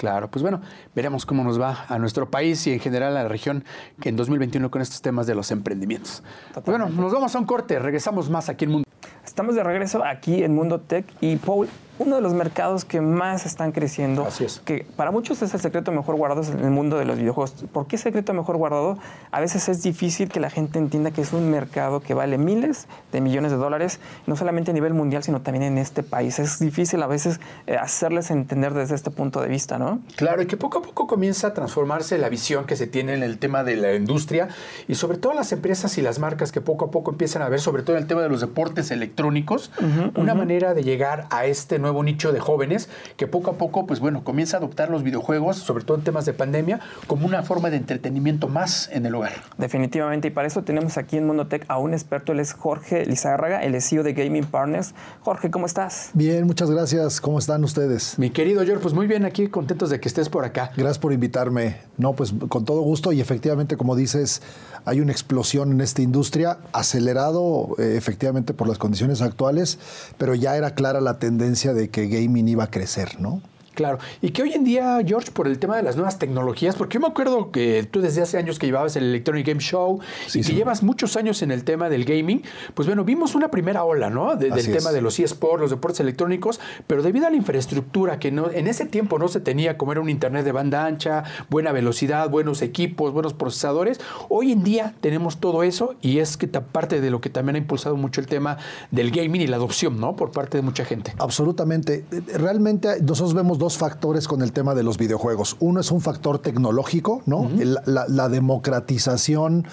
Claro, 0.00 0.30
pues 0.30 0.40
bueno, 0.40 0.62
veremos 0.94 1.26
cómo 1.26 1.44
nos 1.44 1.60
va 1.60 1.84
a 1.86 1.98
nuestro 1.98 2.30
país 2.30 2.66
y 2.66 2.72
en 2.72 2.80
general 2.80 3.18
a 3.18 3.22
la 3.22 3.28
región 3.28 3.64
en 4.02 4.16
2021 4.16 4.70
con 4.70 4.80
estos 4.80 5.02
temas 5.02 5.26
de 5.26 5.34
los 5.34 5.50
emprendimientos. 5.50 6.22
Bueno, 6.64 6.88
nos 6.88 7.12
vamos 7.12 7.34
a 7.34 7.38
un 7.38 7.44
corte, 7.44 7.78
regresamos 7.78 8.30
más 8.30 8.48
aquí 8.48 8.64
en 8.64 8.70
Mundo. 8.70 8.88
Estamos 9.22 9.56
de 9.56 9.62
regreso 9.62 10.02
aquí 10.02 10.42
en 10.42 10.54
Mundo 10.54 10.80
Tech 10.80 11.04
y 11.20 11.36
Paul, 11.36 11.68
uno 12.00 12.16
de 12.16 12.22
los 12.22 12.32
mercados 12.32 12.86
que 12.86 13.02
más 13.02 13.44
están 13.44 13.72
creciendo, 13.72 14.24
Así 14.24 14.44
es. 14.44 14.60
que 14.64 14.86
para 14.96 15.10
muchos 15.10 15.42
es 15.42 15.52
el 15.52 15.60
secreto 15.60 15.92
mejor 15.92 16.16
guardado 16.16 16.42
en 16.42 16.60
el 16.60 16.70
mundo 16.70 16.96
de 16.96 17.04
los 17.04 17.18
videojuegos. 17.18 17.52
¿Por 17.70 17.86
qué 17.86 17.98
secreto 17.98 18.32
mejor 18.32 18.56
guardado? 18.56 18.96
A 19.30 19.38
veces 19.40 19.68
es 19.68 19.82
difícil 19.82 20.30
que 20.30 20.40
la 20.40 20.48
gente 20.48 20.78
entienda 20.78 21.10
que 21.10 21.20
es 21.20 21.34
un 21.34 21.50
mercado 21.50 22.00
que 22.00 22.14
vale 22.14 22.38
miles 22.38 22.88
de 23.12 23.20
millones 23.20 23.50
de 23.50 23.58
dólares, 23.58 24.00
no 24.26 24.34
solamente 24.34 24.70
a 24.70 24.74
nivel 24.74 24.94
mundial, 24.94 25.22
sino 25.22 25.42
también 25.42 25.62
en 25.62 25.76
este 25.76 26.02
país. 26.02 26.38
Es 26.38 26.58
difícil 26.58 27.02
a 27.02 27.06
veces 27.06 27.38
eh, 27.66 27.76
hacerles 27.76 28.30
entender 28.30 28.72
desde 28.72 28.94
este 28.94 29.10
punto 29.10 29.42
de 29.42 29.48
vista, 29.48 29.78
¿no? 29.78 30.00
Claro, 30.16 30.40
y 30.40 30.46
que 30.46 30.56
poco 30.56 30.78
a 30.78 30.82
poco 30.82 31.06
comienza 31.06 31.48
a 31.48 31.54
transformarse 31.54 32.16
la 32.16 32.30
visión 32.30 32.64
que 32.64 32.76
se 32.76 32.86
tiene 32.86 33.12
en 33.12 33.22
el 33.22 33.36
tema 33.36 33.62
de 33.62 33.76
la 33.76 33.92
industria 33.94 34.48
y 34.88 34.94
sobre 34.94 35.18
todo 35.18 35.34
las 35.34 35.52
empresas 35.52 35.98
y 35.98 36.00
las 36.00 36.18
marcas 36.18 36.50
que 36.50 36.62
poco 36.62 36.86
a 36.86 36.90
poco 36.90 37.10
empiezan 37.10 37.42
a 37.42 37.50
ver, 37.50 37.60
sobre 37.60 37.82
todo 37.82 37.96
en 37.96 38.02
el 38.04 38.08
tema 38.08 38.22
de 38.22 38.30
los 38.30 38.40
deportes 38.40 38.90
electrónicos, 38.90 39.70
una 40.14 40.32
manera 40.32 40.72
de 40.72 40.82
llegar 40.82 41.26
a 41.28 41.44
este 41.44 41.78
nuevo 41.78 41.89
nuevo 41.90 42.04
nicho 42.04 42.32
de 42.32 42.38
jóvenes 42.38 42.88
que 43.16 43.26
poco 43.26 43.50
a 43.50 43.54
poco, 43.54 43.86
pues 43.86 43.98
bueno, 43.98 44.22
comienza 44.22 44.56
a 44.56 44.58
adoptar 44.58 44.90
los 44.90 45.02
videojuegos, 45.02 45.56
sobre 45.56 45.84
todo 45.84 45.96
en 45.96 46.04
temas 46.04 46.24
de 46.24 46.32
pandemia, 46.32 46.80
como 47.06 47.26
una 47.26 47.42
forma 47.42 47.68
de 47.70 47.76
entretenimiento 47.76 48.48
más 48.48 48.88
en 48.92 49.06
el 49.06 49.14
hogar. 49.14 49.32
Definitivamente, 49.58 50.28
y 50.28 50.30
para 50.30 50.46
eso 50.46 50.62
tenemos 50.62 50.96
aquí 50.98 51.16
en 51.16 51.26
Mondotech 51.26 51.64
a 51.68 51.78
un 51.78 51.92
experto, 51.92 52.32
él 52.32 52.40
es 52.40 52.52
Jorge 52.52 53.04
Lizárraga, 53.06 53.62
el 53.62 53.80
CEO 53.82 54.02
de 54.02 54.12
Gaming 54.12 54.44
Partners. 54.44 54.94
Jorge, 55.22 55.50
¿cómo 55.50 55.66
estás? 55.66 56.10
Bien, 56.14 56.46
muchas 56.46 56.70
gracias. 56.70 57.20
¿Cómo 57.20 57.38
están 57.38 57.64
ustedes? 57.64 58.18
Mi 58.18 58.30
querido 58.30 58.64
George, 58.64 58.82
pues 58.82 58.94
muy 58.94 59.06
bien 59.06 59.24
aquí, 59.24 59.48
contentos 59.48 59.90
de 59.90 59.98
que 59.98 60.08
estés 60.08 60.28
por 60.28 60.44
acá. 60.44 60.70
Gracias 60.76 60.98
por 60.98 61.12
invitarme. 61.12 61.78
No, 61.96 62.14
pues 62.14 62.32
con 62.48 62.64
todo 62.64 62.82
gusto 62.82 63.12
y 63.12 63.20
efectivamente, 63.20 63.76
como 63.76 63.96
dices, 63.96 64.42
hay 64.84 65.00
una 65.00 65.12
explosión 65.12 65.72
en 65.72 65.80
esta 65.80 66.02
industria, 66.02 66.58
acelerado 66.72 67.74
eh, 67.78 67.94
efectivamente 67.96 68.54
por 68.54 68.68
las 68.68 68.78
condiciones 68.78 69.22
actuales, 69.22 69.78
pero 70.18 70.34
ya 70.34 70.56
era 70.56 70.74
clara 70.74 71.00
la 71.00 71.18
tendencia 71.18 71.74
de 71.74 71.79
que 71.88 72.08
gaming 72.08 72.48
iba 72.48 72.64
a 72.64 72.70
crecer, 72.70 73.20
¿no? 73.20 73.40
Claro. 73.80 73.98
Y 74.20 74.32
que 74.32 74.42
hoy 74.42 74.52
en 74.52 74.62
día, 74.62 74.98
George, 75.06 75.30
por 75.30 75.46
el 75.48 75.58
tema 75.58 75.74
de 75.74 75.82
las 75.82 75.96
nuevas 75.96 76.18
tecnologías, 76.18 76.76
porque 76.76 76.96
yo 76.96 77.00
me 77.00 77.06
acuerdo 77.06 77.50
que 77.50 77.88
tú 77.90 78.02
desde 78.02 78.20
hace 78.20 78.36
años 78.36 78.58
que 78.58 78.66
llevabas 78.66 78.94
el 78.96 79.04
Electronic 79.04 79.46
Game 79.46 79.60
Show 79.60 80.00
y 80.34 80.42
que 80.42 80.52
llevas 80.52 80.82
muchos 80.82 81.16
años 81.16 81.40
en 81.40 81.50
el 81.50 81.64
tema 81.64 81.88
del 81.88 82.04
gaming, 82.04 82.42
pues 82.74 82.86
bueno, 82.86 83.04
vimos 83.04 83.34
una 83.34 83.50
primera 83.50 83.84
ola, 83.84 84.10
¿no? 84.10 84.36
del 84.36 84.70
tema 84.70 84.92
de 84.92 85.00
los 85.00 85.18
eSports, 85.18 85.62
los 85.62 85.70
deportes 85.70 86.00
electrónicos, 86.00 86.60
pero 86.86 87.02
debido 87.02 87.26
a 87.26 87.30
la 87.30 87.36
infraestructura 87.36 88.18
que 88.18 88.30
no, 88.30 88.50
en 88.50 88.66
ese 88.66 88.84
tiempo 88.84 89.18
no 89.18 89.28
se 89.28 89.40
tenía, 89.40 89.78
como 89.78 89.92
era 89.92 90.02
un 90.02 90.10
internet 90.10 90.44
de 90.44 90.52
banda 90.52 90.84
ancha, 90.84 91.24
buena 91.48 91.72
velocidad, 91.72 92.28
buenos 92.28 92.60
equipos, 92.60 93.14
buenos 93.14 93.32
procesadores, 93.32 93.98
hoy 94.28 94.52
en 94.52 94.62
día 94.62 94.92
tenemos 95.00 95.40
todo 95.40 95.62
eso 95.62 95.94
y 96.02 96.18
es 96.18 96.36
que 96.36 96.48
parte 96.48 97.00
de 97.00 97.10
lo 97.10 97.22
que 97.22 97.30
también 97.30 97.54
ha 97.56 97.58
impulsado 97.58 97.96
mucho 97.96 98.20
el 98.20 98.26
tema 98.26 98.58
del 98.90 99.10
gaming 99.10 99.40
y 99.40 99.46
la 99.46 99.56
adopción, 99.56 99.98
¿no? 99.98 100.16
Por 100.16 100.32
parte 100.32 100.58
de 100.58 100.62
mucha 100.62 100.84
gente. 100.84 101.14
Absolutamente. 101.16 102.04
Realmente 102.34 103.00
nosotros 103.00 103.34
vemos 103.34 103.58
dos 103.58 103.69
factores 103.78 104.28
con 104.28 104.42
el 104.42 104.52
tema 104.52 104.74
de 104.74 104.82
los 104.82 104.98
videojuegos. 104.98 105.56
Uno 105.60 105.80
es 105.80 105.90
un 105.90 106.00
factor 106.00 106.38
tecnológico, 106.38 107.22
¿no? 107.26 107.50
la, 107.86 108.28
democratización 108.28 109.66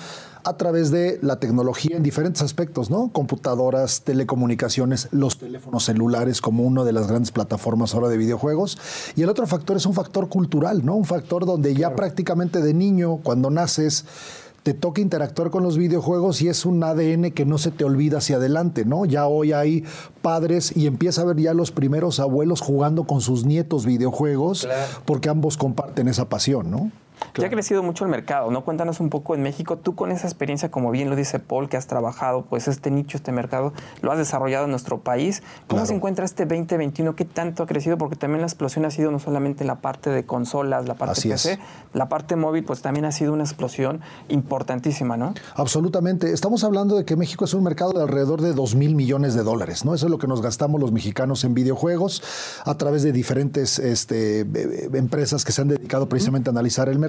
a 0.43 0.55
través 0.55 0.91
de 0.91 1.19
la 1.21 1.39
tecnología 1.39 1.97
en 1.97 2.03
diferentes 2.03 2.41
aspectos, 2.41 2.89
¿no? 2.89 3.09
Computadoras, 3.11 4.01
telecomunicaciones, 4.01 5.09
los 5.11 5.37
teléfonos 5.37 5.83
celulares 5.83 6.39
como 6.39 6.63
una 6.63 6.85
de 6.85 6.93
las 6.93 7.07
grandes 7.07 7.31
plataformas 7.31 7.93
ahora 7.93 8.07
de 8.07 8.17
videojuegos. 8.17 8.77
Y 9.17 9.23
el 9.23 9.29
otro 9.29 9.45
factor 9.45 9.75
es 9.75 9.85
un 9.85 9.93
factor 9.93 10.29
cultural, 10.29 10.85
¿no? 10.85 10.95
Un 10.95 11.05
factor 11.05 11.45
donde 11.45 11.75
ya 11.75 11.95
prácticamente 11.95 12.61
de 12.61 12.73
niño, 12.73 13.17
cuando 13.17 13.49
naces, 13.49 14.05
te 14.67 14.73
toca 14.73 14.99
interactuar 14.99 15.49
con 15.49 15.63
los 15.63 15.77
videojuegos 15.77 16.41
y 16.41 16.49
es 16.49 16.65
un 16.65 16.83
ADN 16.83 17.31
que 17.31 17.45
no 17.45 17.57
se 17.57 17.71
te 17.71 17.85
olvida 17.85 18.17
hacia 18.17 18.35
adelante, 18.35 18.83
¿no? 18.83 19.05
Ya 19.05 19.25
hoy 19.25 19.53
hay 19.53 19.85
padres 20.21 20.75
y 20.75 20.87
empieza 20.87 21.21
a 21.21 21.23
ver 21.23 21.37
ya 21.37 21.53
los 21.53 21.71
primeros 21.71 22.19
abuelos 22.19 22.59
jugando 22.59 23.05
con 23.05 23.21
sus 23.21 23.45
nietos 23.45 23.85
videojuegos 23.85 24.67
porque 25.05 25.29
ambos 25.29 25.55
comparten 25.55 26.09
esa 26.09 26.27
pasión, 26.27 26.69
¿no? 26.69 26.91
Ya 27.35 27.47
ha 27.47 27.49
crecido 27.49 27.83
mucho 27.83 28.03
el 28.03 28.09
mercado, 28.09 28.49
¿no? 28.51 28.63
Cuéntanos 28.63 28.99
un 28.99 29.09
poco 29.09 29.35
en 29.35 29.43
México, 29.43 29.77
tú 29.77 29.95
con 29.95 30.11
esa 30.11 30.27
experiencia, 30.27 30.71
como 30.71 30.91
bien 30.91 31.09
lo 31.09 31.15
dice 31.15 31.39
Paul, 31.39 31.69
que 31.69 31.77
has 31.77 31.87
trabajado, 31.87 32.43
pues 32.43 32.67
este 32.67 32.91
nicho, 32.91 33.17
este 33.17 33.31
mercado, 33.31 33.73
lo 34.01 34.11
has 34.11 34.17
desarrollado 34.17 34.65
en 34.65 34.71
nuestro 34.71 34.99
país. 34.99 35.43
¿Cómo 35.67 35.85
se 35.85 35.93
encuentra 35.93 36.25
este 36.25 36.45
2021? 36.45 37.15
¿Qué 37.15 37.25
tanto 37.25 37.63
ha 37.63 37.67
crecido? 37.67 37.97
Porque 37.97 38.15
también 38.15 38.41
la 38.41 38.47
explosión 38.47 38.85
ha 38.85 38.91
sido 38.91 39.11
no 39.11 39.19
solamente 39.19 39.63
la 39.65 39.75
parte 39.75 40.09
de 40.09 40.25
consolas, 40.25 40.87
la 40.87 40.95
parte 40.95 41.21
de 41.21 41.29
PC, 41.29 41.59
la 41.93 42.09
parte 42.09 42.35
móvil, 42.35 42.63
pues 42.63 42.81
también 42.81 43.05
ha 43.05 43.11
sido 43.11 43.33
una 43.33 43.43
explosión 43.43 44.01
importantísima, 44.29 45.17
¿no? 45.17 45.33
Absolutamente. 45.55 46.33
Estamos 46.33 46.63
hablando 46.63 46.97
de 46.97 47.05
que 47.05 47.15
México 47.15 47.45
es 47.45 47.53
un 47.53 47.63
mercado 47.63 47.93
de 47.93 48.01
alrededor 48.01 48.41
de 48.41 48.53
2 48.53 48.75
mil 48.75 48.95
millones 48.95 49.33
de 49.33 49.43
dólares, 49.43 49.85
¿no? 49.85 49.93
Eso 49.93 50.05
es 50.07 50.11
lo 50.11 50.17
que 50.17 50.27
nos 50.27 50.41
gastamos 50.41 50.79
los 50.81 50.91
mexicanos 50.91 51.43
en 51.43 51.53
videojuegos 51.53 52.23
a 52.65 52.75
través 52.75 53.03
de 53.03 53.11
diferentes 53.11 53.79
este, 53.79 54.41
empresas 54.93 55.45
que 55.45 55.51
se 55.51 55.61
han 55.61 55.67
dedicado 55.67 56.09
precisamente 56.09 56.49
a 56.49 56.51
analizar 56.51 56.89
el 56.89 56.99
mercado. 56.99 57.06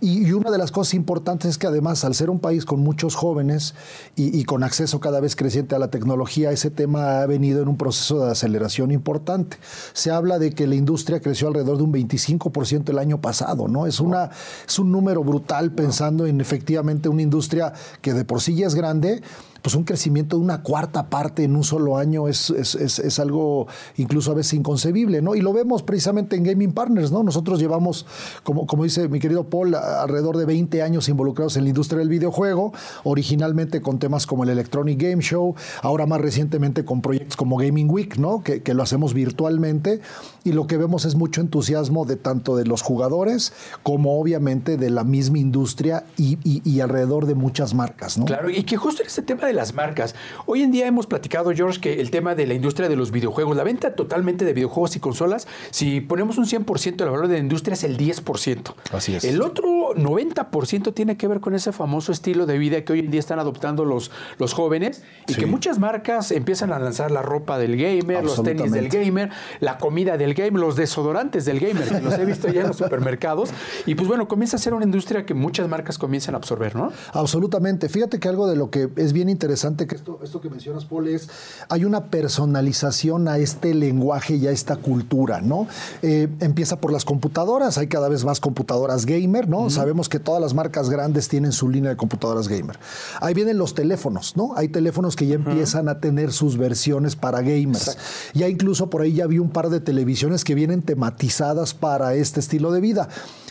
Y, 0.00 0.32
una 0.32 0.50
de 0.50 0.58
las 0.58 0.70
cosas 0.70 0.94
importantes 0.94 1.50
es 1.50 1.58
que 1.58 1.66
además, 1.66 2.04
al 2.04 2.14
ser 2.14 2.30
un 2.30 2.38
país 2.38 2.64
con 2.64 2.80
muchos 2.80 3.14
jóvenes 3.14 3.74
y, 4.16 4.44
con 4.44 4.62
acceso 4.62 5.00
cada 5.00 5.20
vez 5.20 5.36
creciente 5.36 5.74
a 5.74 5.78
la 5.78 5.88
tecnología, 5.88 6.50
ese 6.50 6.70
tema 6.70 7.20
ha 7.20 7.26
venido 7.26 7.62
en 7.62 7.68
un 7.68 7.76
proceso 7.76 8.24
de 8.24 8.32
aceleración 8.32 8.90
importante. 8.90 9.58
Se 9.92 10.10
habla 10.10 10.38
de 10.38 10.52
que 10.52 10.66
la 10.66 10.74
industria 10.74 11.20
creció 11.20 11.48
alrededor 11.48 11.76
de 11.76 11.82
un 11.82 11.92
25% 11.92 12.88
el 12.90 12.98
año 12.98 13.20
pasado, 13.20 13.68
¿no? 13.68 13.86
Es, 13.86 14.00
una, 14.00 14.30
es 14.66 14.78
un 14.78 14.92
número 14.92 15.22
brutal 15.24 15.72
pensando 15.72 16.26
en 16.26 16.40
efectivamente 16.40 17.08
una 17.08 17.22
industria 17.22 17.72
que 18.00 18.14
de 18.14 18.24
por 18.24 18.40
sí 18.40 18.54
ya 18.54 18.66
es 18.66 18.74
grande, 18.74 19.22
pues 19.62 19.74
un 19.74 19.84
crecimiento 19.84 20.36
de 20.36 20.42
una 20.42 20.62
cuarta 20.62 21.08
parte 21.08 21.44
en 21.44 21.56
un 21.56 21.64
solo 21.64 21.96
año 21.96 22.28
es, 22.28 22.50
es, 22.50 23.18
algo 23.18 23.66
incluso 23.96 24.32
a 24.32 24.34
veces 24.34 24.54
inconcebible, 24.54 25.22
¿no? 25.22 25.34
Y 25.34 25.40
lo 25.40 25.52
vemos 25.52 25.82
precisamente 25.82 26.36
en 26.36 26.44
Gaming 26.44 26.72
Partners, 26.72 27.12
¿no? 27.12 27.22
Nosotros 27.22 27.58
llevamos, 27.58 28.06
como, 28.42 28.66
como 28.66 28.84
dice 28.84 29.08
mi 29.08 29.18
querido 29.18 29.44
Paul, 29.44 29.74
alrededor 29.74 30.36
de 30.36 30.46
20 30.46 30.82
años 30.82 31.08
involucrados 31.08 31.56
en 31.56 31.64
la 31.64 31.70
industria 31.70 31.98
del 31.98 32.08
videojuego, 32.08 32.72
originalmente 33.04 33.80
con 33.80 33.98
temas 33.98 34.26
como 34.26 34.44
el 34.44 34.50
Electronic 34.50 35.00
Game 35.00 35.22
Show, 35.22 35.54
ahora 35.82 36.06
más 36.06 36.20
recientemente 36.20 36.84
con 36.84 37.02
proyectos 37.02 37.36
como 37.36 37.56
Gaming 37.56 37.90
Week, 37.90 38.16
¿no? 38.16 38.42
Que 38.42 38.62
lo 38.74 38.82
hacemos 38.82 39.14
virtualmente 39.14 40.00
y 40.44 40.52
lo 40.52 40.66
que 40.66 40.76
vemos 40.76 41.04
es 41.04 41.14
mucho 41.14 41.40
entusiasmo 41.40 42.04
de 42.04 42.16
tanto 42.16 42.56
de 42.56 42.64
los 42.64 42.82
jugadores 42.82 43.52
como 43.82 44.18
obviamente 44.18 44.76
de 44.76 44.90
la 44.90 45.04
misma 45.04 45.38
industria 45.38 46.04
y, 46.16 46.38
y, 46.44 46.80
alrededor 46.80 47.26
de 47.26 47.34
muchas 47.34 47.74
marcas, 47.74 48.16
¿no? 48.16 48.24
Claro, 48.24 48.48
y 48.50 48.62
que 48.64 48.76
justo 48.76 49.02
en 49.02 49.08
este 49.08 49.22
tema 49.22 49.46
de 49.46 49.52
las 49.52 49.74
marcas, 49.74 50.14
hoy 50.46 50.62
en 50.62 50.72
día 50.72 50.86
hemos 50.86 51.06
platicado, 51.06 51.52
George, 51.54 51.80
que 51.80 52.00
el 52.00 52.10
tema 52.10 52.34
de 52.34 52.46
la 52.46 52.54
industria 52.54 52.88
de 52.88 52.96
los 52.96 53.10
videojuegos, 53.10 53.56
la 53.56 53.64
venta 53.64 53.94
totalmente 53.94 54.44
de 54.44 54.52
videojuegos 54.52 54.96
y 54.96 55.00
consolas, 55.00 55.46
si 55.70 56.00
ponemos 56.00 56.38
un 56.38 56.46
100% 56.46 56.96
del 56.96 57.10
valor 57.10 57.28
de 57.28 57.34
la 57.34 57.40
industria 57.40 57.74
es 57.74 57.84
el 57.84 57.98
10%. 57.98 58.74
Así 58.92 59.14
es. 59.14 59.24
El 59.24 59.42
otro 59.42 59.94
90% 59.94 60.94
tiene 60.94 61.16
que 61.16 61.28
ver 61.28 61.40
con 61.40 61.54
ese 61.54 61.72
famoso 61.72 62.12
estilo 62.12 62.46
de 62.46 62.58
vida 62.58 62.82
que 62.84 62.92
hoy 62.92 63.00
en 63.00 63.10
día 63.10 63.20
están 63.20 63.38
adoptando 63.38 63.84
los, 63.84 64.10
los 64.38 64.52
jóvenes 64.52 65.02
y 65.26 65.34
que 65.34 65.46
muchas 65.46 65.78
marcas 65.78 66.30
empiezan 66.30 66.72
a 66.72 66.78
lanzar 66.78 67.10
la 67.10 67.22
ropa 67.22 67.58
del 67.58 67.76
gamer, 67.76 68.24
los 68.24 68.42
tenis 68.42 68.72
del 68.72 68.88
gamer, 68.88 69.30
la 69.60 69.78
comida 69.78 70.16
del 70.16 70.29
game, 70.34 70.58
los 70.58 70.76
desodorantes 70.76 71.44
del 71.44 71.60
gamer, 71.60 71.88
que 71.88 72.00
los 72.00 72.14
he 72.14 72.24
visto 72.24 72.48
ya 72.48 72.62
en 72.62 72.68
los 72.68 72.76
supermercados. 72.76 73.50
Y 73.86 73.94
pues 73.94 74.08
bueno, 74.08 74.28
comienza 74.28 74.56
a 74.56 74.60
ser 74.60 74.74
una 74.74 74.84
industria 74.84 75.26
que 75.26 75.34
muchas 75.34 75.68
marcas 75.68 75.98
comienzan 75.98 76.34
a 76.34 76.38
absorber, 76.38 76.76
¿no? 76.76 76.92
Absolutamente. 77.12 77.88
Fíjate 77.88 78.18
que 78.18 78.28
algo 78.28 78.46
de 78.46 78.56
lo 78.56 78.70
que 78.70 78.88
es 78.96 79.12
bien 79.12 79.28
interesante, 79.28 79.86
que 79.86 79.96
esto, 79.96 80.20
esto 80.22 80.40
que 80.40 80.50
mencionas, 80.50 80.84
Paul, 80.84 81.08
es 81.08 81.28
hay 81.68 81.84
una 81.84 82.06
personalización 82.06 83.28
a 83.28 83.38
este 83.38 83.74
lenguaje 83.74 84.36
y 84.36 84.46
a 84.46 84.50
esta 84.50 84.76
cultura, 84.76 85.40
¿no? 85.40 85.66
Eh, 86.02 86.28
empieza 86.40 86.80
por 86.80 86.92
las 86.92 87.04
computadoras, 87.04 87.78
hay 87.78 87.88
cada 87.88 88.08
vez 88.08 88.24
más 88.24 88.40
computadoras 88.40 89.06
gamer, 89.06 89.48
¿no? 89.48 89.70
Sabemos 89.70 90.08
que 90.08 90.18
todas 90.18 90.40
las 90.40 90.54
marcas 90.54 90.90
grandes 90.90 91.28
tienen 91.28 91.52
su 91.52 91.68
línea 91.68 91.90
de 91.90 91.96
computadoras 91.96 92.48
gamer. 92.48 92.78
Ahí 93.20 93.34
vienen 93.34 93.58
los 93.58 93.74
teléfonos, 93.74 94.36
¿no? 94.36 94.54
Hay 94.56 94.68
teléfonos 94.68 95.16
que 95.16 95.26
ya 95.26 95.34
empiezan 95.34 95.88
a 95.88 96.00
tener 96.00 96.32
sus 96.32 96.56
versiones 96.56 97.16
para 97.16 97.40
gamers. 97.42 97.96
Ya 98.34 98.48
incluso 98.48 98.90
por 98.90 99.02
ahí 99.02 99.14
ya 99.14 99.26
vi 99.26 99.38
un 99.38 99.50
par 99.50 99.70
de 99.70 99.80
televisiones 99.80 100.19
que 100.20 100.54
vienen 100.54 100.82
tematizadas 100.82 101.72
para 101.72 102.14
este 102.14 102.40
estilo 102.40 102.72
de 102.72 102.80
vida. 102.80 103.08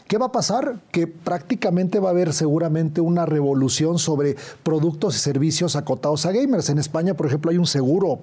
¿Qué 0.07 0.17
va 0.17 0.27
a 0.27 0.31
pasar? 0.31 0.81
Que 0.91 1.07
prácticamente 1.07 1.99
va 1.99 2.09
a 2.09 2.11
haber 2.11 2.33
seguramente 2.33 3.01
una 3.01 3.25
revolución 3.25 3.99
sobre 3.99 4.35
productos 4.63 5.15
y 5.15 5.19
servicios 5.19 5.75
acotados 5.75 6.25
a 6.25 6.31
gamers. 6.31 6.69
En 6.69 6.77
España, 6.77 7.15
por 7.15 7.27
ejemplo, 7.27 7.51
hay 7.51 7.57
un 7.57 7.67
seguro 7.67 8.19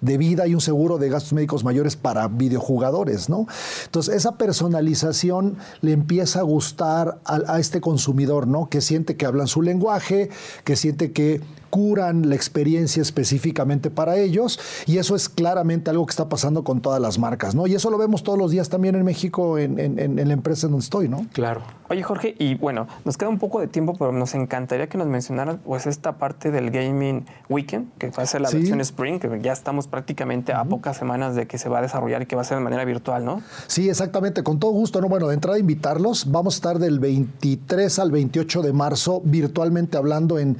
de 0.00 0.18
vida 0.18 0.46
y 0.46 0.54
un 0.54 0.60
seguro 0.60 0.98
de 0.98 1.08
gastos 1.08 1.32
médicos 1.34 1.64
mayores 1.64 1.96
para 1.96 2.28
videojugadores, 2.28 3.28
¿no? 3.28 3.46
Entonces, 3.84 4.14
esa 4.14 4.36
personalización 4.36 5.56
le 5.80 5.92
empieza 5.92 6.40
a 6.40 6.42
gustar 6.42 7.18
a, 7.24 7.54
a 7.54 7.60
este 7.60 7.80
consumidor, 7.80 8.46
¿no? 8.46 8.68
Que 8.70 8.80
siente 8.80 9.16
que 9.16 9.26
hablan 9.26 9.46
su 9.46 9.60
lenguaje, 9.60 10.30
que 10.64 10.76
siente 10.76 11.12
que 11.12 11.42
curan 11.76 12.30
la 12.30 12.36
experiencia 12.36 13.02
específicamente 13.02 13.90
para 13.90 14.16
ellos 14.16 14.58
y 14.86 14.96
eso 14.96 15.14
es 15.14 15.28
claramente 15.28 15.90
algo 15.90 16.06
que 16.06 16.12
está 16.12 16.26
pasando 16.26 16.64
con 16.64 16.80
todas 16.80 17.02
las 17.02 17.18
marcas, 17.18 17.54
¿no? 17.54 17.66
Y 17.66 17.74
eso 17.74 17.90
lo 17.90 17.98
vemos 17.98 18.22
todos 18.22 18.38
los 18.38 18.50
días 18.50 18.70
también 18.70 18.94
en 18.94 19.04
México 19.04 19.58
en, 19.58 19.78
en 19.78 20.26
la 20.26 20.32
empresa 20.32 20.68
en 20.68 20.70
donde 20.70 20.84
estoy, 20.84 21.06
¿no? 21.06 21.26
Claro. 21.34 21.60
Oye, 21.88 22.02
Jorge, 22.02 22.34
y 22.38 22.56
bueno, 22.56 22.88
nos 23.04 23.16
queda 23.16 23.28
un 23.28 23.38
poco 23.38 23.60
de 23.60 23.68
tiempo, 23.68 23.94
pero 23.96 24.10
nos 24.10 24.34
encantaría 24.34 24.88
que 24.88 24.98
nos 24.98 25.06
mencionaran 25.06 25.58
pues 25.58 25.86
esta 25.86 26.18
parte 26.18 26.50
del 26.50 26.70
Gaming 26.70 27.26
Weekend, 27.48 27.92
que 27.98 28.10
va 28.10 28.24
a 28.24 28.26
ser 28.26 28.40
la 28.40 28.50
versión 28.50 28.80
Spring, 28.80 29.20
que 29.20 29.40
ya 29.40 29.52
estamos 29.52 29.86
prácticamente 29.86 30.52
a 30.52 30.64
pocas 30.64 30.96
semanas 30.96 31.36
de 31.36 31.46
que 31.46 31.58
se 31.58 31.68
va 31.68 31.78
a 31.78 31.82
desarrollar 31.82 32.22
y 32.22 32.26
que 32.26 32.34
va 32.34 32.42
a 32.42 32.44
ser 32.44 32.58
de 32.58 32.64
manera 32.64 32.84
virtual, 32.84 33.24
¿no? 33.24 33.40
Sí, 33.68 33.88
exactamente, 33.88 34.42
con 34.42 34.58
todo 34.58 34.72
gusto, 34.72 35.00
¿no? 35.00 35.08
Bueno, 35.08 35.28
de 35.28 35.34
entrada 35.34 35.58
invitarlos, 35.58 36.30
vamos 36.30 36.54
a 36.54 36.56
estar 36.56 36.78
del 36.80 36.98
23 36.98 37.98
al 38.00 38.10
28 38.10 38.62
de 38.62 38.72
marzo 38.72 39.20
virtualmente 39.24 39.96
hablando 39.96 40.40
en 40.40 40.56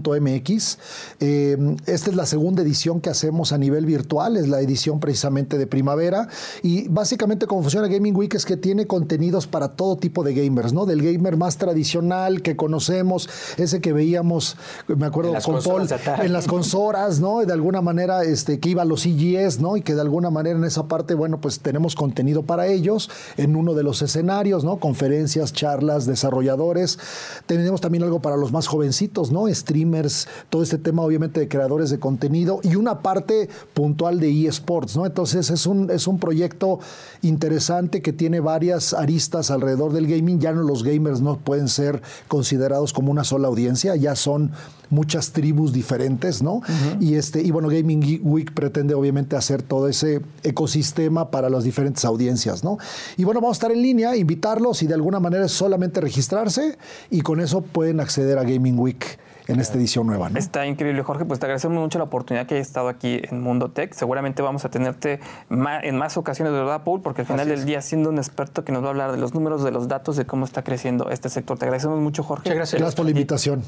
gamingweek.mx. 0.00 0.78
Eh, 1.20 1.76
esta 1.86 2.10
es 2.10 2.16
la 2.16 2.26
segunda 2.26 2.62
edición 2.62 3.00
que 3.00 3.10
hacemos 3.10 3.52
a 3.52 3.58
nivel 3.58 3.86
virtual, 3.86 4.36
es 4.36 4.48
la 4.48 4.60
edición 4.60 5.00
precisamente 5.00 5.58
de 5.58 5.66
primavera 5.66 6.28
y 6.62 6.88
básicamente 6.88 7.46
cómo 7.46 7.62
funciona 7.62 7.88
Gaming 7.88 8.16
Week 8.16 8.34
es 8.34 8.44
que 8.44 8.56
tiene 8.56 8.86
contenidos 8.86 9.46
para 9.46 9.68
todo 9.68 9.96
tipo 9.96 10.24
de 10.24 10.34
gamers, 10.34 10.72
¿no? 10.72 10.86
Del 10.86 11.02
gamer 11.02 11.36
más 11.36 11.56
tradicional 11.56 12.42
que 12.42 12.56
conocemos, 12.56 13.28
ese 13.56 13.80
que 13.80 13.92
veíamos, 13.92 14.56
me 14.86 15.06
acuerdo 15.06 15.34
con 15.44 15.62
Paul, 15.62 15.88
en 16.22 16.32
las 16.32 16.46
consolas, 16.46 17.20
¿no? 17.20 17.40
De 17.40 17.52
alguna 17.52 17.80
manera, 17.80 18.24
este, 18.24 18.60
que 18.60 18.70
iba 18.70 18.82
a 18.82 18.84
los 18.84 19.02
CGS, 19.02 19.60
¿no? 19.60 19.76
Y 19.76 19.82
que 19.82 19.94
de 19.94 20.00
alguna 20.00 20.30
manera 20.30 20.58
en 20.58 20.64
esa 20.64 20.88
parte, 20.88 21.14
bueno, 21.14 21.40
pues 21.40 21.60
tenemos 21.60 21.94
contenido 21.94 22.42
para 22.42 22.66
ellos 22.66 23.10
en 23.36 23.56
uno 23.56 23.74
de 23.74 23.82
los 23.82 24.02
escenarios, 24.02 24.64
¿no? 24.64 24.78
Conferencias, 24.78 25.52
charlas, 25.52 26.06
desarrolladores. 26.06 26.98
Tenemos 27.46 27.80
también 27.80 28.04
algo 28.04 28.20
para 28.20 28.36
los 28.36 28.52
más 28.52 28.66
jovencitos, 28.66 29.30
¿no? 29.30 29.48
Streamers, 29.80 30.28
todo 30.50 30.62
este 30.62 30.76
tema 30.76 31.02
obviamente 31.02 31.40
de 31.40 31.48
creadores 31.48 31.88
de 31.88 31.98
contenido 31.98 32.60
y 32.62 32.76
una 32.76 33.00
parte 33.00 33.48
puntual 33.72 34.20
de 34.20 34.46
eSports, 34.46 34.96
¿no? 34.96 35.06
Entonces 35.06 35.50
es 35.50 35.66
un, 35.66 35.90
es 35.90 36.06
un 36.06 36.18
proyecto 36.18 36.80
interesante 37.22 38.02
que 38.02 38.12
tiene 38.12 38.40
varias 38.40 38.92
aristas 38.92 39.50
alrededor 39.50 39.92
de 39.92 40.00
el 40.00 40.06
gaming, 40.06 40.40
ya 40.40 40.52
no 40.52 40.62
los 40.62 40.82
gamers 40.82 41.20
no 41.20 41.38
pueden 41.38 41.68
ser 41.68 42.02
considerados 42.28 42.92
como 42.92 43.10
una 43.10 43.24
sola 43.24 43.48
audiencia, 43.48 43.96
ya 43.96 44.16
son 44.16 44.52
muchas 44.90 45.30
tribus 45.30 45.72
diferentes, 45.72 46.42
¿no? 46.42 46.62
Y 47.00 47.14
este 47.14 47.42
y 47.42 47.50
bueno, 47.50 47.68
Gaming 47.68 48.20
Week 48.22 48.52
pretende 48.52 48.94
obviamente 48.94 49.36
hacer 49.36 49.62
todo 49.62 49.88
ese 49.88 50.20
ecosistema 50.42 51.30
para 51.30 51.48
las 51.48 51.64
diferentes 51.64 52.04
audiencias, 52.04 52.64
¿no? 52.64 52.78
Y 53.16 53.24
bueno, 53.24 53.40
vamos 53.40 53.56
a 53.56 53.58
estar 53.58 53.72
en 53.72 53.82
línea, 53.82 54.16
invitarlos 54.16 54.82
y 54.82 54.86
de 54.86 54.94
alguna 54.94 55.20
manera 55.20 55.46
es 55.46 55.52
solamente 55.52 56.00
registrarse 56.00 56.76
y 57.10 57.20
con 57.20 57.40
eso 57.40 57.62
pueden 57.62 58.00
acceder 58.00 58.38
a 58.38 58.42
Gaming 58.42 58.78
Week 58.78 59.18
en 59.52 59.60
esta 59.60 59.78
edición 59.78 60.06
nueva. 60.06 60.30
Está 60.34 60.66
increíble, 60.66 61.02
Jorge. 61.02 61.24
Pues 61.24 61.40
te 61.40 61.46
agradecemos 61.46 61.78
mucho 61.80 61.98
la 61.98 62.04
oportunidad 62.04 62.46
que 62.46 62.54
hayas 62.54 62.66
estado 62.66 62.88
aquí 62.88 63.20
en 63.22 63.40
Mundo 63.40 63.70
Tech. 63.70 63.92
Seguramente 63.94 64.42
vamos 64.42 64.64
a 64.64 64.70
tenerte 64.70 65.20
en 65.50 65.96
más 65.96 66.16
ocasiones, 66.16 66.52
de 66.52 66.60
¿verdad, 66.60 66.82
Paul? 66.84 67.00
Porque 67.00 67.22
al 67.22 67.26
final 67.26 67.48
del 67.48 67.64
día, 67.64 67.82
siendo 67.82 68.10
un 68.10 68.18
experto 68.18 68.64
que 68.64 68.72
nos 68.72 68.82
va 68.82 68.88
a 68.88 68.90
hablar 68.90 69.12
de 69.12 69.18
los 69.18 69.34
números, 69.34 69.62
de 69.64 69.70
los 69.70 69.88
datos, 69.88 70.16
de 70.16 70.26
cómo 70.26 70.44
está 70.44 70.62
creciendo 70.62 71.10
este 71.10 71.28
sector. 71.28 71.58
Te 71.58 71.64
agradecemos 71.64 72.00
mucho, 72.00 72.22
Jorge. 72.22 72.44
Muchas 72.44 72.56
gracias. 72.56 72.80
Gracias 72.80 72.96
por 72.96 73.04
la 73.04 73.10
invitación. 73.10 73.62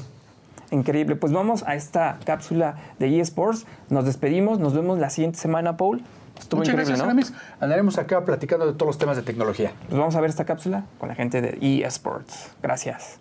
Increíble. 0.71 1.15
Pues 1.15 1.31
vamos 1.31 1.63
a 1.67 1.75
esta 1.75 2.17
cápsula 2.25 2.75
de 2.99 3.19
eSports. 3.19 3.65
Nos 3.89 4.05
despedimos. 4.05 4.59
Nos 4.59 4.73
vemos 4.73 4.99
la 4.99 5.09
siguiente 5.09 5.37
semana, 5.37 5.77
Paul. 5.77 6.01
Estuvo 6.39 6.61
Muchas 6.61 6.73
increíble, 6.73 6.97
gracias, 6.97 7.31
¿no? 7.31 7.39
Andaremos 7.59 7.97
acá 7.99 8.25
platicando 8.25 8.65
de 8.65 8.73
todos 8.73 8.87
los 8.87 8.97
temas 8.97 9.15
de 9.15 9.21
tecnología. 9.21 9.73
Pues 9.87 9.99
vamos 9.99 10.15
a 10.15 10.21
ver 10.21 10.31
esta 10.31 10.45
cápsula 10.45 10.85
con 10.97 11.09
la 11.09 11.15
gente 11.15 11.41
de 11.41 11.83
eSports. 11.85 12.51
Gracias. 12.61 13.19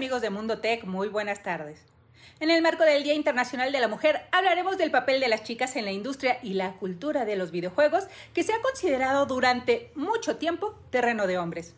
Amigos 0.00 0.22
de 0.22 0.30
Mundo 0.30 0.60
Tech, 0.60 0.84
muy 0.84 1.08
buenas 1.08 1.42
tardes. 1.42 1.84
En 2.40 2.48
el 2.48 2.62
marco 2.62 2.84
del 2.84 3.02
Día 3.02 3.12
Internacional 3.12 3.70
de 3.70 3.80
la 3.80 3.86
Mujer 3.86 4.22
hablaremos 4.32 4.78
del 4.78 4.90
papel 4.90 5.20
de 5.20 5.28
las 5.28 5.42
chicas 5.42 5.76
en 5.76 5.84
la 5.84 5.92
industria 5.92 6.38
y 6.42 6.54
la 6.54 6.72
cultura 6.78 7.26
de 7.26 7.36
los 7.36 7.50
videojuegos 7.50 8.04
que 8.32 8.42
se 8.42 8.54
ha 8.54 8.62
considerado 8.62 9.26
durante 9.26 9.92
mucho 9.94 10.36
tiempo 10.36 10.74
terreno 10.88 11.26
de 11.26 11.36
hombres. 11.36 11.74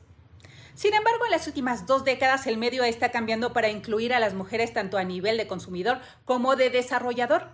Sin 0.76 0.94
embargo, 0.94 1.24
en 1.24 1.32
las 1.32 1.48
últimas 1.48 1.84
dos 1.88 2.04
décadas 2.04 2.46
el 2.46 2.58
medio 2.58 2.84
está 2.84 3.10
cambiando 3.10 3.52
para 3.52 3.70
incluir 3.70 4.14
a 4.14 4.20
las 4.20 4.34
mujeres 4.34 4.72
tanto 4.72 4.98
a 4.98 5.02
nivel 5.02 5.36
de 5.36 5.48
consumidor 5.48 5.98
como 6.24 6.54
de 6.54 6.70
desarrollador. 6.70 7.48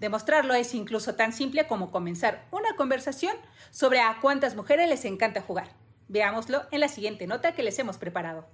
Demostrarlo 0.00 0.54
es 0.54 0.72
incluso 0.72 1.16
tan 1.16 1.34
simple 1.34 1.66
como 1.66 1.90
comenzar 1.90 2.46
una 2.50 2.76
conversación 2.76 3.36
sobre 3.72 4.00
a 4.00 4.20
cuántas 4.22 4.56
mujeres 4.56 4.88
les 4.88 5.04
encanta 5.04 5.42
jugar. 5.42 5.68
Veámoslo 6.08 6.62
en 6.70 6.80
la 6.80 6.88
siguiente 6.88 7.26
nota 7.26 7.52
que 7.52 7.62
les 7.62 7.78
hemos 7.78 7.98
preparado. 7.98 8.48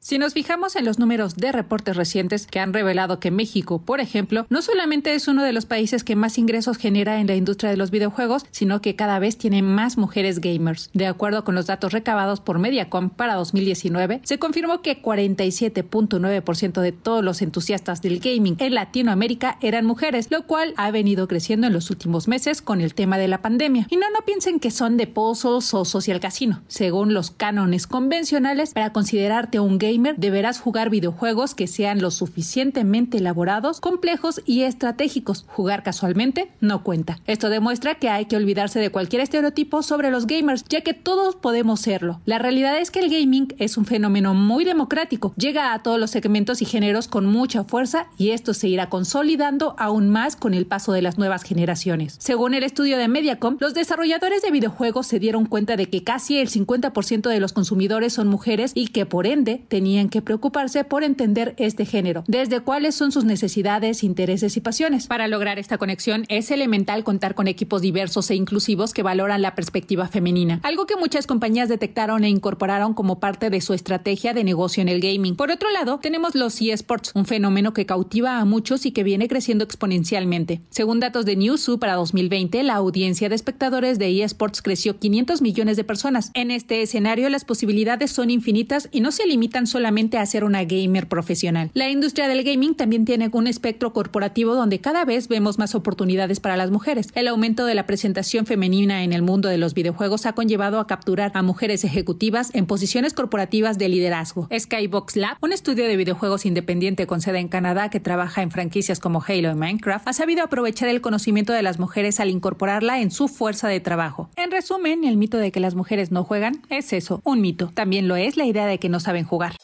Si 0.00 0.16
nos 0.16 0.32
fijamos 0.32 0.76
en 0.76 0.84
los 0.84 1.00
números 1.00 1.34
de 1.34 1.50
reportes 1.50 1.96
recientes 1.96 2.46
que 2.46 2.60
han 2.60 2.72
revelado 2.72 3.18
que 3.18 3.32
México, 3.32 3.80
por 3.80 3.98
ejemplo, 3.98 4.46
no 4.48 4.62
solamente 4.62 5.12
es 5.14 5.26
uno 5.26 5.42
de 5.42 5.52
los 5.52 5.66
países 5.66 6.04
que 6.04 6.14
más 6.14 6.38
ingresos 6.38 6.76
genera 6.76 7.20
en 7.20 7.26
la 7.26 7.34
industria 7.34 7.68
de 7.68 7.76
los 7.76 7.90
videojuegos, 7.90 8.46
sino 8.52 8.80
que 8.80 8.94
cada 8.94 9.18
vez 9.18 9.36
tiene 9.36 9.60
más 9.60 9.98
mujeres 9.98 10.40
gamers. 10.40 10.90
De 10.94 11.08
acuerdo 11.08 11.42
con 11.42 11.56
los 11.56 11.66
datos 11.66 11.92
recabados 11.92 12.38
por 12.38 12.60
Mediacom 12.60 13.10
para 13.10 13.34
2019, 13.34 14.20
se 14.22 14.38
confirmó 14.38 14.82
que 14.82 15.02
47.9% 15.02 16.80
de 16.80 16.92
todos 16.92 17.24
los 17.24 17.42
entusiastas 17.42 18.00
del 18.00 18.20
gaming 18.20 18.54
en 18.60 18.74
Latinoamérica 18.74 19.58
eran 19.60 19.84
mujeres, 19.84 20.30
lo 20.30 20.46
cual 20.46 20.74
ha 20.76 20.92
venido 20.92 21.26
creciendo 21.26 21.66
en 21.66 21.72
los 21.72 21.90
últimos 21.90 22.28
meses 22.28 22.62
con 22.62 22.80
el 22.80 22.94
tema 22.94 23.18
de 23.18 23.26
la 23.26 23.42
pandemia. 23.42 23.88
Y 23.90 23.96
no, 23.96 24.08
no 24.10 24.24
piensen 24.24 24.60
que 24.60 24.70
son 24.70 24.96
de 24.96 25.08
puzzles 25.08 25.74
o 25.74 25.84
social 25.84 26.20
casino. 26.20 26.62
Según 26.68 27.14
los 27.14 27.32
cánones 27.32 27.88
convencionales, 27.88 28.74
para 28.74 28.92
considerarte 28.92 29.58
un 29.58 29.78
gamer 29.90 30.16
deberás 30.16 30.60
jugar 30.60 30.90
videojuegos 30.90 31.54
que 31.54 31.66
sean 31.66 32.00
lo 32.00 32.10
suficientemente 32.10 33.18
elaborados, 33.18 33.80
complejos 33.80 34.42
y 34.44 34.62
estratégicos. 34.62 35.44
Jugar 35.48 35.82
casualmente 35.82 36.50
no 36.60 36.82
cuenta. 36.82 37.18
Esto 37.26 37.48
demuestra 37.48 37.96
que 37.96 38.08
hay 38.08 38.26
que 38.26 38.36
olvidarse 38.36 38.80
de 38.80 38.90
cualquier 38.90 39.22
estereotipo 39.22 39.82
sobre 39.82 40.10
los 40.10 40.26
gamers, 40.26 40.64
ya 40.68 40.82
que 40.82 40.94
todos 40.94 41.36
podemos 41.36 41.80
serlo. 41.80 42.20
La 42.24 42.38
realidad 42.38 42.78
es 42.78 42.90
que 42.90 43.00
el 43.00 43.10
gaming 43.10 43.54
es 43.58 43.76
un 43.76 43.86
fenómeno 43.86 44.34
muy 44.34 44.64
democrático, 44.64 45.32
llega 45.36 45.72
a 45.72 45.82
todos 45.82 45.98
los 45.98 46.10
segmentos 46.10 46.62
y 46.62 46.64
géneros 46.64 47.08
con 47.08 47.26
mucha 47.26 47.64
fuerza 47.64 48.08
y 48.16 48.30
esto 48.30 48.54
se 48.54 48.68
irá 48.68 48.88
consolidando 48.88 49.74
aún 49.78 50.08
más 50.10 50.36
con 50.36 50.54
el 50.54 50.66
paso 50.66 50.92
de 50.92 51.02
las 51.02 51.18
nuevas 51.18 51.42
generaciones. 51.42 52.16
Según 52.18 52.54
el 52.54 52.62
estudio 52.62 52.98
de 52.98 53.08
Mediacom, 53.08 53.56
los 53.60 53.74
desarrolladores 53.74 54.42
de 54.42 54.50
videojuegos 54.50 55.06
se 55.06 55.18
dieron 55.18 55.46
cuenta 55.46 55.76
de 55.76 55.86
que 55.86 56.04
casi 56.04 56.38
el 56.38 56.48
50% 56.48 57.28
de 57.28 57.40
los 57.40 57.52
consumidores 57.52 58.12
son 58.12 58.28
mujeres 58.28 58.72
y 58.74 58.88
que 58.88 59.06
por 59.06 59.26
ende 59.26 59.62
tenían 59.78 60.08
que 60.08 60.22
preocuparse 60.22 60.82
por 60.82 61.04
entender 61.04 61.54
este 61.56 61.86
género, 61.86 62.24
desde 62.26 62.58
cuáles 62.58 62.96
son 62.96 63.12
sus 63.12 63.24
necesidades, 63.24 64.02
intereses 64.02 64.56
y 64.56 64.60
pasiones. 64.60 65.06
Para 65.06 65.28
lograr 65.28 65.60
esta 65.60 65.78
conexión 65.78 66.24
es 66.28 66.50
elemental 66.50 67.04
contar 67.04 67.36
con 67.36 67.46
equipos 67.46 67.80
diversos 67.80 68.28
e 68.32 68.34
inclusivos 68.34 68.92
que 68.92 69.04
valoran 69.04 69.40
la 69.40 69.54
perspectiva 69.54 70.08
femenina, 70.08 70.58
algo 70.64 70.86
que 70.86 70.96
muchas 70.96 71.28
compañías 71.28 71.68
detectaron 71.68 72.24
e 72.24 72.28
incorporaron 72.28 72.92
como 72.92 73.20
parte 73.20 73.50
de 73.50 73.60
su 73.60 73.72
estrategia 73.72 74.34
de 74.34 74.42
negocio 74.42 74.80
en 74.80 74.88
el 74.88 75.00
gaming. 75.00 75.36
Por 75.36 75.52
otro 75.52 75.70
lado, 75.70 76.00
tenemos 76.02 76.34
los 76.34 76.60
eSports, 76.60 77.12
un 77.14 77.24
fenómeno 77.24 77.72
que 77.72 77.86
cautiva 77.86 78.40
a 78.40 78.44
muchos 78.44 78.84
y 78.84 78.90
que 78.90 79.04
viene 79.04 79.28
creciendo 79.28 79.62
exponencialmente. 79.62 80.60
Según 80.70 80.98
datos 80.98 81.24
de 81.24 81.36
Newzoo 81.36 81.78
para 81.78 81.94
2020, 81.94 82.64
la 82.64 82.74
audiencia 82.74 83.28
de 83.28 83.36
espectadores 83.36 84.00
de 84.00 84.24
eSports 84.24 84.60
creció 84.60 84.98
500 84.98 85.40
millones 85.40 85.76
de 85.76 85.84
personas. 85.84 86.32
En 86.34 86.50
este 86.50 86.82
escenario, 86.82 87.28
las 87.28 87.44
posibilidades 87.44 88.10
son 88.10 88.30
infinitas 88.30 88.88
y 88.90 89.02
no 89.02 89.12
se 89.12 89.24
limitan 89.24 89.67
solamente 89.68 90.18
a 90.18 90.26
ser 90.26 90.44
una 90.44 90.64
gamer 90.64 91.08
profesional. 91.08 91.70
La 91.74 91.88
industria 91.88 92.28
del 92.28 92.44
gaming 92.44 92.74
también 92.74 93.04
tiene 93.04 93.30
un 93.32 93.46
espectro 93.46 93.92
corporativo 93.92 94.54
donde 94.54 94.80
cada 94.80 95.04
vez 95.04 95.28
vemos 95.28 95.58
más 95.58 95.74
oportunidades 95.74 96.40
para 96.40 96.56
las 96.56 96.70
mujeres. 96.70 97.08
El 97.14 97.28
aumento 97.28 97.66
de 97.66 97.74
la 97.74 97.86
presentación 97.86 98.46
femenina 98.46 99.04
en 99.04 99.12
el 99.12 99.22
mundo 99.22 99.48
de 99.48 99.58
los 99.58 99.74
videojuegos 99.74 100.26
ha 100.26 100.32
conllevado 100.32 100.80
a 100.80 100.86
capturar 100.86 101.30
a 101.34 101.42
mujeres 101.42 101.84
ejecutivas 101.84 102.50
en 102.54 102.66
posiciones 102.66 103.14
corporativas 103.14 103.78
de 103.78 103.88
liderazgo. 103.88 104.48
Skybox 104.56 105.16
Lab, 105.16 105.36
un 105.40 105.52
estudio 105.52 105.86
de 105.86 105.96
videojuegos 105.96 106.46
independiente 106.46 107.06
con 107.06 107.20
sede 107.20 107.38
en 107.38 107.48
Canadá 107.48 107.90
que 107.90 108.00
trabaja 108.00 108.42
en 108.42 108.50
franquicias 108.50 108.98
como 108.98 109.22
Halo 109.26 109.50
y 109.50 109.54
Minecraft, 109.54 110.08
ha 110.08 110.12
sabido 110.12 110.42
aprovechar 110.42 110.88
el 110.88 111.00
conocimiento 111.00 111.52
de 111.52 111.62
las 111.62 111.78
mujeres 111.78 112.20
al 112.20 112.30
incorporarla 112.30 113.00
en 113.00 113.10
su 113.10 113.28
fuerza 113.28 113.68
de 113.68 113.80
trabajo. 113.80 114.30
En 114.36 114.50
resumen, 114.50 115.04
el 115.04 115.16
mito 115.16 115.38
de 115.38 115.52
que 115.52 115.60
las 115.60 115.74
mujeres 115.74 116.10
no 116.10 116.24
juegan 116.24 116.62
es 116.70 116.92
eso, 116.92 117.20
un 117.24 117.40
mito. 117.40 117.70
También 117.74 118.08
lo 118.08 118.16
es 118.16 118.36
la 118.36 118.46
idea 118.46 118.66
de 118.66 118.78
que 118.78 118.88
no 118.88 119.00
saben 119.00 119.24
jugar. 119.24 119.56